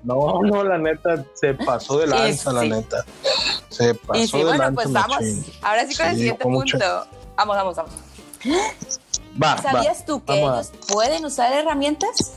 no, 0.06 0.42
no, 0.44 0.64
la 0.64 0.78
neta, 0.78 1.24
se 1.34 1.54
pasó 1.54 1.98
de 2.00 2.08
lanza, 2.08 2.54
la 2.54 2.62
sí. 2.62 2.70
neta. 2.70 3.06
Se 3.70 3.94
pasó 3.96 4.20
y 4.22 4.28
sí, 4.28 4.38
de 4.38 4.44
bueno, 4.44 4.58
lanza. 4.64 4.76
pues 4.76 4.92
vamos. 4.94 5.10
machín. 5.18 5.46
Ahora 5.62 5.88
sí 5.88 5.96
con 5.98 6.06
el 6.08 6.16
siguiente 6.16 6.46
mucho- 6.48 6.78
punto. 6.78 7.08
Vamos, 7.36 7.56
vamos, 7.58 7.76
vamos. 7.76 7.92
Va, 9.42 9.58
¿Sabías 9.62 10.02
va, 10.02 10.06
tú 10.06 10.24
que 10.24 10.40
ellos 10.40 10.72
pueden 10.88 11.26
usar 11.26 11.52
herramientas? 11.52 12.34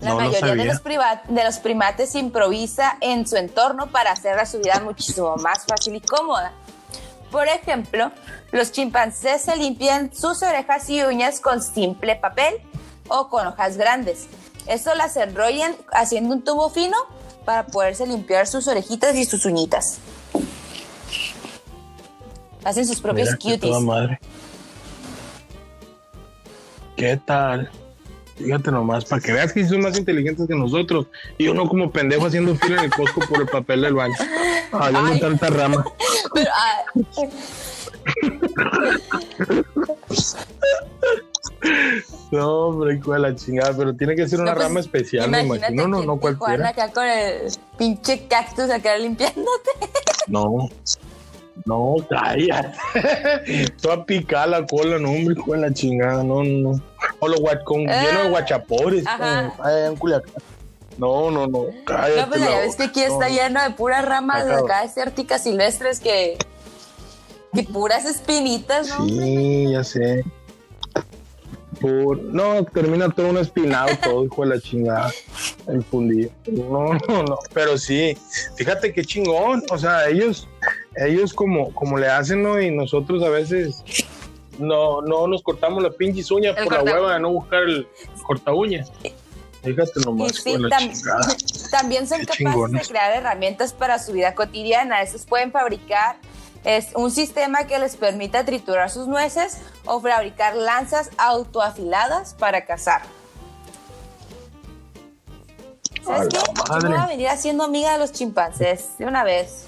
La 0.00 0.10
No, 0.10 0.14
no 0.14 0.20
mayoría 0.30 0.54
de 0.54 0.64
los, 0.64 0.80
priva- 0.80 1.22
de 1.28 1.44
los 1.44 1.58
primates 1.58 2.14
improvisa 2.14 2.96
en 3.00 3.26
su 3.26 3.36
entorno 3.36 3.88
para 3.88 4.12
hacer 4.12 4.36
la 4.36 4.46
su 4.46 4.58
vida 4.58 4.80
muchísimo 4.82 5.36
más 5.36 5.66
fácil 5.66 5.96
y 5.96 6.00
cómoda. 6.00 6.52
Por 7.30 7.46
ejemplo, 7.46 8.10
los 8.52 8.72
chimpancés 8.72 9.42
se 9.42 9.56
limpian 9.56 10.12
sus 10.14 10.42
orejas 10.42 10.88
y 10.88 11.02
uñas 11.02 11.40
con 11.40 11.62
simple 11.62 12.16
papel 12.16 12.54
o 13.08 13.28
con 13.28 13.46
hojas 13.46 13.76
grandes. 13.76 14.26
Esto 14.66 14.94
las 14.94 15.16
enrollan 15.16 15.74
haciendo 15.92 16.34
un 16.34 16.42
tubo 16.42 16.70
fino 16.70 16.96
para 17.44 17.66
poderse 17.66 18.06
limpiar 18.06 18.46
sus 18.46 18.68
orejitas 18.68 19.16
y 19.16 19.24
sus 19.24 19.44
uñitas. 19.46 19.98
Hacen 22.64 22.86
sus 22.86 23.00
propios 23.00 23.28
Mira 23.28 23.38
cuties. 23.38 23.60
toda 23.60 23.80
madre. 23.80 24.20
¿Qué 26.96 27.16
tal? 27.24 27.70
Fíjate 28.36 28.70
nomás, 28.70 29.04
para 29.04 29.20
que 29.20 29.32
veas 29.32 29.52
que 29.52 29.66
son 29.66 29.80
más 29.82 29.98
inteligentes 29.98 30.46
que 30.46 30.54
nosotros. 30.54 31.06
Y 31.38 31.48
uno 31.48 31.68
como 31.68 31.90
pendejo 31.90 32.26
haciendo 32.26 32.54
fila 32.56 32.78
en 32.78 32.84
el 32.84 32.90
Costco 32.90 33.20
por 33.28 33.40
el 33.40 33.46
papel 33.48 33.82
del 33.82 33.94
baño. 33.94 34.14
Habiendo 34.72 35.12
Ay. 35.12 35.20
tanta 35.20 35.48
rama. 35.50 35.84
Pero, 36.34 36.50
ah, 36.54 36.84
No, 42.30 42.68
hombre, 42.68 42.94
hijo 42.94 43.12
de 43.12 43.18
la 43.18 43.34
chingada, 43.34 43.76
pero 43.76 43.92
tiene 43.94 44.14
que 44.14 44.28
ser 44.28 44.40
una 44.40 44.50
No, 44.52 44.56
pues, 44.56 44.66
rama 44.68 44.80
especial, 44.80 45.28
me 45.30 45.42
imagino. 45.42 45.88
No, 45.88 45.98
no, 45.98 46.04
no 46.04 46.16
cualquiera. 46.20 46.68
acá 46.68 46.88
con 46.92 47.04
el 47.04 47.50
pinche 47.76 48.26
cactus 48.28 48.70
acá 48.70 48.96
limpiándote. 48.96 49.70
No. 50.28 50.68
No, 51.66 51.96
calla. 52.08 52.72
Toda 53.82 54.04
picada 54.06 54.46
la 54.46 54.66
cola, 54.66 54.98
no, 54.98 55.10
hombre, 55.10 55.34
hijo 55.36 55.52
de 55.52 55.58
la 55.58 55.72
chingada, 55.72 56.22
no, 56.22 56.42
no. 56.44 56.80
O 57.18 57.28
los 57.28 57.40
guach- 57.40 57.64
con, 57.64 57.88
Ah. 57.90 58.02
lleno 58.04 58.22
de 58.22 58.30
guachapores. 58.30 59.04
Ajá. 59.06 59.52
Culiacán. 59.98 60.32
No, 60.98 61.30
no, 61.30 61.46
no, 61.48 61.66
cállate. 61.84 62.20
No, 62.20 62.28
pues 62.28 62.40
ya 62.40 62.58
ves 62.60 62.76
que 62.76 62.82
aquí 62.84 63.00
no. 63.00 63.06
está 63.06 63.28
lleno 63.28 63.62
de 63.62 63.70
puras 63.70 64.04
ramas 64.04 64.44
cabrón. 64.44 64.70
acá 64.70 64.82
desérticas 64.82 65.42
silvestres 65.42 65.98
que. 66.00 66.38
que 67.52 67.62
puras 67.64 68.04
espinitas, 68.04 68.88
¿no? 68.88 69.04
Sí, 69.06 69.72
ya 69.72 69.82
sé. 69.84 70.24
Por... 71.80 72.22
No, 72.22 72.64
termina 72.64 73.08
todo 73.08 73.28
un 73.28 73.38
espinado, 73.38 73.88
todo, 74.02 74.24
hijo 74.24 74.42
de 74.42 74.48
la 74.56 74.60
chingada. 74.60 75.10
El 75.66 75.82
fundido. 75.82 76.30
No, 76.46 76.94
no, 77.08 77.22
no. 77.22 77.38
Pero 77.54 77.78
sí, 77.78 78.16
fíjate 78.56 78.92
qué 78.92 79.04
chingón. 79.04 79.62
O 79.70 79.78
sea, 79.78 80.08
ellos, 80.08 80.48
ellos 80.96 81.32
como, 81.32 81.72
como 81.74 81.98
le 81.98 82.08
hacen, 82.08 82.42
¿no? 82.42 82.60
Y 82.60 82.70
nosotros 82.70 83.22
a 83.22 83.30
veces, 83.30 83.82
no, 84.58 85.00
no 85.02 85.26
nos 85.26 85.42
cortamos 85.42 85.82
la 85.82 85.90
pinche 85.90 86.22
uña 86.32 86.54
por 86.54 86.72
la 86.72 86.82
hueva 86.82 87.14
de 87.14 87.20
no 87.20 87.30
buscar 87.32 87.62
el 87.62 87.88
corta 88.26 88.52
uñas. 88.52 88.92
Fíjate 89.62 90.00
nomás. 90.04 90.36
Sí, 90.36 90.56
también 91.70 92.06
son 92.06 92.24
capaces 92.24 92.72
de 92.72 92.80
crear 92.88 93.16
herramientas 93.16 93.72
para 93.72 93.98
su 93.98 94.12
vida 94.12 94.34
cotidiana. 94.34 95.02
Estos 95.02 95.26
pueden 95.26 95.52
fabricar 95.52 96.16
es 96.64 96.88
un 96.94 97.10
sistema 97.10 97.64
que 97.64 97.78
les 97.78 97.96
permite 97.96 98.42
triturar 98.44 98.90
sus 98.90 99.06
nueces 99.06 99.58
o 99.86 100.00
fabricar 100.00 100.56
lanzas 100.56 101.10
autoafiladas 101.16 102.34
para 102.34 102.64
cazar. 102.66 103.02
¿Sabes 106.04 106.28
qué? 106.28 106.38
Yo 106.38 106.88
voy 106.88 106.98
a 106.98 107.06
venir 107.06 107.28
haciendo 107.28 107.64
amiga 107.64 107.92
de 107.92 107.98
los 107.98 108.12
chimpancés 108.12 108.96
de 108.98 109.06
una 109.06 109.24
vez. 109.24 109.66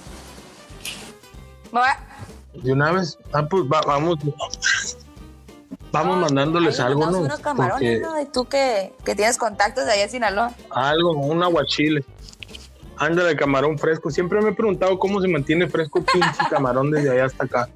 De 2.54 2.72
una 2.72 2.92
vez. 2.92 3.18
Ah, 3.32 3.46
pues 3.48 3.64
vamos. 3.68 4.18
Vamos 5.90 6.16
mandándoles 6.18 6.80
algo, 6.80 7.10
¿no? 7.10 7.18
Unos 7.18 7.40
camarones, 7.40 8.00
¿no? 8.00 8.18
Y 8.18 8.24
tú 8.26 8.46
que, 8.46 8.94
que, 9.04 9.14
tienes 9.14 9.36
contactos 9.36 9.84
de 9.84 9.92
allá 9.92 10.04
en 10.04 10.10
Sinaloa. 10.10 10.52
Algo, 10.70 11.12
un 11.12 11.42
aguachile. 11.42 12.02
Anda 12.96 13.24
de 13.24 13.36
camarón 13.36 13.78
fresco. 13.78 14.10
Siempre 14.10 14.40
me 14.40 14.50
he 14.50 14.54
preguntado 14.54 14.98
cómo 14.98 15.20
se 15.20 15.28
mantiene 15.28 15.68
fresco 15.68 15.98
el 15.98 16.04
pinche 16.12 16.50
camarón 16.50 16.90
desde 16.90 17.10
allá 17.10 17.26
hasta 17.26 17.44
acá. 17.44 17.68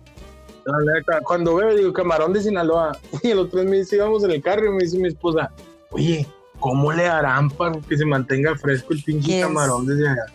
Cuando 1.24 1.54
veo, 1.54 1.74
digo, 1.74 1.92
camarón 1.92 2.32
de 2.32 2.42
Sinaloa. 2.42 2.98
Y 3.22 3.30
el 3.30 3.38
otro 3.38 3.60
día 3.60 3.70
me 3.70 3.76
dice, 3.78 3.96
íbamos 3.96 4.24
en 4.24 4.32
el 4.32 4.42
carro 4.42 4.66
y 4.66 4.70
me 4.70 4.84
dice 4.84 4.98
mi 4.98 5.08
esposa, 5.08 5.50
oye, 5.90 6.26
¿cómo 6.58 6.92
le 6.92 7.06
harán 7.06 7.50
para 7.50 7.78
que 7.80 7.96
se 7.96 8.04
mantenga 8.04 8.56
fresco 8.56 8.92
el 8.92 9.02
pinche 9.02 9.40
camarón 9.40 9.86
desde 9.86 10.08
allá? 10.08 10.26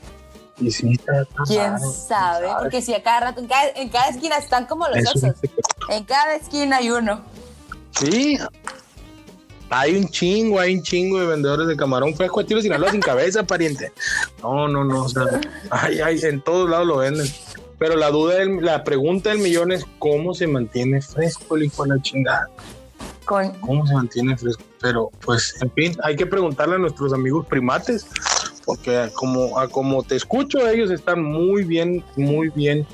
Y 0.59 0.69
sí, 0.69 0.91
está, 0.91 1.25
¿Quién, 1.47 1.79
sabe? 1.79 2.47
Porque 2.59 2.81
si 2.81 2.93
a 2.93 3.01
cada 3.01 3.19
rato, 3.31 3.41
en 3.41 3.89
cada, 3.89 4.09
esquina 4.09 4.37
están 4.37 4.67
como 4.67 4.87
los 4.87 5.15
osos. 5.15 5.33
En 5.89 6.03
cada 6.03 6.35
esquina 6.35 6.77
hay 6.77 6.91
uno. 6.91 7.21
Sí, 7.91 8.37
hay 9.71 9.95
un 9.95 10.09
chingo, 10.09 10.59
hay 10.59 10.75
un 10.75 10.83
chingo 10.83 11.19
de 11.19 11.27
vendedores 11.27 11.67
de 11.67 11.77
camarón 11.77 12.13
fresco 12.13 12.41
estilo 12.41 12.61
Sinaloa 12.61 12.91
sin 12.91 12.99
cabeza, 12.99 13.43
pariente. 13.43 13.91
No, 14.43 14.67
no, 14.67 14.83
no. 14.83 15.05
O 15.05 15.09
sea, 15.09 15.23
hay, 15.69 16.01
hay, 16.01 16.19
en 16.23 16.41
todos 16.41 16.69
lados 16.69 16.85
lo 16.85 16.97
venden. 16.97 17.27
Pero 17.79 17.95
la 17.95 18.09
duda, 18.09 18.43
la 18.59 18.83
pregunta 18.83 19.29
del 19.29 19.39
millón 19.39 19.71
es 19.71 19.85
cómo 19.97 20.33
se 20.33 20.45
mantiene 20.45 21.01
fresco 21.01 21.55
el 21.55 21.63
hijo 21.63 21.83
de 21.83 21.95
la 21.95 22.01
chingada. 22.01 22.49
¿Cómo 23.61 23.87
se 23.87 23.93
mantiene 23.93 24.37
fresco? 24.37 24.61
Pero, 24.81 25.09
pues, 25.23 25.55
en 25.61 25.71
fin, 25.71 25.97
hay 26.03 26.17
que 26.17 26.25
preguntarle 26.25 26.75
a 26.75 26.77
nuestros 26.77 27.13
amigos 27.13 27.45
primates, 27.45 28.05
porque 28.65 29.09
como, 29.13 29.57
a 29.57 29.69
como 29.69 30.03
te 30.03 30.17
escucho, 30.17 30.67
ellos 30.67 30.91
están 30.91 31.23
muy 31.23 31.63
bien, 31.63 32.03
muy 32.17 32.49
bien 32.49 32.85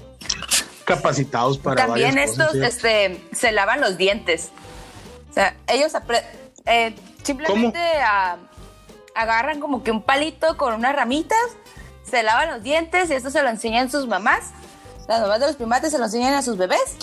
capacitados 0.86 1.57
para 1.57 1.88
También 1.88 2.17
estos 2.19 2.53
este, 2.53 3.19
se 3.32 3.51
lavan 3.51 3.82
los 3.82 3.97
dientes. 3.97 4.51
O 5.30 5.34
sea, 5.34 5.57
ellos 5.67 5.95
eh, 6.68 6.95
simplemente 7.24 7.80
agarran 9.15 9.59
como 9.59 9.84
que 9.84 9.91
un 9.91 10.01
palito 10.01 10.57
con 10.57 10.74
unas 10.74 10.95
ramitas, 10.95 11.38
se 12.03 12.24
lavan 12.24 12.49
los 12.49 12.63
dientes 12.63 13.09
y 13.09 13.13
esto 13.13 13.30
se 13.30 13.41
lo 13.41 13.49
enseñan 13.49 13.91
sus 13.91 14.07
mamás. 14.07 14.51
Las 15.07 15.22
mamás 15.22 15.39
de 15.39 15.47
los 15.47 15.55
primates 15.55 15.91
se 15.91 15.97
lo 15.97 16.05
enseñan 16.05 16.34
a 16.34 16.41
sus 16.41 16.57
bebés 16.57 16.97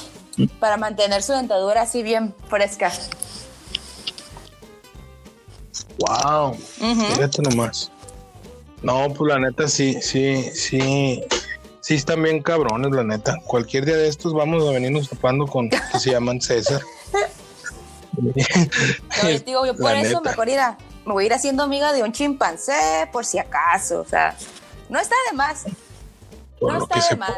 para 0.61 0.77
mantener 0.77 1.23
su 1.23 1.33
dentadura 1.33 1.83
así 1.83 2.03
bien 2.03 2.35
fresca. 2.49 2.93
Wow, 5.99 6.55
fíjate 6.55 7.43
nomás. 7.43 7.91
No, 8.83 9.09
pues 9.15 9.33
la 9.33 9.39
neta 9.39 9.67
sí, 9.69 10.01
sí, 10.03 10.51
sí, 10.53 11.23
sí 11.81 11.95
están 11.95 12.23
bien 12.23 12.43
cabrones, 12.43 12.93
la 12.93 13.05
neta. 13.05 13.39
Cualquier 13.47 13.87
día 13.87 13.97
de 13.97 14.09
estos 14.09 14.35
vamos 14.35 14.67
a 14.69 14.73
venirnos 14.73 15.09
topando 15.09 15.47
con 15.47 15.71
que 15.71 15.79
se 15.99 16.11
llaman 16.11 16.41
César. 16.41 16.83
yo 18.17 19.39
digo, 19.45 19.67
yo 19.67 19.77
por 19.79 19.95
eso 19.95 20.21
mejor 20.21 20.49
ir 20.49 20.61
me 21.05 21.13
voy 21.13 21.25
a 21.25 21.27
ir 21.27 21.35
haciendo 21.35 21.63
amiga 21.63 21.93
de 21.93 22.03
un 22.03 22.13
chimpancé, 22.13 23.09
por 23.13 23.25
si 23.25 23.39
acaso. 23.39 24.01
O 24.01 24.05
sea, 24.05 24.37
no 24.89 24.99
está 24.99 25.15
de 25.31 25.37
más. 25.37 25.65
no 26.61 26.79
está 26.79 27.09
de 27.09 27.17
más. 27.17 27.33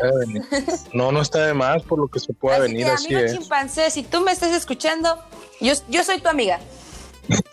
No, 0.92 1.12
no 1.12 1.20
está 1.20 1.46
de 1.46 1.54
más 1.54 1.82
por 1.82 1.98
lo 1.98 2.08
que 2.08 2.20
se 2.20 2.32
pueda 2.32 2.60
venir. 2.60 2.86
así 2.86 3.14
amigo 3.14 3.32
chimpancé, 3.32 3.90
si 3.90 4.02
tú 4.02 4.20
me 4.20 4.32
estás 4.32 4.52
escuchando, 4.52 5.18
yo, 5.60 5.74
yo 5.88 6.04
soy 6.04 6.20
tu 6.20 6.28
amiga. 6.28 6.60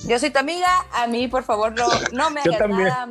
Yo 0.08 0.20
soy 0.20 0.30
tu 0.30 0.40
amiga. 0.40 0.86
A 0.92 1.08
mí, 1.08 1.28
por 1.28 1.44
favor, 1.44 1.74
no, 1.74 1.88
no 2.12 2.30
me 2.30 2.42
hagas 2.46 2.70
nada. 2.70 3.10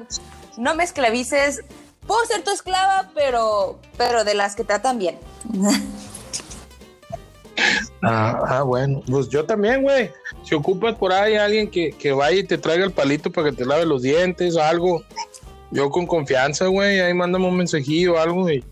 No 0.57 0.75
me 0.75 0.85
esclavices. 0.85 1.65
Puedo 2.07 2.25
ser 2.27 2.43
tu 2.43 2.51
esclava, 2.51 3.11
pero, 3.15 3.79
pero 3.97 4.25
de 4.25 4.35
las 4.35 4.55
que 4.55 4.65
tratan 4.65 4.99
bien. 4.99 5.19
Ah, 8.03 8.41
ah, 8.47 8.63
bueno, 8.63 9.03
pues 9.09 9.29
yo 9.29 9.45
también, 9.45 9.83
güey. 9.83 10.11
Si 10.43 10.55
ocupas 10.55 10.95
por 10.97 11.13
ahí 11.13 11.37
a 11.37 11.45
alguien 11.45 11.71
que, 11.71 11.93
que 11.93 12.13
vaya 12.13 12.39
y 12.39 12.45
te 12.45 12.59
traiga 12.59 12.85
el 12.85 12.93
palito 12.93 13.31
para 13.31 13.51
que 13.51 13.57
te 13.57 13.65
lave 13.65 13.87
los 13.87 14.03
dientes 14.03 14.57
o 14.57 14.63
algo, 14.63 15.03
yo 15.71 15.91
con 15.91 16.07
confianza, 16.07 16.67
güey, 16.67 17.01
ahí 17.01 17.15
mándame 17.15 17.47
un 17.47 17.57
mensajillo 17.57 18.15
o 18.15 18.19
algo 18.19 18.51
y, 18.51 18.65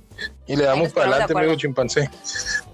y 0.46 0.56
le 0.56 0.64
damos 0.64 0.92
para 0.92 1.10
adelante, 1.10 1.32
amigo 1.36 1.54
chimpancé. 1.54 2.10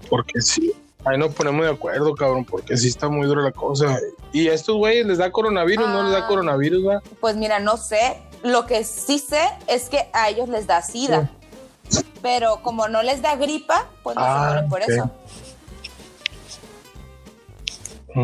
Porque 0.09 0.41
sí, 0.41 0.73
ahí 1.05 1.17
nos 1.17 1.33
ponemos 1.33 1.65
de 1.65 1.71
acuerdo, 1.71 2.15
cabrón, 2.15 2.45
porque 2.45 2.77
sí 2.77 2.87
está 2.87 3.07
muy 3.09 3.27
dura 3.27 3.41
la 3.41 3.51
cosa. 3.51 3.99
¿Y 4.33 4.47
a 4.49 4.53
estos 4.53 4.75
güeyes 4.75 5.05
les 5.05 5.17
da 5.17 5.31
coronavirus? 5.31 5.87
¿No 5.87 6.03
les 6.03 6.11
da 6.11 6.25
ah, 6.25 6.27
coronavirus, 6.27 6.83
güey? 6.83 6.97
Pues 7.19 7.35
mira, 7.35 7.59
no 7.59 7.77
sé. 7.77 8.17
Lo 8.43 8.65
que 8.65 8.83
sí 8.83 9.19
sé 9.19 9.41
es 9.67 9.89
que 9.89 10.09
a 10.13 10.29
ellos 10.29 10.49
les 10.49 10.67
da 10.67 10.81
sida. 10.81 11.29
Pero 12.21 12.61
como 12.61 12.87
no 12.87 13.03
les 13.03 13.21
da 13.21 13.35
gripa, 13.35 13.87
pues 14.03 14.15
no 14.15 14.23
se 14.23 14.29
ah, 14.29 14.45
mueren 14.47 14.69
por 14.69 14.81
eso. 14.81 15.11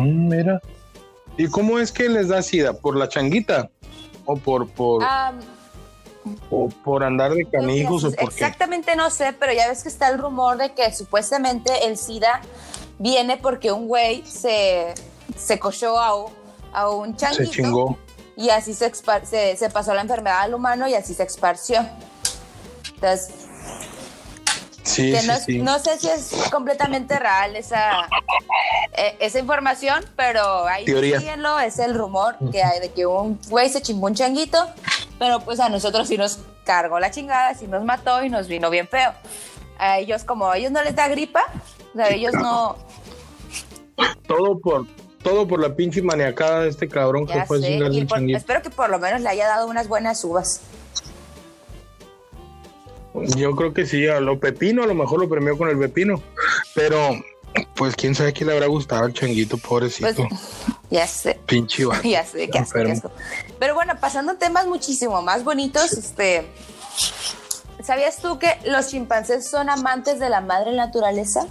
Mm, 0.02 0.28
mira. 0.28 0.60
¿Y 1.36 1.48
cómo 1.48 1.78
es 1.78 1.92
que 1.92 2.08
les 2.08 2.28
da 2.28 2.42
sida? 2.42 2.72
¿Por 2.72 2.96
la 2.96 3.08
changuita? 3.08 3.70
¿O 4.24 4.36
por, 4.36 4.68
por, 4.70 5.04
o 6.50 6.68
por 6.68 7.04
andar 7.04 7.34
de 7.34 7.44
canijos? 7.44 8.04
o 8.04 8.12
por 8.12 8.30
exactamente 8.30 8.96
no 8.96 9.10
sé, 9.10 9.34
pero 9.38 9.52
ya 9.52 9.68
ves 9.68 9.82
que 9.82 9.88
está 9.88 10.08
el 10.08 10.18
rumor 10.18 10.56
de 10.56 10.72
que 10.72 10.92
supuestamente 10.92 11.86
el 11.86 11.98
sida 11.98 12.40
viene 12.98 13.36
porque 13.36 13.70
un 13.72 13.86
güey 13.86 14.24
se, 14.24 14.94
se 15.36 15.58
cochó 15.58 15.98
a, 15.98 16.12
a 16.72 16.90
un 16.90 17.16
changuito. 17.16 17.44
Se 17.44 17.50
chingó. 17.50 17.98
Y 18.36 18.48
así 18.48 18.74
se, 18.74 18.90
se, 19.24 19.56
se 19.56 19.70
pasó 19.70 19.94
la 19.94 20.00
enfermedad 20.00 20.40
al 20.40 20.54
humano 20.54 20.88
y 20.88 20.94
así 20.94 21.14
se 21.14 21.22
esparció. 21.22 21.86
Entonces, 22.94 23.43
no, 25.62 25.78
sé 25.78 25.98
si 25.98 26.08
es 26.08 26.30
completamente 26.50 27.18
real 27.18 27.56
esa, 27.56 28.08
eh, 28.92 29.16
esa 29.18 29.38
información, 29.38 30.04
pero 30.14 30.66
ahí 30.66 30.84
síguenlo, 30.86 31.58
es 31.58 31.78
el 31.78 31.94
rumor 31.94 32.36
que 32.52 32.62
hay 32.62 32.80
de 32.80 32.90
que 32.90 33.06
un 33.06 33.40
güey 33.48 33.70
se 33.70 33.80
chingó 33.80 34.06
un 34.06 34.14
changuito, 34.14 34.58
pero 35.18 35.40
pues 35.40 35.58
a 35.60 35.68
nosotros 35.68 36.06
sí 36.06 36.18
nos 36.18 36.38
cargó 36.64 37.00
la 37.00 37.10
chingada, 37.10 37.54
sí 37.54 37.66
nos 37.66 37.84
mató 37.84 38.22
y 38.24 38.28
nos 38.28 38.46
vino 38.46 38.68
bien 38.70 38.86
feo. 38.86 39.12
A 39.78 39.98
ellos, 39.98 40.24
como 40.24 40.50
a 40.50 40.58
ellos 40.58 40.70
no 40.70 40.82
les 40.82 40.94
da 40.94 41.08
gripa, 41.08 41.42
o 41.94 41.96
sea, 41.96 42.10
ellos 42.10 42.34
no... 42.34 42.76
Todo 44.26 44.58
por, 44.58 44.86
todo 45.22 45.48
por 45.48 45.60
la 45.60 45.74
pinche 45.74 46.02
maniacada 46.02 46.62
de 46.62 46.68
este 46.68 46.88
cabrón 46.88 47.26
que 47.26 47.44
fue 47.46 47.58
Espero 48.34 48.62
que 48.62 48.70
por 48.70 48.90
lo 48.90 48.98
menos 48.98 49.20
le 49.20 49.28
haya 49.28 49.46
dado 49.46 49.66
unas 49.66 49.88
buenas 49.88 50.22
uvas. 50.24 50.60
Yo 53.14 53.54
creo 53.54 53.72
que 53.72 53.86
sí, 53.86 54.08
a 54.08 54.20
lo 54.20 54.40
pepino, 54.40 54.82
a 54.82 54.86
lo 54.86 54.94
mejor 54.94 55.20
lo 55.20 55.28
premió 55.28 55.56
con 55.56 55.68
el 55.68 55.78
pepino, 55.78 56.20
pero 56.74 57.10
pues 57.76 57.94
quién 57.94 58.14
sabe 58.14 58.32
qué 58.32 58.44
le 58.44 58.52
habrá 58.52 58.66
gustado 58.66 59.04
al 59.04 59.12
changuito, 59.12 59.56
pobrecito. 59.56 60.26
Pues, 60.28 60.40
ya 60.90 61.06
sé. 61.06 61.38
Pinche 61.46 61.84
Ya 62.04 62.24
sé, 62.24 62.50
qué 62.50 62.64
Pero 63.58 63.74
bueno, 63.74 63.94
pasando 64.00 64.32
a 64.32 64.34
temas 64.36 64.66
muchísimo 64.66 65.22
más 65.22 65.44
bonitos, 65.44 65.92
este. 65.92 66.46
¿Sabías 67.82 68.16
tú 68.16 68.38
que 68.38 68.48
los 68.64 68.88
chimpancés 68.88 69.48
son 69.48 69.70
amantes 69.70 70.18
de 70.18 70.28
la 70.28 70.40
madre 70.40 70.72
naturaleza? 70.72 71.46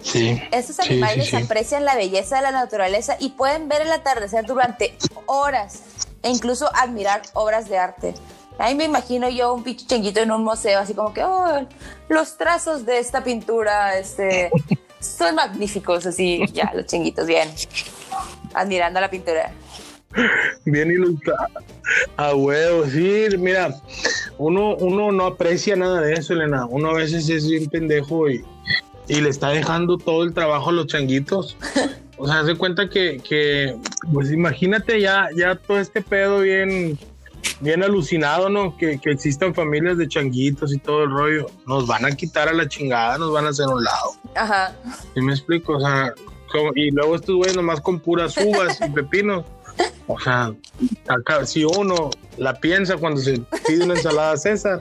Sí. 0.00 0.40
Estos 0.52 0.78
animales 0.78 1.34
aprecian 1.34 1.84
la 1.84 1.96
belleza 1.96 2.36
de 2.36 2.42
la 2.42 2.52
naturaleza 2.52 3.16
y 3.18 3.30
pueden 3.30 3.68
ver 3.68 3.82
el 3.82 3.92
atardecer 3.92 4.46
durante 4.46 4.96
horas 5.26 5.80
e 6.26 6.28
incluso 6.28 6.68
admirar 6.74 7.22
obras 7.34 7.68
de 7.68 7.78
arte. 7.78 8.14
Ahí 8.58 8.74
me 8.74 8.84
imagino 8.84 9.28
yo 9.30 9.54
un 9.54 9.62
pinche 9.62 9.86
changuito 9.86 10.18
en 10.18 10.32
un 10.32 10.42
museo, 10.42 10.80
así 10.80 10.92
como 10.92 11.14
que, 11.14 11.22
oh, 11.22 11.68
los 12.08 12.36
trazos 12.36 12.84
de 12.84 12.98
esta 12.98 13.22
pintura 13.22 13.96
este, 13.96 14.50
son 15.00 15.36
magníficos, 15.36 16.04
así, 16.04 16.44
ya, 16.52 16.72
los 16.74 16.86
chinguitos, 16.86 17.28
bien, 17.28 17.48
admirando 18.54 19.00
la 19.00 19.08
pintura. 19.08 19.52
Bien 20.64 20.90
ilustrada. 20.90 21.46
A 22.16 22.34
huevo, 22.34 22.86
sí, 22.86 23.28
mira, 23.38 23.80
uno, 24.36 24.74
uno 24.76 25.12
no 25.12 25.26
aprecia 25.26 25.76
nada 25.76 26.00
de 26.00 26.14
eso, 26.14 26.32
Elena. 26.32 26.66
Uno 26.66 26.90
a 26.90 26.94
veces 26.94 27.28
es 27.28 27.48
bien 27.48 27.66
pendejo 27.66 28.28
y, 28.28 28.44
y 29.06 29.20
le 29.20 29.28
está 29.28 29.50
dejando 29.50 29.96
todo 29.96 30.24
el 30.24 30.34
trabajo 30.34 30.70
a 30.70 30.72
los 30.72 30.86
changuitos. 30.88 31.56
O 32.18 32.26
sea, 32.26 32.40
hace 32.40 32.54
cuenta 32.54 32.88
que, 32.88 33.20
que, 33.26 33.76
pues 34.12 34.30
imagínate 34.32 35.00
ya, 35.00 35.28
ya 35.36 35.54
todo 35.56 35.78
este 35.78 36.00
pedo 36.02 36.40
bien, 36.40 36.98
bien 37.60 37.82
alucinado, 37.82 38.48
¿no? 38.48 38.76
Que, 38.76 38.98
que 38.98 39.10
existan 39.10 39.54
familias 39.54 39.98
de 39.98 40.08
changuitos 40.08 40.72
y 40.74 40.78
todo 40.78 41.04
el 41.04 41.10
rollo. 41.10 41.46
Nos 41.66 41.86
van 41.86 42.04
a 42.06 42.12
quitar 42.12 42.48
a 42.48 42.52
la 42.54 42.68
chingada, 42.68 43.18
nos 43.18 43.32
van 43.32 43.46
a 43.46 43.50
hacer 43.50 43.66
un 43.66 43.84
lado. 43.84 44.12
Ajá. 44.34 44.74
¿Sí 45.14 45.20
me 45.20 45.32
explico? 45.32 45.76
O 45.76 45.80
sea, 45.80 46.14
como- 46.50 46.72
y 46.74 46.90
luego 46.90 47.16
estos 47.16 47.36
güeyes 47.36 47.56
nomás 47.56 47.80
con 47.80 48.00
puras 48.00 48.34
uvas 48.38 48.78
y 48.80 48.90
pepinos. 48.90 49.44
O 50.06 50.18
sea, 50.20 50.54
acá, 51.08 51.44
si 51.44 51.64
uno 51.64 52.10
la 52.38 52.54
piensa 52.54 52.96
cuando 52.96 53.20
se 53.20 53.40
pide 53.66 53.84
una 53.84 53.94
ensalada 53.94 54.36
César, 54.38 54.80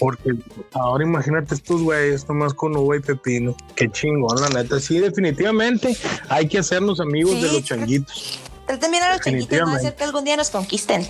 porque 0.00 0.30
ahora 0.72 1.04
imagínate 1.04 1.54
estos 1.54 1.82
güeyes 1.82 2.26
nomás 2.28 2.54
con 2.54 2.76
uva 2.76 2.96
y 2.96 3.00
pepino. 3.00 3.54
Qué 3.76 3.88
chingón, 3.90 4.40
la 4.40 4.48
neta. 4.48 4.80
Sí, 4.80 4.98
definitivamente 4.98 5.96
hay 6.28 6.48
que 6.48 6.58
hacernos 6.58 6.98
amigos 7.00 7.34
Sí, 7.34 7.42
de 7.42 7.52
los 7.52 7.62
changuitos. 7.64 8.40
Traten 8.66 8.90
bien 8.90 9.02
a 9.04 9.12
los 9.12 9.20
changuitos, 9.20 9.58
no 9.60 9.78
ser 9.78 9.94
que 9.94 10.04
algún 10.04 10.24
día 10.24 10.36
nos 10.36 10.50
conquisten. 10.50 11.06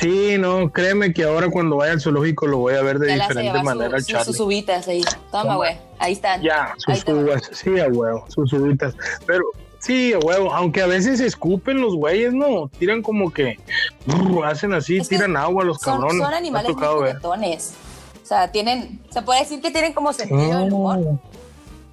Sí, 0.00 0.36
no, 0.38 0.70
créeme 0.70 1.12
que 1.12 1.24
ahora 1.24 1.48
cuando 1.50 1.76
vaya 1.76 1.92
al 1.92 2.00
zoológico 2.00 2.46
lo 2.46 2.58
voy 2.58 2.74
a 2.74 2.82
ver 2.82 3.00
de 3.00 3.08
Ya 3.08 3.14
diferente 3.28 3.62
manera 3.64 4.00
su- 4.00 4.24
sus 4.24 4.38
uvitas 4.38 4.86
ahí. 4.86 5.02
Toma, 5.32 5.56
güey. 5.56 5.76
Ahí 5.98 6.12
están. 6.12 6.40
Ya, 6.40 6.72
sus 6.78 7.04
uvas, 7.08 7.42
sí, 7.52 7.80
a 7.80 7.88
huevo, 7.88 8.24
sus 8.28 8.52
uvitas. 8.52 8.94
Pero 9.26 9.42
sí, 9.78 10.12
a 10.12 10.18
huevo, 10.18 10.52
aunque 10.52 10.82
a 10.82 10.86
veces 10.86 11.20
escupen 11.20 11.80
los 11.80 11.94
güeyes, 11.94 12.32
¿no? 12.32 12.68
Tiran 12.78 13.02
como 13.02 13.32
que 13.32 13.58
brr, 14.06 14.44
hacen 14.46 14.72
así, 14.74 14.98
Es 14.98 15.08
tiran 15.08 15.36
agua 15.36 15.64
los 15.64 15.78
Son, 15.78 15.94
cabrones. 16.00 16.22
son 16.24 16.34
animales 16.34 16.74
muy 16.74 16.86
juguetones. 16.86 17.74
O 18.22 18.26
sea, 18.26 18.50
tienen, 18.52 19.00
se 19.10 19.22
puede 19.22 19.40
decir 19.40 19.60
que 19.62 19.70
tienen 19.70 19.92
como 19.94 20.12
sentido 20.12 20.58
del 20.58 20.72
humor. 20.72 20.98
Oh, 21.02 21.18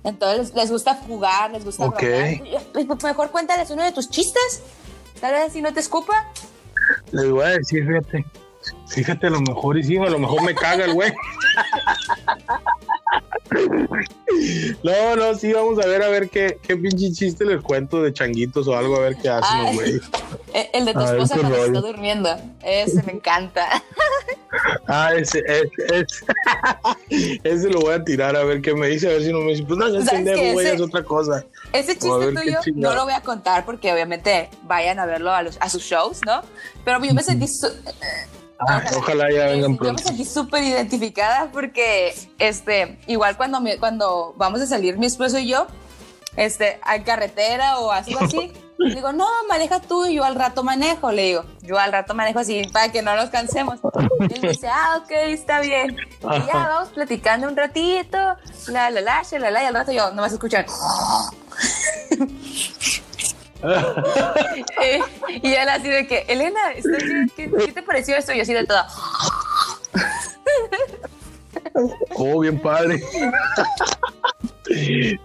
Entonces 0.03 0.53
les 0.53 0.69
gusta 0.69 0.95
jugar, 0.95 1.51
les 1.51 1.63
gusta 1.63 1.85
Ok. 1.85 1.99
bromear. 2.01 2.97
Mejor 3.03 3.31
cuéntales 3.31 3.69
uno 3.69 3.83
de 3.83 3.91
tus 3.93 4.09
chistes. 4.09 4.61
Tal 5.21 5.31
vez 5.33 5.53
si 5.53 5.61
no 5.61 5.73
te 5.73 5.79
escupa. 5.79 6.13
les 7.11 7.29
voy 7.31 7.43
a 7.45 7.49
decir, 7.49 7.85
fíjate. 7.87 8.25
Fíjate, 8.89 9.27
a 9.27 9.29
lo 9.29 9.41
mejor 9.41 9.77
y 9.77 9.83
sí, 9.83 9.95
a 9.97 10.09
lo 10.09 10.19
mejor 10.19 10.41
me 10.41 10.53
caga 10.55 10.85
el 10.85 10.93
güey. 10.93 11.13
No, 14.83 15.15
no, 15.15 15.35
sí, 15.35 15.53
vamos 15.53 15.79
a 15.83 15.87
ver, 15.87 16.01
a 16.03 16.09
ver 16.09 16.29
qué, 16.29 16.57
qué 16.61 16.75
pinche 16.75 17.11
chiste 17.11 17.45
les 17.45 17.61
cuento 17.61 18.01
de 18.03 18.11
changuitos 18.13 18.67
o 18.67 18.75
algo, 18.75 18.97
a 18.97 18.99
ver 18.99 19.15
qué 19.17 19.29
hacen 19.29 19.63
los 19.63 19.75
güeyes. 19.75 20.01
El 20.73 20.85
de 20.85 20.93
tu 20.93 20.99
A 20.99 21.05
esposa 21.11 21.35
cuando 21.39 21.57
rollo. 21.57 21.77
está 21.77 21.87
durmiendo. 21.87 22.29
Ese 22.63 23.03
me 23.03 23.13
encanta. 23.13 23.67
Ah, 24.87 25.13
ese, 25.15 25.43
ese, 25.47 26.05
ese, 27.09 27.39
ese 27.43 27.69
lo 27.69 27.81
voy 27.81 27.93
a 27.93 28.03
tirar 28.03 28.35
a 28.35 28.43
ver 28.43 28.61
qué 28.61 28.73
me 28.73 28.87
dice, 28.87 29.07
a 29.07 29.11
ver 29.11 29.23
si 29.23 29.31
no 29.31 29.39
me 29.39 29.51
dice, 29.51 29.63
pues 29.63 29.77
no, 29.77 29.87
ya 29.87 29.99
¿Sabes 29.99 30.09
pendejo, 30.11 30.39
qué? 30.41 30.53
güey, 30.53 30.67
es 30.67 30.81
otra 30.81 31.03
cosa. 31.03 31.45
Ese 31.73 31.93
chiste 31.97 32.31
tuyo 32.33 32.59
no 32.75 32.93
lo 32.93 33.03
voy 33.03 33.13
a 33.13 33.21
contar 33.21 33.65
porque 33.65 33.91
obviamente 33.91 34.49
vayan 34.63 34.99
a 34.99 35.05
verlo 35.05 35.31
a, 35.31 35.41
los, 35.43 35.57
a 35.59 35.69
sus 35.69 35.83
shows, 35.83 36.21
¿no? 36.25 36.41
Pero 36.83 37.03
yo 37.03 37.13
me 37.13 37.23
sentí 37.23 37.47
su- 37.47 37.67
Ah, 38.59 38.81
ojalá 38.97 39.29
ya 39.31 39.47
vengan 39.47 39.75
pronto. 39.77 40.01
sentí 40.03 40.23
súper 40.25 40.63
identificada 40.63 41.49
porque, 41.51 42.13
este, 42.39 42.97
igual 43.07 43.35
cuando, 43.37 43.59
me- 43.59 43.77
cuando 43.77 44.33
vamos 44.37 44.61
a 44.61 44.65
salir 44.65 44.97
mi 44.97 45.07
esposo 45.07 45.37
y 45.39 45.47
yo, 45.47 45.67
este, 46.37 46.79
a 46.83 47.03
carretera 47.03 47.79
o 47.79 47.91
algo 47.91 48.19
así, 48.21 48.53
le 48.77 48.93
digo, 48.95 49.13
no, 49.13 49.27
maneja 49.49 49.79
tú 49.79 50.05
y 50.05 50.15
yo 50.15 50.23
al 50.25 50.35
rato 50.35 50.63
manejo, 50.63 51.11
le 51.11 51.23
digo, 51.23 51.45
yo 51.61 51.77
al 51.79 51.91
rato 51.93 52.13
manejo 52.13 52.39
así 52.39 52.63
para 52.73 52.91
que 52.91 53.01
no 53.01 53.15
nos 53.15 53.29
cansemos. 53.29 53.79
Y 54.29 54.33
él 54.33 54.41
me 54.41 54.49
dice, 54.49 54.67
ah, 54.67 55.01
ok, 55.01 55.11
está 55.11 55.59
bien. 55.61 55.95
Y 56.21 56.45
ya 56.45 56.53
vamos 56.53 56.89
platicando 56.89 57.47
un 57.47 57.55
ratito, 57.55 58.17
la, 58.67 58.89
la, 58.89 59.01
la, 59.01 59.21
la, 59.39 59.51
la, 59.51 59.63
y 59.63 59.65
al 59.65 59.73
rato 59.73 59.91
yo 59.93 60.11
nomás 60.11 60.33
escuchan. 60.33 60.65
Eh, 63.63 64.99
y 65.41 65.53
él 65.53 65.69
así 65.69 65.89
de 65.89 66.05
que, 66.07 66.25
Elena. 66.27 66.59
¿Qué, 67.35 67.49
qué 67.49 67.71
te 67.71 67.81
pareció 67.81 68.15
esto? 68.15 68.33
Y 68.33 68.41
así 68.41 68.53
de 68.53 68.65
toda. 68.65 68.87
Oh, 72.15 72.39
bien 72.39 72.59
padre. 72.59 73.01
Sí, 74.65 75.19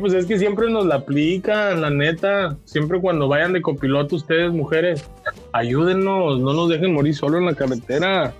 pues 0.00 0.12
es 0.14 0.26
que 0.26 0.38
siempre 0.38 0.70
nos 0.70 0.86
la 0.86 0.96
aplican, 0.96 1.80
la 1.80 1.90
neta. 1.90 2.56
Siempre 2.64 3.00
cuando 3.00 3.28
vayan 3.28 3.52
de 3.52 3.62
copiloto 3.62 4.16
ustedes, 4.16 4.52
mujeres, 4.52 5.04
ayúdennos, 5.52 6.40
no 6.40 6.52
nos 6.52 6.68
dejen 6.68 6.92
morir 6.92 7.14
solo 7.14 7.38
en 7.38 7.46
la 7.46 7.54
carretera. 7.54 8.34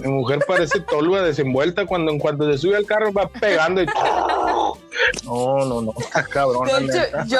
Mi 0.00 0.08
mujer 0.08 0.38
parece 0.46 0.80
tolva 0.80 1.22
desenvuelta 1.22 1.84
cuando 1.84 2.12
en 2.12 2.18
cuanto 2.18 2.50
se 2.50 2.58
sube 2.58 2.76
al 2.76 2.86
carro 2.86 3.12
va 3.12 3.28
pegando 3.28 3.82
y... 3.82 3.86
No, 5.24 5.64
no, 5.64 5.82
no, 5.82 5.92
está 5.98 6.24
cabrón, 6.32 6.68
la 6.68 6.78
De 6.80 6.84
hecho, 6.86 6.94
neta. 6.94 7.24
yo, 7.26 7.38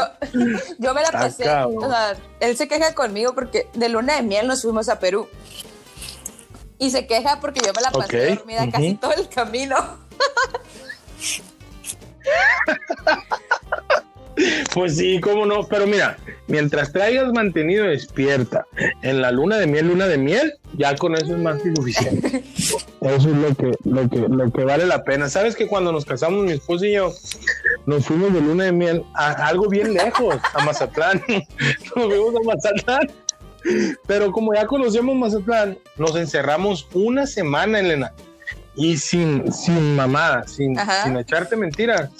yo 0.78 0.94
me 0.94 1.02
la 1.02 1.10
pasé. 1.10 1.48
O 1.48 1.88
sea, 1.88 2.16
él 2.40 2.56
se 2.56 2.68
queja 2.68 2.94
conmigo 2.94 3.34
porque 3.34 3.68
de 3.74 3.88
luna 3.88 4.16
de 4.16 4.22
miel 4.22 4.46
nos 4.46 4.62
fuimos 4.62 4.88
a 4.88 4.98
Perú. 4.98 5.28
Y 6.78 6.90
se 6.90 7.06
queja 7.06 7.40
porque 7.40 7.60
yo 7.64 7.72
me 7.74 7.82
la 7.82 7.90
pasé 7.90 8.36
dormida 8.36 8.70
casi 8.70 8.94
todo 8.94 9.12
el 9.12 9.28
camino. 9.28 9.76
Pues 14.74 14.96
sí, 14.96 15.20
cómo 15.20 15.46
no, 15.46 15.66
pero 15.66 15.86
mira, 15.86 16.16
mientras 16.46 16.92
te 16.92 17.02
hayas 17.02 17.32
mantenido 17.32 17.84
despierta 17.84 18.66
en 19.02 19.20
la 19.20 19.30
luna 19.30 19.56
de 19.56 19.66
miel, 19.66 19.88
luna 19.88 20.06
de 20.06 20.18
miel, 20.18 20.54
ya 20.74 20.94
con 20.96 21.14
eso 21.14 21.34
es 21.34 21.38
más 21.38 21.60
que 21.62 21.74
suficiente. 21.74 22.42
Eso 23.00 23.16
es 23.16 23.24
lo 23.26 23.54
que, 23.54 23.72
lo 23.84 24.08
que, 24.08 24.18
lo 24.28 24.52
que 24.52 24.64
vale 24.64 24.86
la 24.86 25.02
pena. 25.04 25.28
Sabes 25.28 25.56
que 25.56 25.66
cuando 25.66 25.92
nos 25.92 26.04
casamos, 26.04 26.44
mi 26.44 26.52
esposo 26.52 26.84
y 26.84 26.92
yo, 26.92 27.12
nos 27.86 28.06
fuimos 28.06 28.32
de 28.32 28.40
luna 28.40 28.64
de 28.64 28.72
miel 28.72 29.02
a 29.14 29.32
algo 29.48 29.68
bien 29.68 29.94
lejos, 29.94 30.36
a 30.54 30.64
Mazatlán. 30.64 31.22
Nos 31.96 32.06
fuimos 32.06 32.34
a 32.36 32.46
Mazatlán. 32.46 33.10
Pero 34.06 34.32
como 34.32 34.54
ya 34.54 34.66
conocemos 34.66 35.14
Mazatlán, 35.16 35.78
nos 35.96 36.16
encerramos 36.16 36.88
una 36.94 37.26
semana, 37.26 37.80
Elena. 37.80 38.12
Y 38.74 38.96
sin, 38.96 39.52
sin 39.52 39.96
mamada, 39.96 40.46
sin, 40.46 40.78
Ajá. 40.78 41.04
sin 41.04 41.16
echarte 41.16 41.56
mentiras, 41.56 42.10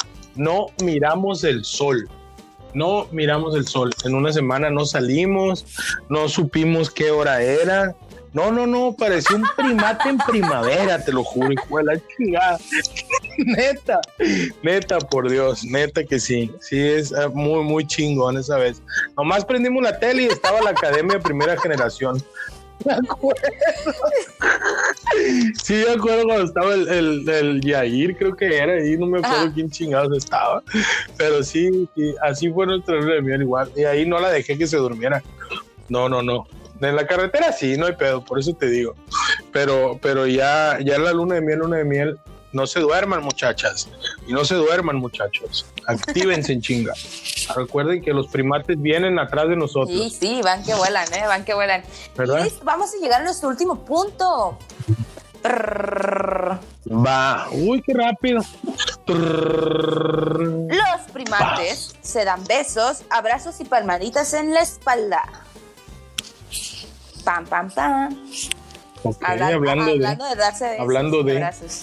no 0.41 0.68
miramos 0.82 1.45
el 1.45 1.66
sol. 1.66 2.09
No 2.72 3.07
miramos 3.12 3.55
el 3.55 3.66
sol. 3.66 3.93
En 4.05 4.14
una 4.14 4.32
semana 4.32 4.70
no 4.70 4.86
salimos, 4.86 5.66
no 6.09 6.30
supimos 6.30 6.91
qué 6.91 7.11
hora 7.11 7.43
era. 7.43 7.95
No, 8.32 8.51
no, 8.51 8.66
no, 8.66 8.95
parecía 8.97 9.36
un 9.36 9.45
primate 9.55 10.09
en 10.09 10.16
primavera, 10.16 11.05
te 11.05 11.12
lo 11.12 11.24
juro, 11.24 11.53
hijo 11.53 11.78
de 11.78 11.84
la 11.84 12.01
chingada. 12.16 12.59
neta, 13.38 14.01
neta, 14.62 14.99
por 14.99 15.28
Dios, 15.28 15.62
neta 15.64 16.05
que 16.05 16.18
sí. 16.18 16.51
Sí, 16.61 16.78
es 16.80 17.12
eh, 17.12 17.28
muy, 17.34 17.62
muy 17.62 17.86
chingón 17.86 18.38
esa 18.38 18.57
vez. 18.57 18.80
Nomás 19.18 19.45
prendimos 19.45 19.82
la 19.82 19.99
tele 19.99 20.22
y 20.22 20.26
estaba 20.26 20.62
la 20.62 20.70
academia 20.70 21.18
de 21.18 21.22
primera 21.22 21.61
generación. 21.61 22.22
Me 22.86 22.95
acuerdo. 22.95 23.43
Sí, 25.62 25.74
me 25.86 25.94
acuerdo 25.94 26.24
cuando 26.24 26.44
estaba 26.44 26.74
el, 26.74 26.88
el, 26.88 27.28
el 27.28 27.61
Yair, 27.61 28.16
creo 28.16 28.36
que 28.36 28.56
era 28.56 28.74
ahí, 28.74 28.96
no 28.96 29.06
me 29.06 29.18
acuerdo 29.18 29.44
Ajá. 29.44 29.52
quién 29.52 29.70
chingados 29.70 30.16
estaba. 30.16 30.62
Pero 31.16 31.42
sí, 31.42 31.88
sí, 31.94 32.14
así 32.22 32.50
fue 32.50 32.66
nuestra 32.66 32.96
luna 32.96 33.14
de 33.14 33.22
miel 33.22 33.42
igual. 33.42 33.70
Y 33.76 33.84
ahí 33.84 34.06
no 34.06 34.20
la 34.20 34.30
dejé 34.30 34.56
que 34.56 34.66
se 34.66 34.76
durmiera. 34.76 35.22
No, 35.88 36.08
no, 36.08 36.22
no. 36.22 36.46
En 36.80 36.96
la 36.96 37.06
carretera 37.06 37.52
sí, 37.52 37.76
no 37.76 37.86
hay 37.86 37.94
pedo, 37.94 38.24
por 38.24 38.38
eso 38.38 38.54
te 38.54 38.66
digo. 38.68 38.94
Pero, 39.52 39.98
pero 40.00 40.26
ya, 40.26 40.78
ya 40.82 40.98
la 40.98 41.12
luna 41.12 41.34
de 41.34 41.40
miel, 41.42 41.58
luna 41.58 41.76
de 41.78 41.84
miel, 41.84 42.18
no 42.53 42.66
se 42.66 42.80
duerman, 42.80 43.22
muchachas. 43.22 43.88
Y 44.26 44.32
no 44.32 44.44
se 44.44 44.55
duerman, 44.57 44.96
muchachos. 44.96 45.66
Actívense 45.86 46.53
en 46.53 46.61
chinga. 46.62 46.94
Recuerden 47.57 48.03
que 48.03 48.12
los 48.12 48.28
primates 48.28 48.80
vienen 48.80 49.18
atrás 49.18 49.48
de 49.48 49.57
nosotros. 49.57 49.90
Sí, 49.96 50.11
sí, 50.11 50.40
van 50.42 50.62
que 50.64 50.74
vuelan, 50.74 51.07
¿eh? 51.14 51.26
Van 51.26 51.44
que 51.44 51.55
vuelan. 51.55 51.82
¿Verdad? 52.16 52.46
Y 52.46 52.53
vamos 52.64 52.90
a 52.94 52.98
llegar 53.03 53.20
a 53.22 53.24
nuestro 53.24 53.48
último 53.48 53.84
punto. 53.84 54.59
Va. 56.92 57.48
Uy, 57.53 57.82
qué 57.82 57.94
rápido. 57.94 58.42
Los 59.07 61.01
primates 61.12 61.94
se 62.03 62.24
dan 62.24 62.44
besos, 62.44 63.03
abrazos 63.11 63.61
y 63.61 63.64
palmaditas 63.64 64.34
en 64.34 64.53
la 64.53 64.61
espalda. 64.61 65.22
Pam, 67.24 67.44
pam, 67.46 67.70
pam. 67.70 68.16
Ok, 69.03 69.16
Habla- 69.24 69.46
hablando, 69.48 69.90
hablando 69.92 70.24
de, 70.26 70.36
darse 70.36 70.64
besos 70.64 70.80
hablando 70.80 71.22
de- 71.22 71.32
abrazos. 71.36 71.82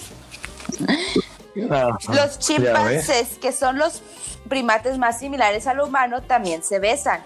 Ajá, 1.70 1.98
Los 2.08 2.38
chimpancés, 2.38 3.38
que 3.40 3.52
son 3.52 3.78
los 3.78 4.02
primates 4.48 4.98
más 4.98 5.18
similares 5.18 5.66
al 5.66 5.80
humano, 5.80 6.22
también 6.22 6.62
se 6.62 6.78
besan. 6.78 7.22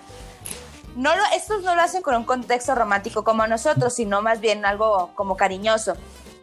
No 0.96 1.14
lo, 1.16 1.22
estos 1.34 1.62
no 1.62 1.74
lo 1.74 1.80
hacen 1.80 2.02
con 2.02 2.14
un 2.16 2.24
contexto 2.24 2.74
romántico 2.74 3.24
como 3.24 3.46
nosotros, 3.46 3.94
sino 3.94 4.20
más 4.22 4.40
bien 4.40 4.64
algo 4.64 5.10
como 5.14 5.36
cariñoso, 5.36 5.94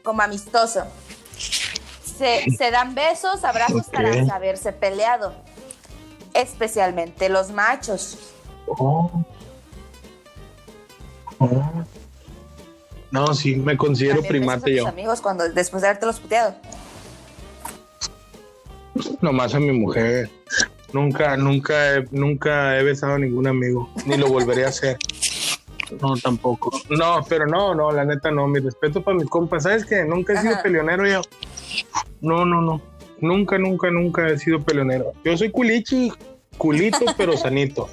como 0.03 0.21
amistoso. 0.21 0.85
Se, 2.17 2.45
se 2.57 2.71
dan 2.71 2.95
besos, 2.95 3.43
abrazos 3.43 3.87
para 3.87 4.25
saberse 4.25 4.73
peleado, 4.73 5.33
especialmente 6.33 7.29
los 7.29 7.51
machos. 7.51 8.17
Oh. 8.67 9.23
Oh. 11.37 11.85
No, 13.11 13.33
sí, 13.33 13.55
me 13.55 13.77
considero 13.77 14.21
primate 14.21 14.75
yo. 14.75 14.87
amigos 14.87 15.21
cuando 15.21 15.47
después 15.49 15.81
de 15.81 15.87
haberte 15.87 16.05
los 16.05 16.19
puteado. 16.19 16.55
Nomás 19.21 19.53
a 19.55 19.59
mi 19.59 19.71
mujer. 19.71 20.29
Nunca, 20.93 21.37
nunca, 21.37 21.97
he- 21.97 22.05
nunca 22.11 22.77
he 22.79 22.83
besado 22.83 23.13
a 23.13 23.19
ningún 23.19 23.45
amigo, 23.47 23.89
ni 24.05 24.17
lo 24.17 24.27
volveré 24.27 24.65
a 24.65 24.69
hacer. 24.69 24.97
no, 26.01 26.15
tampoco. 26.17 26.71
No, 26.89 27.23
pero 27.29 27.45
no, 27.45 27.75
no, 27.75 27.91
la 27.91 28.05
neta 28.05 28.31
no. 28.31 28.47
Mi 28.47 28.59
respeto 28.59 29.01
para 29.03 29.17
mis 29.17 29.29
compas. 29.29 29.63
¿Sabes 29.63 29.85
qué? 29.85 30.03
Nunca 30.03 30.33
he 30.33 30.37
sido 30.37 30.55
peleonero 30.63 31.07
yo. 31.07 31.21
No, 32.21 32.43
no, 32.45 32.61
no. 32.61 32.81
Nunca, 33.21 33.57
nunca, 33.57 33.91
nunca 33.91 34.27
he 34.27 34.37
sido 34.39 34.61
peleonero. 34.61 35.11
Yo 35.23 35.37
soy 35.37 35.51
culichi, 35.51 36.11
culito, 36.57 37.05
pero 37.17 37.35
sanito. 37.37 37.89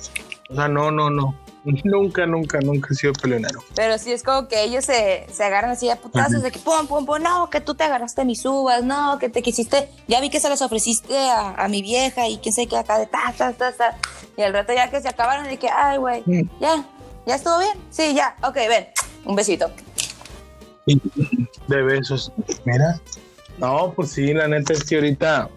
O 0.48 0.54
sea, 0.54 0.68
no, 0.68 0.90
no, 0.90 1.10
no. 1.10 1.34
Nunca, 1.84 2.26
nunca, 2.26 2.60
nunca 2.60 2.88
he 2.92 2.94
sido 2.94 3.12
peleonero. 3.12 3.60
Pero 3.74 3.98
sí 3.98 4.12
es 4.12 4.22
como 4.22 4.46
que 4.46 4.62
ellos 4.62 4.84
se, 4.84 5.26
se 5.32 5.44
agarran 5.44 5.72
así 5.72 5.90
a 5.90 5.96
putazos 5.96 6.42
de 6.42 6.52
que 6.52 6.60
pum, 6.60 6.86
pum, 6.86 7.04
pum, 7.04 7.20
no, 7.20 7.50
que 7.50 7.60
tú 7.60 7.74
te 7.74 7.82
agarraste 7.82 8.24
mis 8.24 8.44
uvas, 8.44 8.84
no, 8.84 9.18
que 9.18 9.28
te 9.28 9.42
quisiste, 9.42 9.88
ya 10.06 10.20
vi 10.20 10.30
que 10.30 10.38
se 10.38 10.48
las 10.48 10.62
ofreciste 10.62 11.16
a, 11.28 11.54
a 11.54 11.68
mi 11.68 11.82
vieja 11.82 12.28
y 12.28 12.38
quién 12.38 12.54
sé 12.54 12.68
qué 12.68 12.76
acá 12.76 12.98
de 12.98 13.06
ta, 13.06 13.34
ta, 13.36 13.52
ta, 13.52 13.72
ta. 13.72 13.96
Y 14.36 14.42
al 14.42 14.52
rato 14.52 14.72
ya 14.72 14.90
que 14.90 15.00
se 15.00 15.08
acabaron 15.08 15.46
de 15.48 15.56
que, 15.56 15.68
ay, 15.68 15.98
güey, 15.98 16.22
mm. 16.24 16.48
ya, 16.60 16.84
ya 17.26 17.34
estuvo 17.34 17.58
bien. 17.58 17.76
Sí, 17.90 18.14
ya, 18.14 18.36
ok, 18.42 18.54
ven, 18.54 18.86
un 19.24 19.34
besito. 19.34 19.68
De 20.86 21.82
besos. 21.82 22.32
Mira. 22.64 23.00
No, 23.58 23.92
pues 23.96 24.10
sí, 24.10 24.32
la 24.34 24.46
neta 24.46 24.72
es 24.72 24.84
que 24.84 24.96
ahorita 24.96 25.48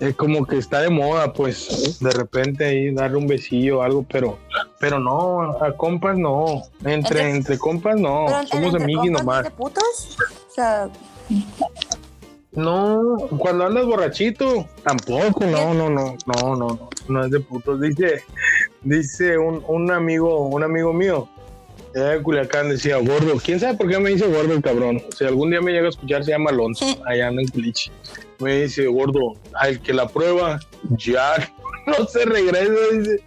es 0.00 0.16
como 0.16 0.46
que 0.46 0.56
está 0.56 0.80
de 0.80 0.90
moda, 0.90 1.32
pues, 1.32 1.98
de 2.00 2.10
repente 2.10 2.64
ahí 2.64 2.92
darle 2.92 3.18
un 3.18 3.26
besillo 3.26 3.78
o 3.78 3.82
algo, 3.82 4.04
pero, 4.10 4.38
pero 4.80 4.98
no, 4.98 5.62
a 5.62 5.76
compas 5.76 6.16
no, 6.16 6.62
entre, 6.86 7.30
entre, 7.30 7.58
compas 7.58 8.00
no, 8.00 8.26
somos 8.46 8.74
amigos 8.74 9.10
nomás. 9.10 9.44
de 9.44 9.50
putos? 9.50 10.16
O 10.48 10.50
sea... 10.50 10.88
No, 12.52 13.16
cuando 13.38 13.66
andas 13.66 13.84
borrachito, 13.84 14.66
tampoco, 14.82 15.44
no, 15.44 15.72
no, 15.74 15.88
no, 15.88 16.16
no, 16.26 16.56
no, 16.56 16.90
no, 17.08 17.24
es 17.24 17.30
de 17.30 17.38
putos. 17.38 17.80
Dice, 17.80 18.24
dice 18.82 19.38
un, 19.38 19.62
un 19.68 19.92
amigo, 19.92 20.48
un 20.48 20.64
amigo 20.64 20.92
mío, 20.92 21.28
de 21.92 22.20
Culiacán 22.22 22.70
decía 22.70 22.96
gordo. 22.96 23.34
¿Quién 23.44 23.60
sabe 23.60 23.76
por 23.76 23.88
qué 23.88 24.00
me 24.00 24.10
dice 24.10 24.26
gordo 24.26 24.54
el 24.54 24.62
cabrón? 24.62 25.00
Si 25.16 25.24
algún 25.24 25.50
día 25.50 25.60
me 25.60 25.72
llega 25.72 25.86
a 25.86 25.90
escuchar, 25.90 26.24
se 26.24 26.32
llama 26.32 26.50
Alonso, 26.50 26.86
allá 27.06 27.28
en 27.28 27.46
Culich 27.48 27.92
me 28.40 28.62
dice, 28.62 28.86
gordo, 28.86 29.34
al 29.54 29.80
que 29.80 29.92
la 29.92 30.08
prueba, 30.08 30.58
ya 30.96 31.52
no 31.86 32.06
se 32.06 32.24
regresa, 32.24 32.72
dice, 32.92 33.20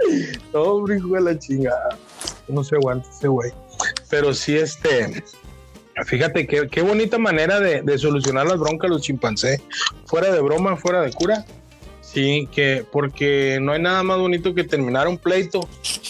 no, 0.54 0.94
hijo 0.94 1.08
de 1.10 1.22
la 1.22 1.40
chingada, 1.40 1.98
no 2.48 2.64
se 2.64 2.76
aguanta 2.76 3.10
ese 3.10 3.28
güey. 3.28 3.52
Pero 4.10 4.34
sí, 4.34 4.58
este, 4.58 5.24
fíjate 6.06 6.48
qué, 6.48 6.68
qué 6.68 6.82
bonita 6.82 7.18
manera 7.18 7.60
de, 7.60 7.82
de, 7.82 7.98
solucionar 7.98 8.46
las 8.46 8.60
broncas 8.60 8.90
los 8.90 9.02
chimpancés, 9.02 9.62
fuera 10.06 10.32
de 10.32 10.42
broma, 10.42 10.78
fuera 10.78 11.02
de 11.02 11.12
cura. 11.12 11.46
Sí, 12.02 12.48
que 12.52 12.86
porque 12.92 13.58
no 13.60 13.72
hay 13.72 13.82
nada 13.82 14.04
más 14.04 14.20
bonito 14.20 14.54
que 14.54 14.64
terminar 14.64 15.08
un 15.08 15.18
pleito, 15.18 15.68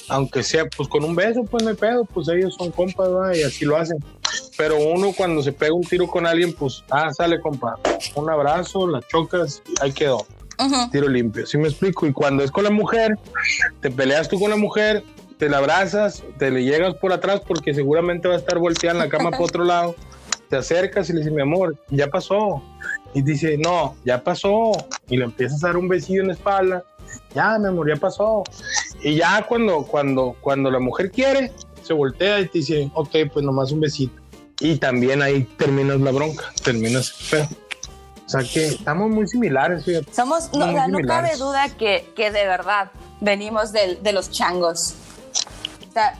aunque 0.10 0.44
sea 0.44 0.66
pues 0.66 0.89
con 0.89 1.06
un 1.06 1.16
beso, 1.16 1.46
pues 1.46 1.64
no 1.64 1.70
hay 1.70 1.76
pedo, 1.78 2.04
pues 2.04 2.28
ellos 2.28 2.56
son 2.58 2.72
compas 2.72 3.08
y 3.38 3.44
así 3.44 3.64
lo 3.64 3.78
hacen. 3.78 4.04
Pero 4.58 4.78
uno 4.78 5.14
cuando 5.16 5.41
se 5.41 5.54
pega 5.54 5.74
un 5.74 5.84
tiro 5.84 6.08
con 6.08 6.26
alguien, 6.26 6.52
pues, 6.54 6.84
ah, 6.89 7.12
sale 7.14 7.39
compa, 7.39 7.80
un 8.16 8.30
abrazo, 8.30 8.88
la 8.88 9.02
chocas, 9.02 9.64
ahí 9.82 9.94
quedó. 9.94 10.26
Tiro 10.91 11.08
limpio, 11.08 11.45
¿sí 11.45 11.58
me 11.58 11.68
explico? 11.68 12.06
Y 12.06 12.14
cuando 12.14 12.43
es 12.43 12.51
con 12.51 12.64
la 12.64 12.70
mujer, 12.70 13.18
te 13.82 13.89
peleas 13.89 14.30
tú 14.30 14.39
con 14.39 14.49
la 14.49 14.58
mujer, 14.58 15.04
te 15.38 15.49
la 15.49 15.58
abrazas, 15.58 16.24
te 16.38 16.51
le 16.51 16.64
llegas 16.64 16.95
por 16.95 17.12
atrás 17.12 17.41
porque 17.45 17.74
seguramente 17.74 18.28
va 18.28 18.36
a 18.36 18.38
estar 18.38 18.60
volteada 18.60 18.97
en 18.97 19.06
la 19.06 19.10
cama 19.10 19.32
por 19.32 19.49
otro 19.49 19.64
lado, 19.64 19.95
te 20.49 20.58
acercas 20.58 21.10
y 21.10 21.14
le 21.14 21.20
dices, 21.20 21.34
mi 21.34 21.41
amor, 21.41 21.76
ya 21.89 22.08
pasó, 22.08 22.62
y 23.14 23.22
dice, 23.22 23.58
no, 23.58 23.95
ya 24.06 24.24
pasó. 24.24 24.72
Y 25.10 25.18
le 25.18 25.26
empiezas 25.26 25.64
a 25.64 25.68
dar 25.68 25.78
un 25.78 25.88
besillo 25.88 26.22
en 26.22 26.28
la 26.28 26.34
espalda. 26.34 26.84
Ya, 27.36 27.58
mi 27.60 27.68
amor, 27.68 27.88
ya 27.88 27.95
pasó. 27.95 28.43
Y 29.01 29.16
ya 29.16 29.45
cuando, 29.47 29.84
cuando, 29.84 30.36
cuando 30.41 30.72
la 30.72 30.80
mujer 30.80 31.12
quiere, 31.12 31.51
se 31.84 31.93
voltea 31.93 32.39
y 32.39 32.47
te 32.47 32.60
dice, 32.60 32.91
ok, 32.93 33.16
pues 33.32 33.45
nomás 33.45 33.72
un 33.72 33.82
besito. 33.82 34.22
Y 34.60 34.78
también 34.78 35.22
ahí 35.22 35.43
terminas 35.58 35.99
la 35.99 36.12
bronca, 36.12 36.45
terminas 36.64 37.12
feo. 37.12 37.47
O 38.26 38.30
sea 38.30 38.42
que 38.42 38.68
estamos 38.68 39.10
muy 39.10 39.28
similares, 39.28 39.84
Somos, 40.12 40.52
no, 40.54 40.88
no 40.88 41.00
cabe 41.06 41.36
duda 41.36 41.70
que, 41.70 42.10
que, 42.16 42.32
de 42.32 42.48
verdad 42.48 42.90
venimos 43.20 43.72
de, 43.72 43.96
de 44.02 44.14
los 44.14 44.32
changos. 44.32 44.96
O 45.90 45.94
sea, 45.94 46.18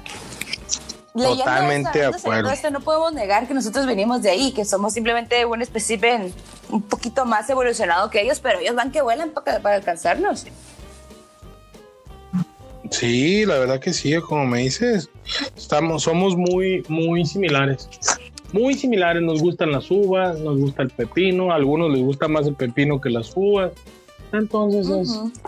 Totalmente 1.14 1.99
de 1.99 2.06
acuerdo. 2.06 2.49
Esto, 2.49 2.72
no 2.72 2.82
podemos 2.82 3.14
negar 3.14 3.47
que 3.47 3.54
nosotros 3.54 3.86
venimos 3.86 4.24
de 4.24 4.32
ahí, 4.32 4.51
que 4.51 4.66
somos 4.66 4.93
simplemente 4.93 5.45
un 5.45 5.62
espécimen 5.62 6.34
un 6.70 6.82
poquito 6.82 7.26
más 7.26 7.47
evolucionado 7.49 8.10
que 8.10 8.22
ellos, 8.22 8.39
pero 8.39 8.60
ellos 8.60 8.76
van 8.76 8.91
que 8.91 9.01
vuelan 9.01 9.30
para, 9.30 9.60
para 9.60 9.76
alcanzarnos. 9.76 10.47
Sí, 12.89 13.45
la 13.45 13.60
verdad 13.60 13.80
que 13.80 13.93
sí, 13.93 14.16
como 14.22 14.45
me 14.45 14.60
dices, 14.60 15.10
estamos, 15.56 16.04
somos 16.04 16.36
muy, 16.36 16.84
muy 16.88 17.26
similares. 17.26 17.88
Muy 18.54 18.76
similares, 18.76 19.22
nos 19.22 19.41
gustan 19.41 19.72
las 19.72 19.91
uvas, 19.91 20.39
nos 20.39 20.60
gusta 20.60 20.84
el 20.84 20.91
pepino, 20.91 21.51
a 21.51 21.56
algunos 21.56 21.91
les 21.91 22.01
gusta 22.01 22.28
más 22.28 22.47
el 22.47 22.56
pepino 22.56 23.01
que 23.01 23.10
las 23.10 23.34
uvas. 23.36 23.74
Entonces 24.32 24.88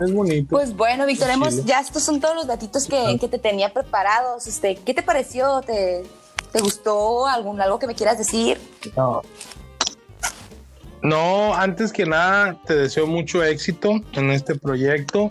es, 0.01 0.13
bonito. 0.13 0.49
Pues 0.49 0.75
bueno, 0.75 1.05
Víctor, 1.05 1.29
ya 1.65 1.79
estos 1.79 2.03
son 2.03 2.19
todos 2.19 2.35
los 2.35 2.47
datitos 2.47 2.87
que, 2.87 3.17
que, 3.19 3.27
te 3.27 3.39
tenía 3.39 3.71
preparados. 3.71 4.45
Este, 4.45 4.75
¿Qué 4.75 4.93
te 4.93 5.01
pareció? 5.01 5.61
¿Te, 5.61 6.03
te 6.51 6.59
gustó 6.61 7.25
algún, 7.27 7.61
algo 7.61 7.79
que 7.79 7.87
me 7.87 7.95
quieras 7.95 8.17
decir? 8.17 8.59
No. 8.95 9.21
No, 11.01 11.53
antes 11.53 11.93
que 11.93 12.05
nada, 12.05 12.59
te 12.65 12.75
deseo 12.75 13.05
mucho 13.05 13.43
éxito 13.43 14.01
en 14.13 14.31
este 14.31 14.55
proyecto 14.55 15.29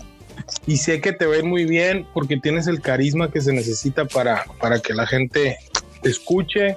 y 0.66 0.77
sé 0.77 1.01
que 1.01 1.12
te 1.12 1.27
va 1.27 1.43
muy 1.43 1.64
bien 1.64 2.07
porque 2.14 2.37
tienes 2.37 2.66
el 2.66 2.81
carisma 2.81 3.31
que 3.31 3.41
se 3.41 3.53
necesita 3.53 4.05
para, 4.05 4.45
para 4.61 4.81
que 4.81 4.95
la 4.95 5.07
gente 5.07 5.59
te 6.03 6.11
escuche 6.11 6.77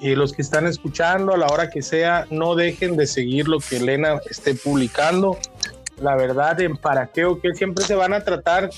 y 0.00 0.14
los 0.14 0.32
que 0.32 0.42
están 0.42 0.66
escuchando 0.66 1.32
a 1.32 1.36
la 1.36 1.46
hora 1.46 1.70
que 1.70 1.82
sea, 1.82 2.26
no 2.30 2.54
dejen 2.54 2.96
de 2.96 3.06
seguir 3.06 3.48
lo 3.48 3.58
que 3.60 3.76
Elena 3.76 4.20
esté 4.28 4.54
publicando. 4.54 5.38
La 6.00 6.16
verdad, 6.16 6.60
en 6.60 6.76
para 6.76 7.06
qué 7.06 7.24
o 7.24 7.40
qué 7.40 7.54
siempre 7.54 7.84
se 7.84 7.94
van 7.94 8.12
a 8.12 8.24
tratar 8.24 8.70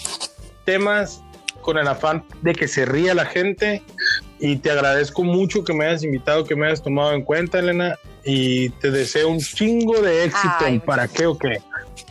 temas 0.64 1.22
con 1.62 1.78
el 1.78 1.88
afán 1.88 2.24
de 2.42 2.52
que 2.52 2.68
se 2.68 2.84
ría 2.84 3.14
la 3.14 3.24
gente 3.24 3.82
y 4.38 4.56
te 4.56 4.70
agradezco 4.70 5.24
mucho 5.24 5.64
que 5.64 5.72
me 5.72 5.86
hayas 5.86 6.04
invitado, 6.04 6.44
que 6.44 6.54
me 6.54 6.66
hayas 6.66 6.82
tomado 6.82 7.12
en 7.14 7.22
cuenta, 7.22 7.58
Elena 7.58 7.98
y 8.24 8.70
te 8.70 8.90
deseo 8.90 9.28
un 9.28 9.40
chingo 9.40 10.00
de 10.00 10.24
éxito 10.24 10.66
en 10.66 10.80
para 10.80 11.08
qué 11.08 11.26
o 11.26 11.36
qué. 11.36 11.60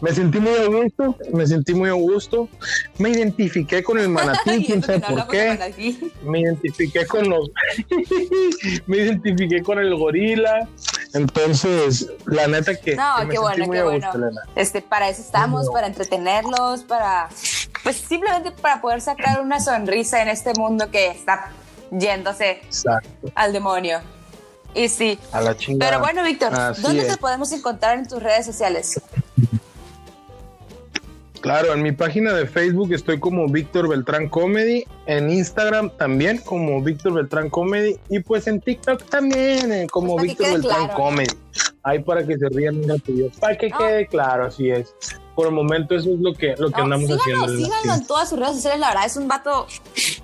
Me 0.02 0.12
sentí 0.12 0.40
muy 0.40 0.54
a 0.56 0.68
gusto, 0.68 1.16
me 1.32 1.48
sentí 1.48 1.74
muy 1.74 1.90
a 1.90 1.94
gusto. 1.94 2.50
Me 2.98 3.10
identifiqué 3.10 3.84
con 3.84 3.98
el 3.98 4.10
manatí, 4.10 4.66
quién 4.66 4.84
sabe 4.84 5.00
por 5.00 5.28
qué. 5.28 5.74
Me 6.24 6.42
identifiqué 6.42 7.06
con 7.06 7.30
los. 7.30 7.50
me 8.88 8.98
identifiqué 8.98 9.62
con 9.64 9.80
el 9.80 9.96
gorila. 9.96 10.68
Entonces, 11.14 12.12
la 12.26 12.48
neta 12.48 12.76
que. 12.76 12.96
No, 12.96 13.16
qué 13.30 13.40
bueno, 13.40 13.72
qué 13.72 13.84
bueno. 13.84 14.12
Este, 14.56 14.82
para 14.82 15.10
eso 15.10 15.22
estamos, 15.22 15.70
para 15.70 15.88
entretenerlos, 15.88 16.84
para. 16.84 17.30
Pues 17.84 17.98
simplemente 17.98 18.52
para 18.52 18.82
poder 18.82 19.02
sacar 19.02 19.42
una 19.42 19.60
sonrisa 19.60 20.22
en 20.22 20.30
este 20.30 20.54
mundo 20.54 20.90
que 20.90 21.08
está 21.08 21.52
yéndose 21.92 22.62
al 23.36 23.54
demonio. 23.54 24.00
Y 24.76 24.90
sí. 24.90 25.20
A 25.32 25.42
la 25.42 25.56
chingada. 25.56 25.92
Pero 25.92 26.02
bueno, 26.02 26.24
Víctor, 26.24 26.54
¿dónde 26.82 27.06
te 27.06 27.18
podemos 27.18 27.52
encontrar 27.52 27.98
en 27.98 28.08
tus 28.08 28.22
redes 28.22 28.46
sociales? 28.46 29.02
Claro, 31.44 31.74
en 31.74 31.84
mi 31.84 31.92
página 31.92 32.32
de 32.32 32.48
Facebook 32.48 32.94
estoy 32.94 33.20
como 33.20 33.50
Víctor 33.50 33.90
Beltrán 33.90 34.30
Comedy, 34.30 34.86
en 35.08 35.30
Instagram 35.30 35.90
también 35.98 36.38
como 36.38 36.82
Víctor 36.82 37.16
Beltrán 37.16 37.50
Comedy 37.50 38.00
y 38.08 38.22
pues 38.22 38.48
en 38.48 38.62
TikTok 38.62 39.04
también 39.10 39.70
eh, 39.74 39.88
como 39.92 40.16
Víctor 40.18 40.54
Beltrán 40.54 40.88
Comedy. 40.96 41.36
Ahí 41.84 42.00
para 42.00 42.26
que 42.26 42.38
se 42.38 42.48
rían 42.48 42.78
un 42.78 42.88
ratillo, 42.88 43.30
para 43.42 43.58
que 43.58 43.70
quede 43.70 44.08
claro, 44.08 44.46
así 44.46 44.70
es. 44.70 44.96
Por 45.36 45.48
el 45.48 45.54
momento 45.54 45.96
eso 45.96 46.14
es 46.14 46.20
lo 46.22 46.34
que, 46.34 46.56
lo 46.58 46.72
que 46.72 46.80
andamos 46.80 47.12
haciendo. 47.12 47.50
Síganlo 47.50 47.94
en 47.94 48.08
todas 48.08 48.30
sus 48.30 48.40
redes 48.40 48.56
sociales, 48.56 48.80
la 48.80 48.88
verdad 48.88 49.06
es 49.06 49.18
un 49.18 49.28
vato 49.28 49.68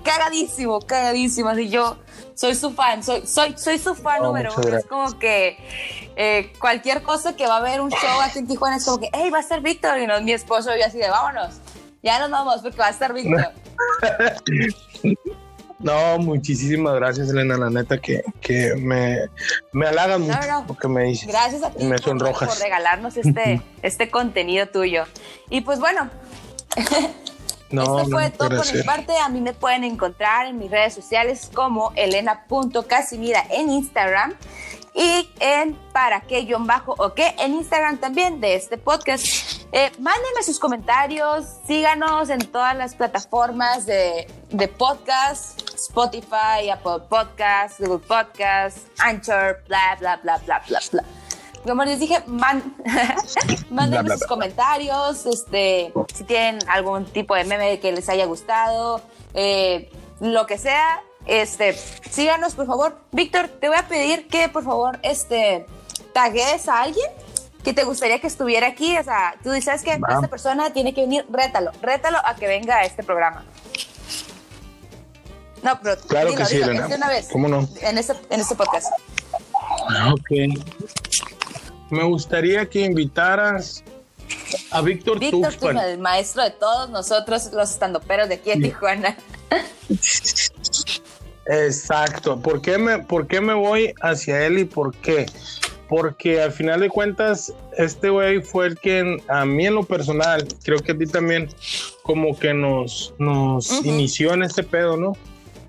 cagadísimo, 0.02 0.80
cagadísimo, 0.80 1.48
así 1.48 1.68
yo 1.68 1.98
soy 2.34 2.54
su 2.54 2.72
fan, 2.72 3.02
soy, 3.02 3.26
soy, 3.26 3.54
soy 3.56 3.78
su 3.78 3.94
fan 3.94 4.22
número 4.22 4.52
uno. 4.56 4.76
Es 4.76 4.86
como 4.86 5.18
que 5.18 5.58
eh, 6.16 6.52
cualquier 6.58 7.02
cosa 7.02 7.36
que 7.36 7.46
va 7.46 7.56
a 7.56 7.58
haber 7.58 7.80
un 7.80 7.90
show 7.90 8.20
aquí 8.22 8.38
en 8.38 8.46
Tijuana 8.46 8.76
es 8.76 8.84
como 8.84 8.98
que, 8.98 9.10
hey, 9.12 9.30
va 9.30 9.38
a 9.38 9.42
ser 9.42 9.60
Víctor. 9.60 9.98
Y 9.98 10.06
no, 10.06 10.20
mi 10.20 10.32
esposo 10.32 10.76
y 10.76 10.82
así 10.82 10.98
de, 10.98 11.08
vámonos, 11.08 11.56
ya 12.02 12.18
nos 12.18 12.30
vamos 12.30 12.62
porque 12.62 12.78
va 12.78 12.86
a 12.86 12.90
estar 12.90 13.12
Víctor. 13.12 13.52
No, 15.82 16.18
muchísimas 16.18 16.94
gracias, 16.94 17.30
Elena. 17.30 17.56
La 17.56 17.70
neta 17.70 17.98
que, 17.98 18.22
que 18.40 18.74
me, 18.76 19.18
me 19.72 19.86
halagan 19.86 20.22
mucho 20.22 20.64
porque 20.66 20.88
me 20.88 21.04
dices. 21.04 21.28
Gracias 21.28 21.62
a 21.62 21.70
ti 21.70 21.84
me 21.84 21.98
por, 21.98 22.18
por, 22.18 22.58
regalarnos 22.60 23.16
este, 23.16 23.62
este 23.82 24.10
contenido 24.10 24.66
tuyo. 24.66 25.04
Y 25.48 25.62
pues 25.62 25.80
bueno, 25.80 26.10
Esto 27.70 28.06
fue 28.10 28.30
todo 28.30 28.48
por 28.48 28.74
mi 28.74 28.82
parte. 28.82 29.16
A 29.16 29.28
mí 29.28 29.40
me 29.40 29.52
pueden 29.52 29.84
encontrar 29.84 30.46
en 30.46 30.58
mis 30.58 30.70
redes 30.70 30.94
sociales 30.94 31.50
como 31.54 31.92
elena.casimira 31.94 33.44
en 33.50 33.70
Instagram 33.70 34.34
y 34.94 35.30
en 35.38 35.74
para 35.92 36.20
qué 36.22 36.42
guion 36.42 36.66
bajo 36.66 36.94
o 36.98 37.14
qué 37.14 37.34
en 37.38 37.54
Instagram 37.54 37.98
también 37.98 38.40
de 38.40 38.56
este 38.56 38.76
podcast. 38.76 39.24
Eh, 39.72 39.92
mándenme 40.00 40.42
sus 40.42 40.58
comentarios, 40.58 41.46
síganos 41.66 42.28
en 42.28 42.40
todas 42.40 42.76
las 42.76 42.96
plataformas 42.96 43.86
de, 43.86 44.26
de 44.50 44.68
podcast, 44.68 45.62
Spotify, 45.74 46.70
Apple 46.72 47.06
Podcasts, 47.08 47.78
Google 47.78 48.04
Podcasts, 48.06 48.82
Anchor, 48.98 49.62
bla, 49.68 49.96
bla, 50.00 50.16
bla, 50.16 50.38
bla, 50.38 50.62
bla, 50.66 50.80
bla. 50.90 51.04
Como 51.64 51.84
les 51.84 52.00
dije, 52.00 52.22
man, 52.26 52.74
manden 53.70 54.08
sus 54.08 54.26
comentarios, 54.26 55.26
este, 55.26 55.92
si 56.14 56.24
tienen 56.24 56.58
algún 56.68 57.04
tipo 57.04 57.34
de 57.34 57.44
meme 57.44 57.80
que 57.80 57.92
les 57.92 58.08
haya 58.08 58.24
gustado, 58.24 59.02
eh, 59.34 59.90
lo 60.20 60.46
que 60.46 60.56
sea, 60.56 61.02
este, 61.26 61.74
síganos 62.10 62.54
por 62.54 62.66
favor. 62.66 62.98
Víctor, 63.12 63.48
te 63.48 63.68
voy 63.68 63.76
a 63.78 63.88
pedir 63.88 64.26
que 64.28 64.48
por 64.48 64.64
favor, 64.64 64.98
este, 65.02 65.66
tagues 66.12 66.68
a 66.68 66.82
alguien 66.82 67.10
que 67.62 67.74
te 67.74 67.84
gustaría 67.84 68.20
que 68.20 68.26
estuviera 68.26 68.68
aquí. 68.68 68.96
O 68.96 69.04
sea, 69.04 69.34
tú 69.42 69.50
dices 69.50 69.82
que 69.82 69.92
esta 69.92 70.28
persona 70.28 70.72
tiene 70.72 70.94
que 70.94 71.02
venir, 71.02 71.26
rétalo, 71.30 71.72
rétalo 71.82 72.18
a 72.24 72.34
que 72.36 72.46
venga 72.46 72.76
a 72.76 72.84
este 72.84 73.02
programa. 73.02 73.44
No, 75.62 75.78
pero 75.82 76.00
claro 76.00 76.34
que 76.34 76.46
sí, 76.46 76.56
Elena. 76.56 76.86
una 76.86 77.08
vez. 77.08 77.28
¿Cómo 77.30 77.48
no? 77.48 77.68
En 77.82 77.98
este, 77.98 78.14
en 78.30 78.40
este 78.40 78.54
podcast. 78.54 78.88
Ah, 79.90 80.14
ok. 80.14 80.30
Me 81.90 82.04
gustaría 82.04 82.66
que 82.66 82.80
invitaras 82.82 83.82
a 84.70 84.80
Víctor 84.80 85.18
Víctor 85.18 85.52
Tuxpan, 85.52 85.76
el 85.78 85.98
maestro 85.98 86.44
de 86.44 86.52
todos 86.52 86.88
nosotros, 86.90 87.50
los 87.52 87.70
estandoperos 87.70 88.28
de 88.28 88.36
aquí 88.36 88.52
en 88.52 88.62
Tijuana. 88.62 89.16
Exacto. 91.46 92.40
¿Por 92.40 92.62
qué, 92.62 92.78
me, 92.78 93.00
¿Por 93.00 93.26
qué 93.26 93.40
me 93.40 93.54
voy 93.54 93.92
hacia 94.02 94.46
él 94.46 94.58
y 94.58 94.64
por 94.64 94.94
qué? 94.94 95.26
Porque 95.88 96.40
al 96.40 96.52
final 96.52 96.80
de 96.80 96.88
cuentas, 96.88 97.52
este 97.76 98.10
güey 98.10 98.40
fue 98.40 98.68
el 98.68 98.78
que 98.78 99.20
a 99.26 99.44
mí 99.44 99.66
en 99.66 99.74
lo 99.74 99.82
personal, 99.82 100.46
creo 100.62 100.78
que 100.78 100.92
a 100.92 100.98
ti 100.98 101.06
también, 101.06 101.48
como 102.04 102.38
que 102.38 102.54
nos, 102.54 103.12
nos 103.18 103.84
inició 103.84 104.32
en 104.34 104.44
este 104.44 104.62
pedo, 104.62 104.96
¿no? 104.96 105.16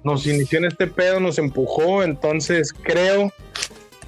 Nos 0.04 0.28
inició 0.28 0.60
en 0.60 0.66
este 0.66 0.86
pedo, 0.86 1.20
nos 1.20 1.40
empujó, 1.40 2.04
entonces 2.04 2.72
creo 2.74 3.32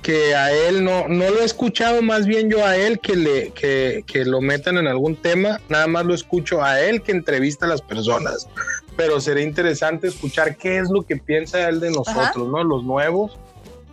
que 0.04 0.36
a 0.36 0.52
él 0.52 0.84
no, 0.84 1.08
no 1.08 1.30
lo 1.32 1.42
he 1.42 1.46
escuchado 1.46 2.02
más 2.02 2.28
bien 2.28 2.50
yo 2.50 2.64
a 2.66 2.76
él 2.78 3.00
que, 3.00 3.16
le, 3.16 3.50
que, 3.52 4.04
que 4.06 4.26
lo 4.26 4.42
metan 4.42 4.78
en 4.78 4.88
algún 4.88 5.16
tema, 5.16 5.60
nada 5.70 5.88
más 5.88 6.06
lo 6.06 6.14
escucho 6.14 6.62
a 6.62 6.82
él 6.82 7.02
que 7.02 7.14
entrevista 7.14 7.66
a 7.66 7.70
las 7.70 7.82
personas 7.82 8.48
pero 8.96 9.20
sería 9.20 9.44
interesante 9.44 10.08
escuchar 10.08 10.56
qué 10.56 10.80
es 10.80 10.90
lo 10.90 11.04
que 11.04 11.18
piensa 11.18 11.68
él 11.68 11.80
de 11.80 11.92
nosotros, 11.92 12.48
¿no? 12.48 12.64
Los 12.64 12.84
nuevos, 12.84 13.38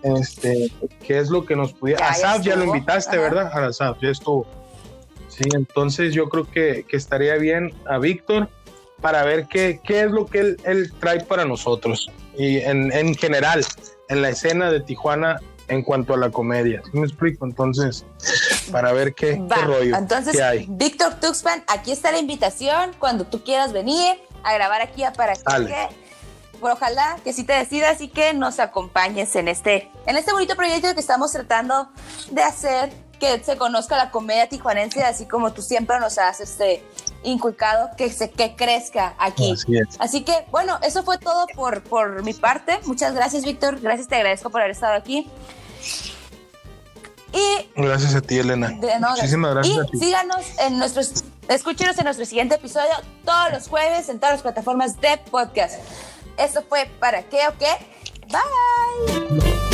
este, 0.03 0.71
qué 1.07 1.19
es 1.19 1.31
lo 1.31 1.45
que 1.45 1.57
nos 1.57 1.73
pudiera... 1.73 2.09
Asaf 2.09 2.43
ya 2.43 2.57
lo 2.57 2.65
invitaste, 2.65 3.19
¿verdad? 3.19 3.51
A 3.53 3.67
Asaf, 3.67 3.99
ya 4.01 4.11
estuvo. 4.11 4.47
Sí, 5.29 5.45
entonces 5.55 6.13
yo 6.13 6.29
creo 6.29 6.51
que, 6.51 6.85
que 6.89 6.97
estaría 6.97 7.37
bien 7.37 7.73
a 7.87 7.99
Víctor 7.99 8.49
para 9.01 9.25
ver 9.25 9.47
qué, 9.47 9.81
qué 9.83 10.03
es 10.03 10.11
lo 10.11 10.27
que 10.27 10.41
él, 10.41 10.57
él 10.65 10.93
trae 10.99 11.21
para 11.21 11.45
nosotros 11.45 12.11
y 12.37 12.59
en, 12.59 12.93
en, 12.93 13.15
general 13.15 13.65
en 14.09 14.23
la 14.23 14.31
escena 14.31 14.71
de 14.71 14.81
Tijuana 14.81 15.41
en 15.71 15.83
cuanto 15.83 16.15
a 16.15 16.19
la 16.19 16.31
comedia. 16.31 16.83
¿Sí 16.85 16.99
me 16.99 17.07
explico? 17.07 17.47
Entonces, 17.47 18.05
para 18.71 18.93
ver 18.93 19.15
qué, 19.15 19.43
qué 19.49 19.63
rollo. 19.63 19.97
Entonces, 19.97 20.39
hay. 20.41 20.67
Víctor 20.69 21.15
Tuxpan, 21.21 21.63
aquí 21.69 21.93
está 21.93 22.13
la 22.13 22.19
invitación 22.19 22.93
cuando 22.99 23.25
tú 23.25 23.43
quieras 23.43 23.73
venir 23.73 24.17
a 24.43 24.53
grabar 24.55 24.83
aquí 24.83 25.05
a 25.05 25.13
para 25.13 25.35
que 25.35 25.89
ojalá 26.61 27.17
que 27.25 27.33
sí 27.33 27.45
te 27.45 27.53
decidas 27.55 28.01
y 28.01 28.09
que 28.09 28.35
nos 28.35 28.59
acompañes 28.59 29.35
en 29.37 29.49
este, 29.49 29.91
en 30.07 30.17
este 30.17 30.33
bonito 30.33 30.57
proyecto 30.57 30.93
que 30.95 31.01
estamos 31.01 31.33
tratando 31.33 31.89
de 32.31 32.43
hacer, 32.43 32.93
que 33.19 33.43
se 33.43 33.57
conozca 33.57 33.97
la 33.97 34.11
comedia 34.11 34.49
tijuanense, 34.49 35.03
así 35.05 35.27
como 35.27 35.53
tú 35.53 35.63
siempre 35.63 35.99
nos 36.01 36.19
has 36.19 36.41
este, 36.41 36.83
inculcado, 37.23 37.91
que, 37.97 38.11
se, 38.11 38.31
que 38.31 38.57
crezca 38.57 39.15
aquí. 39.19 39.55
Así, 39.99 40.23
que, 40.23 40.47
bueno, 40.51 40.79
eso 40.83 41.03
fue 41.03 41.19
todo 41.19 41.47
por, 41.55 41.83
por 41.83 42.23
mi 42.23 42.33
parte. 42.33 42.81
Muchas 42.85 43.15
gracias, 43.15 43.45
Víctor. 43.45 43.81
Gracias, 43.81 44.09
te 44.09 44.17
agradezco 44.17 44.51
por 44.51 44.61
haber 44.61 44.73
estado 44.73 44.95
aquí. 44.95 45.31
Y 47.33 47.81
gracias 47.81 48.15
a 48.15 48.21
ti, 48.21 48.39
Elena. 48.39 48.71
Muchísimas 48.71 49.55
gracias 49.55 49.77
y 49.77 49.81
a 49.81 49.85
ti. 49.85 49.99
Síganos 49.99 50.47
en 50.59 50.79
nuestros, 50.79 51.25
escúchenos 51.49 51.97
en 51.99 52.05
nuestro 52.05 52.27
siguiente 52.27 52.57
episodio 52.57 52.91
todos 53.25 53.53
los 53.53 53.69
jueves 53.69 54.09
en 54.09 54.19
todas 54.19 54.35
las 54.35 54.43
plataformas 54.43 55.01
de 55.01 55.19
podcast. 55.31 55.81
Eso 56.37 56.65
fue 56.69 56.91
para 56.99 57.23
qué 57.25 57.41
o 57.49 57.59
qué. 57.59 57.71
Bye. 58.29 59.70